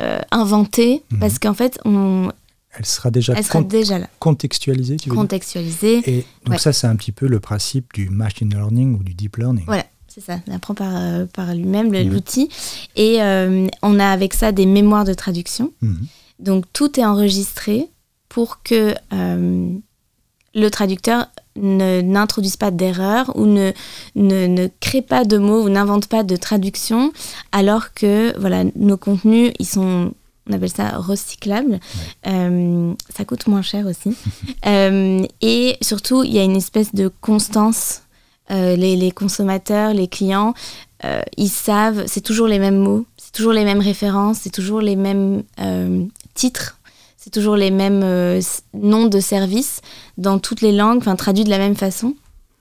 euh, 0.00 0.20
inventer, 0.30 1.02
mhm. 1.10 1.18
parce 1.18 1.38
qu'en 1.38 1.54
fait, 1.54 1.78
on, 1.84 2.30
elle 2.76 2.86
sera 2.86 3.10
déjà, 3.10 3.34
elle 3.34 3.66
déjà 3.66 3.98
là. 3.98 4.08
contextualisée, 4.18 4.96
tu 4.96 5.08
veux 5.10 5.14
Contextualisée. 5.14 6.02
Et 6.10 6.24
donc 6.44 6.60
ça, 6.60 6.72
c'est 6.72 6.86
un 6.86 6.96
petit 6.96 7.12
peu 7.12 7.26
le 7.26 7.40
principe 7.40 7.92
du 7.94 8.08
machine 8.10 8.52
learning 8.52 8.98
ou 8.98 9.02
du 9.02 9.14
deep 9.14 9.36
learning. 9.36 9.64
Voilà, 9.66 9.84
c'est 10.08 10.20
ça. 10.20 10.40
On 10.48 10.54
apprend 10.54 10.74
par, 10.74 10.92
par 11.28 11.54
lui-même 11.54 11.92
l'outil. 11.92 12.48
Et 12.96 13.18
on 13.20 13.98
a 14.00 14.06
avec 14.06 14.34
ça 14.34 14.50
des 14.50 14.66
mémoires 14.66 15.04
de 15.04 15.14
traduction. 15.14 15.72
Mhm. 15.82 16.06
Donc 16.38 16.64
tout 16.72 16.98
est 16.98 17.04
enregistré 17.04 17.88
pour 18.28 18.62
que 18.62 18.94
euh, 19.12 19.70
le 20.54 20.68
traducteur 20.70 21.26
n'introduise 21.56 22.56
pas 22.56 22.70
d'erreur 22.70 23.32
ou 23.36 23.46
ne, 23.46 23.72
ne, 24.16 24.68
crée 24.80 25.02
pas 25.02 25.24
de 25.24 25.38
mots 25.38 25.62
ou 25.62 25.68
n'invente 25.68 26.08
pas 26.08 26.22
de 26.22 26.36
traduction 26.36 27.12
alors 27.52 27.94
que 27.94 28.38
voilà, 28.38 28.64
nos 28.76 28.96
contenus, 28.96 29.52
ils 29.58 29.66
sont, 29.66 30.12
on 30.48 30.52
appelle 30.52 30.70
ça 30.70 30.98
recyclables. 30.98 31.78
Euh, 32.26 32.92
ça 33.14 33.24
coûte 33.24 33.46
moins 33.46 33.62
cher 33.62 33.86
aussi. 33.86 34.16
Euh, 34.66 35.26
et 35.42 35.76
surtout, 35.82 36.24
il 36.24 36.32
y 36.32 36.38
a 36.38 36.42
une 36.42 36.56
espèce 36.56 36.94
de 36.94 37.10
constance. 37.20 38.00
Les, 38.48 38.96
les, 38.96 39.10
consommateurs, 39.10 39.92
les 39.92 40.08
clients, 40.08 40.54
ils 41.36 41.48
savent, 41.48 42.04
c'est 42.06 42.20
toujours 42.20 42.46
les 42.46 42.58
mêmes 42.58 42.78
mots, 42.78 43.04
c'est 43.16 43.32
toujours 43.32 43.52
les 43.52 43.64
mêmes 43.64 43.80
références, 43.80 44.38
c'est 44.42 44.50
toujours 44.50 44.80
les 44.80 44.96
mêmes 44.96 45.42
titres. 46.34 46.78
C'est 47.24 47.30
toujours 47.30 47.56
les 47.56 47.70
mêmes 47.70 48.02
euh, 48.02 48.38
noms 48.74 49.06
de 49.06 49.18
services 49.18 49.80
dans 50.18 50.38
toutes 50.38 50.60
les 50.60 50.72
langues, 50.72 50.98
enfin 50.98 51.16
traduits 51.16 51.44
de 51.44 51.48
la 51.48 51.56
même 51.56 51.74
façon. 51.74 52.14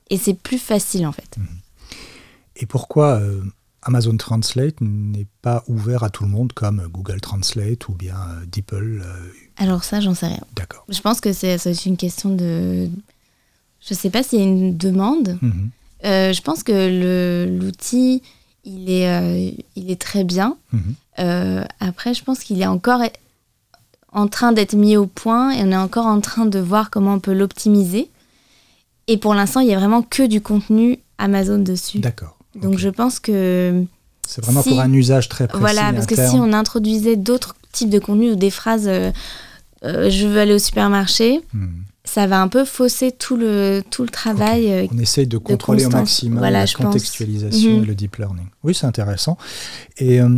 Et 0.09 0.17
c'est 0.17 0.35
plus 0.35 0.57
facile 0.57 1.05
en 1.05 1.11
fait. 1.11 1.37
Mhm. 1.37 1.47
Et 2.55 2.65
pourquoi 2.65 3.19
euh, 3.19 3.41
Amazon 3.81 4.15
Translate 4.15 4.79
n'est 4.79 5.27
pas 5.41 5.65
ouvert 5.67 6.05
à 6.05 6.09
tout 6.09 6.23
le 6.23 6.29
monde 6.29 6.53
comme 6.53 6.87
Google 6.87 7.19
Translate 7.19 7.89
ou 7.89 7.91
bien 7.91 8.15
euh, 8.15 8.45
DeepL 8.49 9.03
Alors 9.57 9.83
ça, 9.83 9.99
j'en 9.99 10.15
sais 10.15 10.27
rien. 10.27 10.45
D'accord. 10.55 10.85
Je 10.87 11.01
pense 11.01 11.19
que 11.19 11.33
c'est 11.33 11.57
une 11.85 11.97
question 11.97 12.33
de... 12.33 12.87
Je 13.81 13.93
ne 13.93 13.99
sais 13.99 14.09
pas 14.09 14.23
s'il 14.23 14.39
y 14.39 14.43
a 14.43 14.45
une 14.45 14.77
demande. 14.77 15.37
Mhm. 15.41 15.71
je 16.03 16.41
pense 16.41 16.63
que 16.63 17.49
l'outil, 17.59 18.21
il, 18.63 18.89
est, 18.89 19.57
il 19.75 19.91
est 19.91 19.99
très 19.99 20.23
bien. 20.23 20.55
Mhm. 20.71 21.65
après, 21.81 22.13
je 22.13 22.23
pense 22.23 22.39
qu'il 22.39 22.61
est 22.61 22.65
encore 22.65 23.01
en 24.13 24.27
train 24.27 24.51
d'être 24.51 24.73
mis 24.75 24.95
au 24.97 25.05
point 25.07 25.51
et 25.51 25.61
on 25.63 25.71
est 25.71 25.75
encore 25.77 26.05
en 26.05 26.21
train 26.21 26.45
de 26.45 26.59
voir 26.59 26.89
comment 26.89 27.13
on 27.15 27.19
peut 27.19 27.33
l'optimiser. 27.33 28.09
Et 29.07 29.17
pour 29.17 29.33
l'instant, 29.33 29.59
il 29.59 29.67
y 29.67 29.73
a 29.73 29.77
vraiment 29.79 30.01
que 30.01 30.23
du 30.27 30.39
contenu 30.41 30.99
Amazon 31.17 31.57
dessus. 31.59 31.99
D'accord. 31.99 32.37
Donc 32.55 32.77
je 32.77 32.89
pense 32.89 33.19
que 33.19 33.83
C'est 34.27 34.43
vraiment 34.43 34.61
Si- 34.63 34.69
pour 34.69 34.79
un 34.79 34.93
usage 34.93 35.27
très 35.29 35.47
précis. 35.47 35.59
Voilà, 35.59 35.91
parce 35.93 36.05
que 36.05 36.15
si 36.15 36.35
on 36.35 36.53
introduisait 36.53 37.15
d'autres 37.17 37.55
types 37.71 37.89
de 37.89 37.99
contenus 37.99 38.33
ou 38.33 38.35
des 38.35 38.51
phrases 38.51 38.87
euh, 38.87 39.11
euh, 39.83 40.09
je 40.09 40.27
veux 40.27 40.39
aller 40.39 40.53
au 40.53 40.59
supermarché, 40.59 41.41
Hmm. 41.53 41.81
ça 42.05 42.25
va 42.27 42.41
un 42.41 42.47
peu 42.47 42.63
fausser 42.63 43.11
tout 43.11 43.35
le, 43.35 43.81
tout 43.89 44.03
le 44.03 44.09
travail. 44.09 44.71
euh, 44.71 44.87
On 44.93 44.97
essaye 44.99 45.27
de 45.27 45.37
contrôler 45.37 45.85
au 45.85 45.89
maximum 45.89 46.37
Voilà, 46.39 46.59
la 46.59 46.65
pense. 46.65 46.75
contextualisation 46.75 47.77
Mhm. 47.77 47.83
et 47.83 47.85
le 47.87 47.95
deep 47.95 48.15
learning. 48.17 48.45
Oui, 48.63 48.73
c'est 48.73 48.85
intéressant. 48.85 49.37
Et 49.97 50.21
euh, 50.21 50.29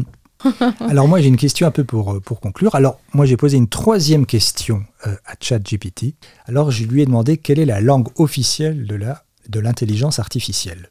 alors 0.80 1.08
moi, 1.08 1.22
j'ai 1.22 1.28
une 1.28 1.38
question 1.38 1.68
un 1.68 1.72
peu 1.72 1.84
pour, 1.84 2.14
euh, 2.14 2.20
pour 2.20 2.40
conclure. 2.40 2.76
Alors 2.76 3.00
moi, 3.14 3.26
j'ai 3.26 3.38
posé 3.38 3.58
une 3.58 3.70
troisième 3.70 4.26
question 4.26 4.84
euh, 5.08 5.16
à 5.26 5.34
ChatGPT. 5.40 6.16
Alors 6.46 6.72
je 6.72 6.86
lui 6.86 7.02
ai 7.02 7.06
demandé 7.06 7.38
quelle 7.38 7.60
est 7.60 7.66
la 7.66 7.82
langue 7.82 8.08
officielle 8.18 8.86
de 8.88 8.96
la 8.96 9.24
de 9.50 9.60
l'intelligence 9.60 10.20
artificielle. 10.20 10.90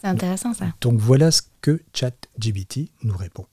C'est 0.00 0.08
intéressant 0.08 0.54
ça. 0.54 0.66
Donc 0.80 0.98
voilà 0.98 1.30
ce 1.30 1.42
que 1.60 1.82
ChatGPT 1.92 2.90
nous 3.02 3.16
répond. 3.16 3.46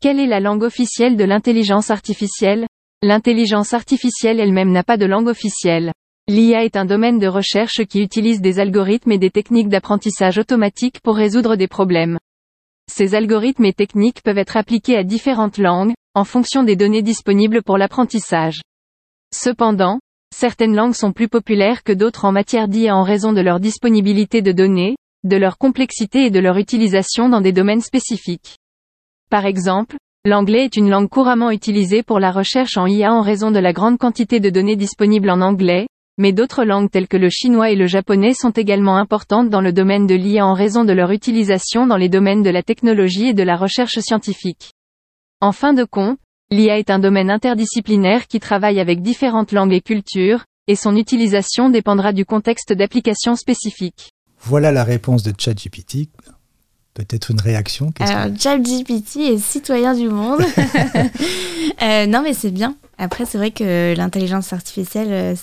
Quelle 0.00 0.18
est 0.18 0.26
la 0.26 0.40
langue 0.40 0.62
officielle 0.62 1.16
de 1.16 1.24
l'intelligence 1.24 1.90
artificielle? 1.90 2.66
L'intelligence 3.02 3.72
artificielle 3.72 4.40
elle-même 4.40 4.72
n'a 4.72 4.82
pas 4.82 4.96
de 4.96 5.06
langue 5.06 5.28
officielle. 5.28 5.92
L'IA 6.28 6.64
est 6.64 6.76
un 6.76 6.84
domaine 6.84 7.18
de 7.18 7.26
recherche 7.26 7.84
qui 7.88 8.00
utilise 8.00 8.40
des 8.40 8.60
algorithmes 8.60 9.12
et 9.12 9.18
des 9.18 9.30
techniques 9.30 9.68
d'apprentissage 9.68 10.38
automatique 10.38 11.00
pour 11.02 11.16
résoudre 11.16 11.56
des 11.56 11.66
problèmes. 11.66 12.18
Ces 12.90 13.14
algorithmes 13.14 13.64
et 13.64 13.72
techniques 13.72 14.22
peuvent 14.22 14.38
être 14.38 14.56
appliqués 14.56 14.96
à 14.96 15.04
différentes 15.04 15.58
langues, 15.58 15.92
en 16.14 16.24
fonction 16.24 16.62
des 16.62 16.76
données 16.76 17.02
disponibles 17.02 17.62
pour 17.62 17.78
l'apprentissage. 17.78 18.60
Cependant, 19.34 19.98
certaines 20.34 20.74
langues 20.74 20.94
sont 20.94 21.12
plus 21.12 21.28
populaires 21.28 21.84
que 21.84 21.92
d'autres 21.92 22.24
en 22.24 22.32
matière 22.32 22.68
d'IA 22.68 22.94
en 22.94 23.02
raison 23.02 23.32
de 23.32 23.40
leur 23.40 23.60
disponibilité 23.60 24.42
de 24.42 24.52
données, 24.52 24.96
de 25.24 25.36
leur 25.36 25.56
complexité 25.56 26.26
et 26.26 26.30
de 26.30 26.40
leur 26.40 26.58
utilisation 26.58 27.28
dans 27.28 27.40
des 27.40 27.52
domaines 27.52 27.80
spécifiques. 27.80 28.58
Par 29.30 29.46
exemple, 29.46 29.96
l'anglais 30.24 30.64
est 30.64 30.76
une 30.76 30.90
langue 30.90 31.08
couramment 31.08 31.50
utilisée 31.50 32.02
pour 32.02 32.20
la 32.20 32.30
recherche 32.30 32.76
en 32.76 32.86
IA 32.86 33.12
en 33.12 33.22
raison 33.22 33.50
de 33.50 33.58
la 33.58 33.72
grande 33.72 33.98
quantité 33.98 34.40
de 34.40 34.50
données 34.50 34.76
disponibles 34.76 35.30
en 35.30 35.40
anglais, 35.40 35.86
mais 36.18 36.32
d'autres 36.32 36.64
langues 36.64 36.90
telles 36.90 37.08
que 37.08 37.16
le 37.16 37.30
chinois 37.30 37.70
et 37.70 37.76
le 37.76 37.86
japonais 37.86 38.34
sont 38.34 38.50
également 38.50 38.96
importantes 38.96 39.48
dans 39.50 39.60
le 39.60 39.72
domaine 39.72 40.06
de 40.06 40.14
l'IA 40.14 40.46
en 40.46 40.54
raison 40.54 40.84
de 40.84 40.92
leur 40.92 41.10
utilisation 41.10 41.86
dans 41.86 41.96
les 41.96 42.08
domaines 42.08 42.42
de 42.42 42.50
la 42.50 42.62
technologie 42.62 43.28
et 43.28 43.34
de 43.34 43.42
la 43.42 43.56
recherche 43.56 43.98
scientifique. 43.98 44.72
En 45.40 45.52
fin 45.52 45.72
de 45.72 45.84
compte, 45.84 46.18
l'IA 46.50 46.78
est 46.78 46.90
un 46.90 46.98
domaine 46.98 47.30
interdisciplinaire 47.30 48.26
qui 48.28 48.40
travaille 48.40 48.78
avec 48.80 49.00
différentes 49.02 49.52
langues 49.52 49.72
et 49.72 49.80
cultures, 49.80 50.44
et 50.68 50.76
son 50.76 50.96
utilisation 50.96 51.70
dépendra 51.70 52.12
du 52.12 52.24
contexte 52.24 52.72
d'application 52.72 53.34
spécifique. 53.34 54.10
Voilà 54.38 54.70
la 54.70 54.84
réponse 54.84 55.22
de 55.22 55.32
ChatGPT. 55.36 56.08
Peut-être 56.94 57.30
une 57.30 57.40
réaction 57.40 57.90
qu'est-ce 57.90 58.12
que- 58.12 58.16
Alors, 58.16 58.38
ChatGPT 58.38 59.16
est 59.32 59.38
citoyen 59.38 59.94
du 59.94 60.08
monde. 60.08 60.42
Euh, 61.82 62.06
non, 62.06 62.22
mais 62.22 62.34
c'est 62.34 62.50
bien. 62.50 62.76
Après, 62.98 63.24
c'est 63.24 63.38
vrai 63.38 63.50
que 63.50 63.94
l'intelligence 63.96 64.52
artificielle, 64.52 65.08
euh, 65.10 65.34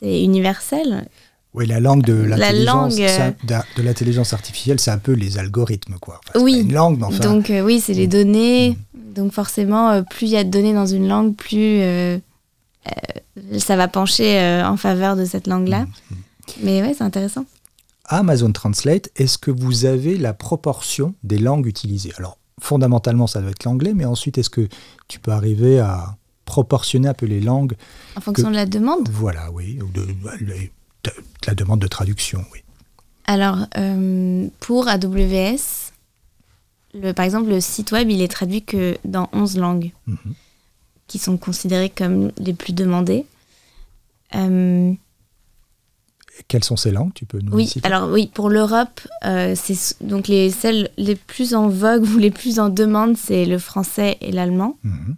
c'est 0.00 0.22
universel. 0.22 1.08
Oui, 1.54 1.66
la 1.66 1.80
langue 1.80 2.02
de 2.02 2.12
La 2.12 2.36
l'intelligence 2.36 2.98
langue, 2.98 3.08
euh, 3.08 3.30
de, 3.78 3.82
l'intelligence 3.82 4.32
artificielle, 4.34 4.78
c'est 4.78 4.90
un 4.90 4.98
peu 4.98 5.12
les 5.12 5.38
algorithmes, 5.38 5.96
quoi. 5.98 6.20
Enfin, 6.28 6.44
Oui. 6.44 6.60
une 6.60 6.74
langue, 6.74 6.98
mais 6.98 7.06
enfin. 7.06 7.24
Donc, 7.24 7.48
euh, 7.48 7.62
oui, 7.62 7.80
c'est 7.80 7.94
les 7.94 8.06
données. 8.06 8.76
Donc, 8.94 9.32
forcément, 9.32 9.90
euh, 9.90 10.02
plus 10.02 10.26
il 10.26 10.32
y 10.32 10.36
a 10.36 10.44
de 10.44 10.50
données 10.50 10.74
dans 10.74 10.84
une 10.84 11.08
langue, 11.08 11.34
plus 11.34 11.80
euh, 11.80 12.18
ça 13.58 13.76
va 13.76 13.88
pencher 13.88 14.38
en 14.64 14.76
faveur 14.76 15.16
de 15.16 15.24
cette 15.24 15.46
langue-là. 15.46 15.84
Mm, 15.84 16.14
Mais 16.62 16.82
ouais, 16.82 16.94
c'est 16.96 17.04
intéressant. 17.04 17.46
Amazon 18.04 18.52
Translate, 18.52 19.08
est-ce 19.16 19.38
que 19.38 19.50
vous 19.50 19.86
avez 19.86 20.16
la 20.18 20.34
proportion 20.34 21.14
des 21.24 21.38
langues 21.38 21.66
utilisées? 21.66 22.12
Alors, 22.18 22.36
fondamentalement, 22.60 23.26
ça 23.26 23.40
doit 23.40 23.50
être 23.50 23.64
l'anglais, 23.64 23.94
mais 23.94 24.04
ensuite, 24.04 24.36
est-ce 24.38 24.50
que 24.50 24.68
tu 25.08 25.18
peux 25.18 25.32
arriver 25.32 25.80
à 25.80 26.16
proportionner 26.46 27.08
un 27.08 27.14
peu 27.14 27.26
les 27.26 27.40
langues 27.40 27.74
En 28.16 28.20
fonction 28.22 28.50
de 28.50 28.54
la 28.56 28.64
demande. 28.64 29.08
Voilà, 29.10 29.50
oui, 29.52 29.78
ou 29.82 29.88
de, 29.92 30.00
de- 30.06 30.14
de 31.04 31.12
la 31.46 31.54
demande 31.54 31.80
de 31.80 31.86
traduction, 31.86 32.42
oui. 32.52 32.60
Alors, 33.26 33.66
euh, 33.76 34.46
pour 34.60 34.88
AWS, 34.88 35.92
le, 36.94 37.12
par 37.12 37.24
exemple, 37.26 37.50
le 37.50 37.60
site 37.60 37.92
web, 37.92 38.08
il 38.08 38.22
est 38.22 38.28
traduit 38.28 38.62
que 38.62 38.96
dans 39.04 39.28
11 39.32 39.58
langues 39.58 39.90
Mhm. 40.06 40.34
qui 41.08 41.18
sont 41.18 41.36
considérées 41.36 41.90
comme 41.90 42.32
les 42.38 42.54
plus 42.54 42.72
demandées. 42.72 43.26
Euh, 44.34 44.92
quelles 46.48 46.64
sont 46.64 46.76
ces 46.76 46.90
langues 46.90 47.12
Tu 47.14 47.24
peux 47.26 47.38
nous 47.40 47.52
oui, 47.52 47.72
alors 47.82 48.10
oui, 48.10 48.30
pour 48.32 48.50
l'Europe, 48.50 49.00
euh, 49.24 49.54
c'est 49.56 49.96
donc 50.02 50.28
les 50.28 50.50
celles 50.50 50.90
les 50.98 51.16
plus 51.16 51.54
en 51.54 51.68
vogue 51.68 52.04
ou 52.14 52.18
les 52.18 52.30
plus 52.30 52.58
en 52.60 52.68
demande, 52.68 53.16
c'est 53.16 53.44
le 53.46 53.58
français 53.58 54.18
et 54.20 54.32
l'allemand. 54.32 54.76
Mhm. 54.84 55.16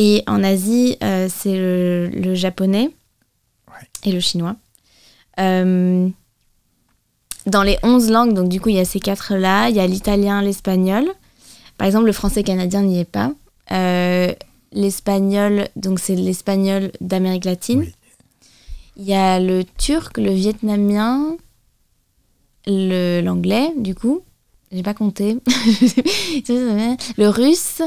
Et 0.00 0.22
en 0.28 0.42
Asie, 0.44 0.96
euh, 1.02 1.28
c'est 1.28 1.56
le, 1.56 2.08
le 2.14 2.34
japonais 2.34 2.90
Ouais. 3.68 3.86
et 4.04 4.12
le 4.12 4.20
chinois. 4.20 4.54
Euh, 5.40 6.08
dans 7.46 7.62
les 7.64 7.78
11 7.82 8.10
langues, 8.10 8.32
donc 8.32 8.48
du 8.48 8.60
coup, 8.60 8.68
il 8.68 8.76
y 8.76 8.80
a 8.80 8.84
ces 8.84 9.00
quatre-là. 9.00 9.68
Il 9.70 9.76
y 9.76 9.80
a 9.80 9.86
l'italien, 9.86 10.40
l'espagnol. 10.40 11.04
Par 11.78 11.86
exemple, 11.86 12.06
le 12.06 12.12
français 12.12 12.42
canadien 12.44 12.82
n'y 12.82 13.00
est 13.00 13.04
pas. 13.04 13.32
Euh, 13.72 14.32
l'espagnol, 14.72 15.68
donc 15.76 15.98
c'est 15.98 16.14
l'espagnol 16.14 16.92
d'Amérique 17.00 17.44
latine. 17.44 17.80
Oui. 17.80 17.92
Il 18.96 19.04
y 19.04 19.14
a 19.14 19.38
le 19.40 19.64
turc, 19.78 20.16
le 20.18 20.30
vietnamien, 20.30 21.36
l'anglais, 22.66 23.72
du 23.76 23.94
coup. 23.94 24.22
J'ai 24.70 24.82
pas 24.82 24.94
compté. 24.94 25.38
le 26.48 27.28
russe. 27.28 27.82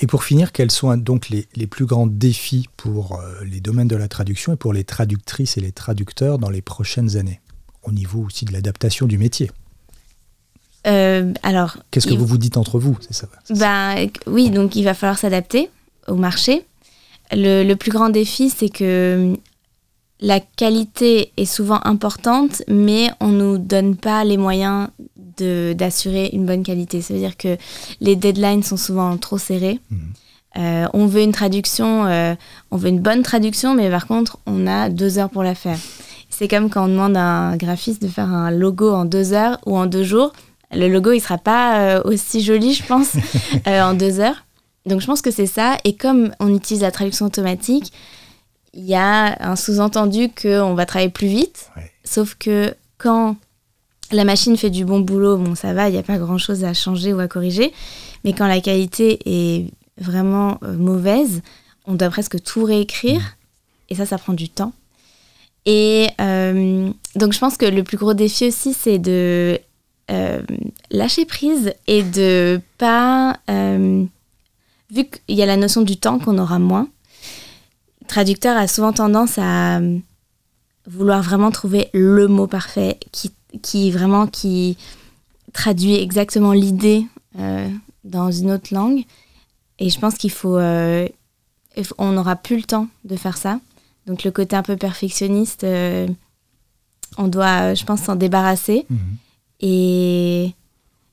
Et 0.00 0.06
pour 0.06 0.24
finir, 0.24 0.52
quels 0.52 0.70
sont 0.70 0.96
donc 0.96 1.28
les, 1.28 1.46
les 1.54 1.66
plus 1.66 1.84
grands 1.84 2.06
défis 2.06 2.68
pour 2.76 3.20
euh, 3.20 3.44
les 3.44 3.60
domaines 3.60 3.88
de 3.88 3.96
la 3.96 4.08
traduction 4.08 4.54
et 4.54 4.56
pour 4.56 4.72
les 4.72 4.82
traductrices 4.82 5.58
et 5.58 5.60
les 5.60 5.72
traducteurs 5.72 6.38
dans 6.38 6.48
les 6.48 6.62
prochaines 6.62 7.18
années 7.18 7.40
Au 7.82 7.92
niveau 7.92 8.24
aussi 8.24 8.46
de 8.46 8.52
l'adaptation 8.52 9.06
du 9.06 9.18
métier? 9.18 9.50
Euh, 10.86 11.34
alors, 11.42 11.76
Qu'est-ce 11.90 12.06
que 12.06 12.14
vous 12.14 12.24
vous 12.24 12.38
dites 12.38 12.56
entre 12.56 12.78
vous? 12.78 12.96
Ça 13.10 13.28
Ben, 13.50 13.96
euh, 13.98 14.08
oui, 14.26 14.48
donc 14.48 14.74
il 14.74 14.84
va 14.84 14.94
falloir 14.94 15.18
s'adapter 15.18 15.68
au 16.08 16.14
marché. 16.14 16.64
Le, 17.32 17.62
le 17.62 17.76
plus 17.76 17.90
grand 17.92 18.08
défi, 18.08 18.48
c'est 18.48 18.70
que 18.70 19.36
la 20.20 20.40
qualité 20.40 21.32
est 21.36 21.46
souvent 21.46 21.80
importante, 21.84 22.62
mais 22.68 23.10
on 23.20 23.28
ne 23.28 23.42
nous 23.42 23.58
donne 23.58 23.96
pas 23.96 24.24
les 24.24 24.36
moyens 24.36 24.88
d'assurer 25.74 26.28
une 26.34 26.44
bonne 26.44 26.62
qualité. 26.62 27.00
Ça 27.00 27.14
veut 27.14 27.20
dire 27.20 27.38
que 27.38 27.56
les 28.00 28.14
deadlines 28.14 28.62
sont 28.62 28.76
souvent 28.76 29.16
trop 29.16 29.38
serrés. 29.38 29.80
Mhm. 29.90 29.98
Euh, 30.58 30.86
on 30.92 31.06
veut 31.06 31.22
une 31.22 31.32
traduction, 31.32 32.06
euh, 32.06 32.34
on 32.70 32.76
veut 32.76 32.88
une 32.88 33.00
bonne 33.00 33.22
traduction, 33.22 33.74
mais 33.74 33.88
par 33.88 34.06
contre, 34.06 34.38
on 34.46 34.66
a 34.66 34.90
deux 34.90 35.18
heures 35.18 35.30
pour 35.30 35.42
la 35.42 35.54
faire. 35.54 35.78
C'est 36.28 36.48
comme 36.48 36.68
quand 36.68 36.84
on 36.84 36.88
demande 36.88 37.16
à 37.16 37.22
un 37.22 37.56
graphiste 37.56 38.02
de 38.02 38.08
faire 38.08 38.28
un 38.28 38.50
logo 38.50 38.90
en 38.90 39.04
deux 39.04 39.32
heures 39.32 39.58
ou 39.64 39.78
en 39.78 39.86
deux 39.86 40.04
jours. 40.04 40.32
Le 40.72 40.88
logo, 40.88 41.12
il 41.12 41.20
sera 41.20 41.38
pas 41.38 41.78
euh, 41.78 42.02
aussi 42.04 42.42
joli, 42.42 42.74
je 42.74 42.84
pense, 42.84 43.12
en 43.66 43.94
deux 43.94 44.20
heures. 44.20 44.44
Donc, 44.86 45.00
je 45.00 45.06
pense 45.06 45.22
que 45.22 45.30
c'est 45.30 45.46
ça. 45.46 45.76
Et 45.84 45.94
comme 45.94 46.32
on 46.40 46.54
utilise 46.54 46.82
la 46.82 46.90
traduction 46.90 47.26
automatique, 47.26 47.92
il 48.72 48.84
y 48.84 48.94
a 48.94 49.36
un 49.40 49.56
sous-entendu 49.56 50.30
qu'on 50.30 50.74
va 50.74 50.86
travailler 50.86 51.10
plus 51.10 51.28
vite. 51.28 51.70
Ouais. 51.76 51.90
Sauf 52.04 52.34
que 52.34 52.74
quand 52.98 53.36
la 54.12 54.24
machine 54.24 54.56
fait 54.56 54.70
du 54.70 54.84
bon 54.84 55.00
boulot, 55.00 55.36
bon, 55.36 55.54
ça 55.54 55.72
va, 55.72 55.88
il 55.88 55.92
n'y 55.92 55.98
a 55.98 56.02
pas 56.02 56.18
grand-chose 56.18 56.64
à 56.64 56.74
changer 56.74 57.12
ou 57.12 57.20
à 57.20 57.28
corriger. 57.28 57.72
Mais 58.24 58.32
quand 58.32 58.46
la 58.46 58.60
qualité 58.60 59.18
est 59.24 59.66
vraiment 59.98 60.58
euh, 60.62 60.76
mauvaise, 60.76 61.42
on 61.86 61.94
doit 61.94 62.10
presque 62.10 62.42
tout 62.42 62.64
réécrire. 62.64 63.36
Et 63.88 63.94
ça, 63.94 64.06
ça 64.06 64.18
prend 64.18 64.32
du 64.32 64.48
temps. 64.48 64.72
Et 65.66 66.08
euh, 66.20 66.90
donc, 67.16 67.32
je 67.32 67.38
pense 67.38 67.56
que 67.56 67.66
le 67.66 67.82
plus 67.84 67.96
gros 67.96 68.14
défi 68.14 68.48
aussi, 68.48 68.72
c'est 68.72 68.98
de 68.98 69.58
euh, 70.10 70.42
lâcher 70.90 71.24
prise 71.24 71.72
et 71.86 72.02
de 72.02 72.60
pas. 72.78 73.38
vu 73.48 75.04
qu'il 75.04 75.36
y 75.36 75.42
a 75.42 75.46
la 75.46 75.56
notion 75.56 75.82
du 75.82 75.96
temps 75.96 76.18
qu'on 76.18 76.38
aura 76.38 76.58
moins, 76.58 76.88
traducteur 78.10 78.56
a 78.56 78.66
souvent 78.66 78.92
tendance 78.92 79.38
à 79.38 79.78
euh, 79.78 79.98
vouloir 80.86 81.22
vraiment 81.22 81.50
trouver 81.50 81.88
le 81.92 82.26
mot 82.26 82.46
parfait 82.46 82.98
qui, 83.12 83.32
qui 83.62 83.90
vraiment 83.90 84.26
qui 84.26 84.76
traduit 85.52 85.94
exactement 85.94 86.52
l'idée 86.52 87.06
euh, 87.38 87.68
dans 88.04 88.30
une 88.30 88.50
autre 88.50 88.74
langue. 88.74 89.04
Et 89.78 89.90
je 89.90 89.98
pense 89.98 90.16
qu'il 90.16 90.30
faut, 90.30 90.56
euh, 90.56 91.08
on 91.98 92.12
n'aura 92.12 92.36
plus 92.36 92.56
le 92.56 92.64
temps 92.64 92.88
de 93.04 93.16
faire 93.16 93.36
ça. 93.36 93.60
Donc 94.06 94.24
le 94.24 94.30
côté 94.30 94.56
un 94.56 94.62
peu 94.62 94.76
perfectionniste, 94.76 95.64
euh, 95.64 96.08
on 97.16 97.28
doit, 97.28 97.74
je 97.74 97.84
pense, 97.84 98.02
s'en 98.02 98.16
débarrasser. 98.16 98.86
Mhm. 98.90 98.98
Et 99.60 100.52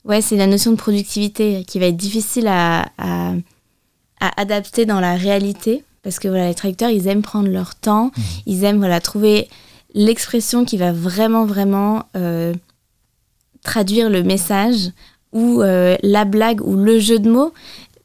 ouais, 0.04 0.20
c'est 0.20 0.36
la 0.36 0.46
notion 0.46 0.72
de 0.72 0.76
productivité 0.76 1.64
qui 1.64 1.78
va 1.78 1.86
être 1.86 1.96
difficile 1.96 2.48
à, 2.48 2.90
à, 2.98 3.34
à 4.20 4.40
adapter 4.40 4.84
dans 4.84 5.00
la 5.00 5.14
réalité. 5.14 5.84
Parce 6.02 6.18
que 6.18 6.28
voilà, 6.28 6.48
les 6.48 6.54
traducteurs, 6.54 6.90
ils 6.90 7.06
aiment 7.08 7.22
prendre 7.22 7.48
leur 7.48 7.74
temps, 7.74 8.10
ils 8.46 8.64
aiment 8.64 8.78
voilà, 8.78 9.00
trouver 9.00 9.48
l'expression 9.94 10.64
qui 10.64 10.76
va 10.76 10.92
vraiment, 10.92 11.44
vraiment 11.44 12.04
euh, 12.16 12.54
traduire 13.62 14.10
le 14.10 14.22
message 14.22 14.90
ou 15.32 15.60
la 15.60 16.24
blague 16.24 16.62
ou 16.62 16.74
le 16.76 16.98
jeu 16.98 17.18
de 17.18 17.30
mots. 17.30 17.52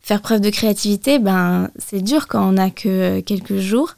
Faire 0.01 0.21
preuve 0.21 0.41
de 0.41 0.49
créativité, 0.49 1.19
ben, 1.19 1.69
c'est 1.77 2.01
dur 2.01 2.27
quand 2.27 2.45
on 2.45 2.53
n'a 2.53 2.69
que 2.69 3.21
quelques 3.21 3.57
jours. 3.57 3.95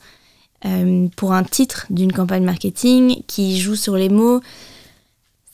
pour 1.16 1.34
un 1.34 1.44
titre 1.44 1.88
d'une 1.90 2.14
campagne 2.14 2.44
marketing 2.44 3.24
qui 3.26 3.60
joue 3.60 3.76
sur 3.76 3.96
les 3.96 4.10
mots, 4.10 4.42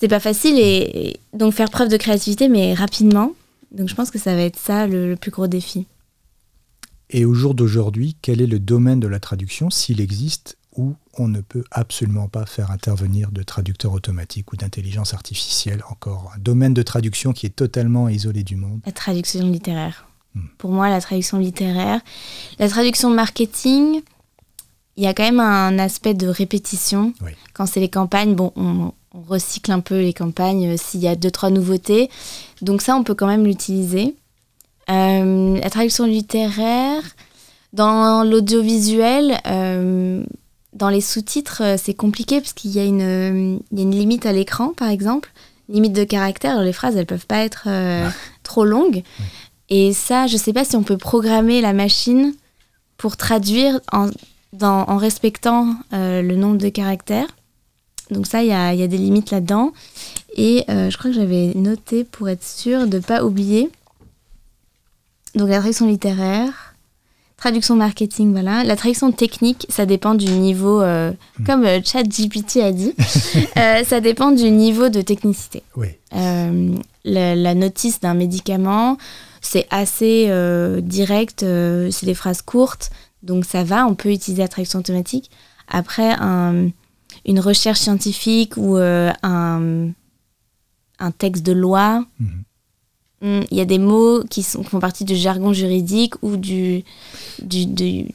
c'est 0.01 0.07
pas 0.07 0.19
facile 0.19 0.57
et, 0.57 1.17
donc 1.31 1.53
faire 1.53 1.69
preuve 1.69 1.87
de 1.87 1.97
créativité 1.97 2.49
mais 2.49 2.73
rapidement. 2.73 3.33
Donc 3.71 3.87
je 3.87 3.93
pense 3.93 4.09
que 4.09 4.17
ça 4.17 4.35
va 4.35 4.41
être 4.41 4.57
ça 4.57 4.87
le, 4.87 5.15
plus 5.15 5.29
gros 5.29 5.45
défi. 5.45 5.85
Et 7.13 7.25
au 7.25 7.33
jour 7.33 7.53
d'aujourd'hui, 7.53 8.15
quel 8.21 8.41
est 8.41 8.47
le 8.47 8.59
domaine 8.59 9.01
de 9.01 9.07
la 9.07 9.19
traduction, 9.19 9.69
s'il 9.69 9.99
existe, 9.99 10.57
où 10.77 10.95
on 11.17 11.27
ne 11.27 11.41
peut 11.41 11.65
absolument 11.69 12.29
pas 12.29 12.45
faire 12.45 12.71
intervenir 12.71 13.31
de 13.31 13.43
traducteur 13.43 13.91
automatique 13.91 14.53
ou 14.53 14.55
d'intelligence 14.55 15.13
artificielle 15.13 15.83
encore? 15.89 16.31
Un 16.33 16.39
domaine 16.39 16.73
de 16.73 16.81
traduction 16.81 17.33
qui 17.33 17.45
est 17.45 17.55
totalement 17.55 18.07
isolé 18.07 18.43
du 18.43 18.55
monde. 18.55 18.79
La 18.85 18.93
traduction 18.93 19.45
littéraire. 19.51 20.07
Hmm. 20.35 20.45
Pour 20.57 20.71
moi, 20.71 20.89
la 20.89 21.01
traduction 21.01 21.37
littéraire. 21.37 21.99
La 22.59 22.69
traduction 22.69 23.09
marketing, 23.09 24.01
il 24.95 25.03
y 25.03 25.07
a 25.07 25.13
quand 25.13 25.23
même 25.23 25.41
un 25.41 25.77
aspect 25.79 26.13
de 26.13 26.27
répétition. 26.27 27.13
Quand 27.53 27.65
c'est 27.65 27.81
les 27.81 27.89
campagnes, 27.89 28.35
bon, 28.35 28.53
on, 28.55 28.93
on 29.13 29.21
recycle 29.21 29.73
un 29.73 29.81
peu 29.81 29.99
les 29.99 30.13
campagnes 30.13 30.69
euh, 30.69 30.77
s'il 30.77 31.01
y 31.01 31.07
a 31.09 31.17
deux, 31.17 31.31
trois 31.31 31.49
nouveautés. 31.49 32.09
Donc 32.61 32.81
ça, 32.81 32.95
on 32.95 33.03
peut 33.03 33.15
quand 33.15 33.27
même 33.27 33.45
l'utiliser. 33.45 34.15
Euh, 34.89 35.59
la 35.59 35.69
traduction 35.69 36.05
littéraire, 36.05 37.03
dans 37.73 38.23
l'audiovisuel, 38.23 39.39
euh, 39.47 40.23
dans 40.73 40.89
les 40.89 41.01
sous-titres, 41.01 41.75
c'est 41.77 41.93
compliqué 41.93 42.41
parce 42.41 42.53
qu'il 42.53 42.71
y, 42.71 42.79
a 42.79 42.85
une, 42.85 43.61
limite 43.71 44.25
à 44.25 44.33
l'écran, 44.33 44.73
par 44.75 44.89
exemple. 44.89 45.31
Limite 45.69 45.93
de 45.93 46.03
caractère, 46.03 46.61
les 46.61 46.73
phrases, 46.73 46.97
elles 46.97 47.05
peuvent 47.05 47.27
pas 47.27 47.43
être 47.43 47.67
trop 48.43 48.65
longues. 48.65 49.03
Et 49.69 49.93
ça, 49.93 50.27
je 50.27 50.35
sais 50.35 50.51
pas 50.51 50.65
si 50.65 50.75
on 50.75 50.83
peut 50.83 50.97
programmer 50.97 51.61
la 51.61 51.71
machine 51.71 52.33
pour 52.97 53.15
traduire 53.15 53.79
en, 53.93 54.09
en 54.61 54.97
respectant 54.97 55.75
le 55.91 56.35
nombre 56.35 56.57
de 56.57 56.67
caractères. 56.67 57.27
Donc 58.11 58.27
ça, 58.27 58.43
il 58.43 58.49
y 58.49 58.53
a, 58.53 58.75
des 58.75 58.97
limites 58.97 59.31
là-dedans. 59.31 59.71
Et 60.35 60.65
euh, 60.69 60.89
je 60.89 60.97
crois 60.97 61.09
que 61.11 61.15
j'avais 61.15 61.53
noté 61.55 62.03
pour 62.03 62.29
être 62.29 62.43
sûr 62.43 62.87
de 62.87 62.97
ne 62.97 63.01
pas 63.01 63.23
oublier. 63.23 63.71
Donc 65.35 65.49
la 65.49 65.59
traduction 65.59 65.87
littéraire, 65.87 66.75
traduction 67.37 67.75
marketing, 67.75 68.31
voilà. 68.31 68.63
La 68.63 68.75
traduction 68.75 69.11
technique, 69.11 69.65
ça 69.69 69.85
dépend 69.85 70.15
du 70.15 70.25
niveau, 70.25 70.81
euh, 70.81 71.11
hmm. 71.39 71.43
comme 71.45 71.65
euh, 71.65 71.79
ChatGPT 71.83 72.57
a 72.57 72.71
dit, 72.71 72.93
ça 73.85 74.01
dépend 74.01 74.31
du 74.31 74.49
niveau 74.51 74.89
de 74.89 75.01
technicité. 75.01 75.63
Oui. 75.75 75.87
La, 77.03 77.35
la, 77.35 77.55
notice 77.55 77.99
d'un 77.99 78.13
médicament, 78.13 78.97
c'est 79.41 79.65
assez 79.71 80.29
direct, 80.83 81.39
c'est 81.39 82.05
des 82.05 82.13
phrases 82.13 82.43
courtes, 82.43 82.91
donc 83.23 83.45
ça 83.45 83.63
va, 83.63 83.87
on 83.87 83.95
peut 83.95 84.11
utiliser 84.11 84.43
la 84.43 84.47
traduction 84.47 84.79
automatique. 84.79 85.31
Après, 85.67 86.11
un 86.19 86.69
une 87.25 87.39
recherche 87.39 87.79
scientifique 87.79 88.57
ou 88.57 88.77
euh, 88.77 89.11
un, 89.23 89.89
un, 90.99 91.11
texte 91.11 91.45
de 91.45 91.51
loi. 91.51 92.05
Mhm. 92.19 92.43
Hmm, 93.21 93.41
il 93.51 93.57
y 93.57 93.61
a 93.61 93.65
des 93.65 93.77
mots 93.77 94.23
qui, 94.29 94.41
sont, 94.41 94.63
font 94.63 94.79
partie 94.79 95.05
du 95.05 95.15
jargon 95.15 95.53
juridique 95.53 96.15
ou 96.23 96.37
du, 96.37 96.83
du, 97.43 97.65
de 97.67 98.05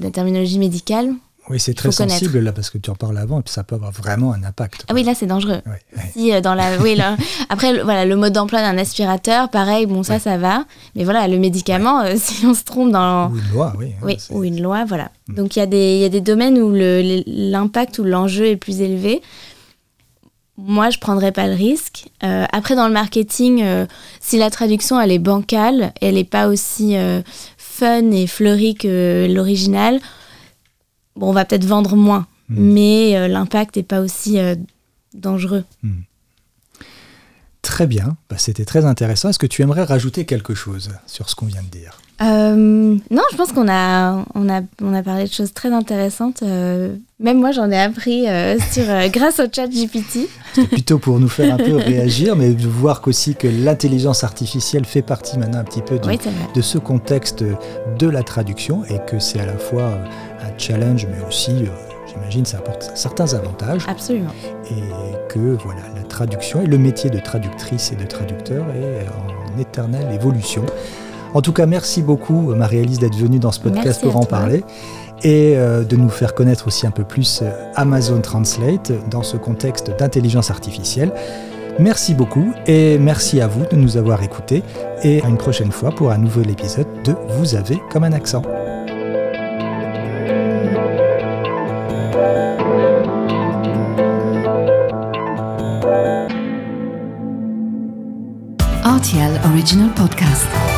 la 0.00 0.10
terminologie 0.10 0.58
médicale. 0.58 1.12
Oui, 1.50 1.60
c'est 1.60 1.74
très 1.74 1.92
sensible 1.92 2.38
là 2.38 2.52
parce 2.52 2.70
que 2.70 2.78
tu 2.78 2.88
en 2.88 2.94
parles 2.94 3.18
avant 3.18 3.40
et 3.40 3.42
puis 3.42 3.52
ça 3.52 3.64
peut 3.64 3.74
avoir 3.74 3.90
vraiment 3.90 4.32
un 4.32 4.42
impact. 4.44 4.84
Ah 4.88 4.94
oui, 4.94 5.02
là 5.02 5.14
c'est 5.14 5.26
dangereux. 5.26 5.60
Si 6.12 6.32
euh, 6.32 6.40
dans 6.40 6.54
la, 6.54 6.78
oui 6.78 6.94
là. 6.94 7.16
Après, 7.50 7.82
voilà, 7.82 8.06
le 8.06 8.16
mode 8.16 8.32
d'emploi 8.32 8.60
d'un 8.62 8.78
aspirateur, 8.78 9.50
pareil, 9.50 9.84
bon 9.84 10.02
ça, 10.02 10.18
ça 10.18 10.38
va. 10.38 10.64
Mais 10.94 11.04
voilà, 11.04 11.28
le 11.28 11.38
médicament, 11.38 12.00
euh, 12.00 12.14
si 12.16 12.46
on 12.46 12.54
se 12.54 12.64
trompe 12.64 12.92
dans. 12.92 13.30
Ou 13.30 13.36
une 13.36 13.52
loi, 13.52 13.74
oui. 13.78 13.92
Oui, 14.02 14.16
ou 14.30 14.44
une 14.44 14.62
loi, 14.62 14.86
voilà. 14.86 15.10
Mm. 15.28 15.34
Donc 15.34 15.56
il 15.56 15.58
y 15.58 15.62
a 15.62 15.66
des, 15.66 15.96
il 15.96 16.00
y 16.00 16.04
a 16.04 16.08
des 16.08 16.22
domaines 16.22 16.58
où 16.58 16.72
l'impact 16.72 17.98
ou 17.98 18.04
l'enjeu 18.04 18.46
est 18.46 18.56
plus 18.56 18.80
élevé. 18.80 19.20
Moi, 20.56 20.90
je 20.90 20.98
prendrais 20.98 21.32
pas 21.32 21.48
le 21.48 21.54
risque. 21.54 22.06
Euh, 22.22 22.44
après, 22.52 22.76
dans 22.76 22.86
le 22.86 22.92
marketing, 22.92 23.64
si 24.20 24.38
la 24.38 24.50
traduction 24.50 25.00
elle 25.00 25.10
est 25.10 25.18
bancale, 25.18 25.92
elle 26.00 26.14
n'est 26.14 26.24
pas 26.24 26.48
aussi 26.48 26.96
fun 27.56 28.10
et 28.12 28.26
fleurie 28.26 28.74
que 28.74 29.26
l'original 29.28 30.00
bon, 31.16 31.30
on 31.30 31.32
va 31.32 31.44
peut-être 31.44 31.64
vendre 31.64 31.96
moins, 31.96 32.26
hmm. 32.48 32.56
mais 32.58 33.16
euh, 33.16 33.28
l'impact 33.28 33.76
n'est 33.76 33.82
pas 33.82 34.00
aussi 34.00 34.38
euh, 34.38 34.54
dangereux. 35.12 35.64
Hmm. 35.82 36.02
Très 37.62 37.86
bien, 37.86 38.16
bah, 38.28 38.36
c'était 38.38 38.64
très 38.64 38.84
intéressant. 38.84 39.30
Est-ce 39.30 39.38
que 39.38 39.46
tu 39.46 39.62
aimerais 39.62 39.84
rajouter 39.84 40.26
quelque 40.26 40.54
chose 40.54 40.90
sur 41.06 41.30
ce 41.30 41.34
qu'on 41.34 41.46
vient 41.46 41.62
de 41.62 41.68
dire? 41.68 41.98
Euh, 42.22 42.54
Non, 43.10 43.22
je 43.32 43.36
pense 43.36 43.52
qu'on 43.52 43.68
a, 43.68 44.24
on 44.34 44.48
a, 44.48 44.60
on 44.82 44.94
a 44.94 45.02
parlé 45.02 45.24
de 45.24 45.32
choses 45.32 45.52
très 45.52 45.72
intéressantes. 45.72 46.42
même 46.42 47.38
moi, 47.38 47.52
j'en 47.52 47.70
ai 47.70 47.78
appris 47.78 48.26
sur, 48.72 48.84
grâce 49.10 49.40
au 49.40 49.46
chat 49.52 49.66
GPT. 49.66 50.28
C'est 50.54 50.68
plutôt 50.68 50.98
pour 50.98 51.18
nous 51.18 51.28
faire 51.28 51.54
un 51.54 51.56
peu 51.56 51.76
réagir, 51.76 52.36
mais 52.36 52.52
de 52.52 52.68
voir 52.68 53.00
qu'aussi 53.00 53.34
que 53.34 53.48
l'intelligence 53.48 54.24
artificielle 54.24 54.84
fait 54.84 55.02
partie 55.02 55.38
maintenant 55.38 55.58
un 55.58 55.64
petit 55.64 55.82
peu 55.82 55.98
de, 55.98 56.08
de 56.54 56.60
ce 56.60 56.78
contexte 56.78 57.44
de 57.98 58.08
la 58.08 58.22
traduction 58.22 58.84
et 58.84 58.98
que 59.06 59.18
c'est 59.18 59.40
à 59.40 59.46
la 59.46 59.58
fois 59.58 59.98
challenge, 60.58 61.06
mais 61.06 61.26
aussi, 61.26 61.52
euh, 61.52 61.66
j'imagine, 62.06 62.44
ça 62.44 62.58
apporte 62.58 62.90
certains 62.94 63.34
avantages. 63.34 63.82
Absolument. 63.88 64.30
Et 64.70 64.82
que 65.28 65.56
voilà, 65.62 65.82
la 65.94 66.02
traduction 66.02 66.62
et 66.62 66.66
le 66.66 66.78
métier 66.78 67.10
de 67.10 67.18
traductrice 67.18 67.92
et 67.92 67.96
de 67.96 68.06
traducteur 68.06 68.64
est 68.74 69.06
en 69.08 69.58
éternelle 69.58 70.12
évolution. 70.12 70.64
En 71.34 71.42
tout 71.42 71.52
cas, 71.52 71.66
merci 71.66 72.00
beaucoup, 72.00 72.54
Marie-Élise, 72.54 73.00
d'être 73.00 73.16
venue 73.16 73.40
dans 73.40 73.50
ce 73.50 73.58
podcast 73.58 74.00
pour 74.00 74.16
en 74.16 74.24
parler 74.24 74.64
et 75.24 75.54
euh, 75.56 75.82
de 75.82 75.96
nous 75.96 76.08
faire 76.08 76.34
connaître 76.34 76.68
aussi 76.68 76.86
un 76.86 76.92
peu 76.92 77.02
plus 77.02 77.40
euh, 77.42 77.50
Amazon 77.74 78.20
Translate 78.20 78.92
dans 79.10 79.22
ce 79.24 79.36
contexte 79.36 79.90
d'intelligence 79.98 80.50
artificielle. 80.50 81.12
Merci 81.80 82.14
beaucoup 82.14 82.52
et 82.68 82.98
merci 82.98 83.40
à 83.40 83.48
vous 83.48 83.64
de 83.68 83.74
nous 83.74 83.96
avoir 83.96 84.22
écoutés 84.22 84.62
et 85.02 85.22
à 85.22 85.28
une 85.28 85.36
prochaine 85.36 85.72
fois 85.72 85.90
pour 85.90 86.12
un 86.12 86.18
nouvel 86.18 86.50
épisode 86.50 86.86
de 87.04 87.14
Vous 87.36 87.56
avez 87.56 87.80
comme 87.90 88.04
un 88.04 88.12
accent. 88.12 88.42
RTL 98.84 99.40
Original 99.50 99.90
Podcast. 99.96 100.73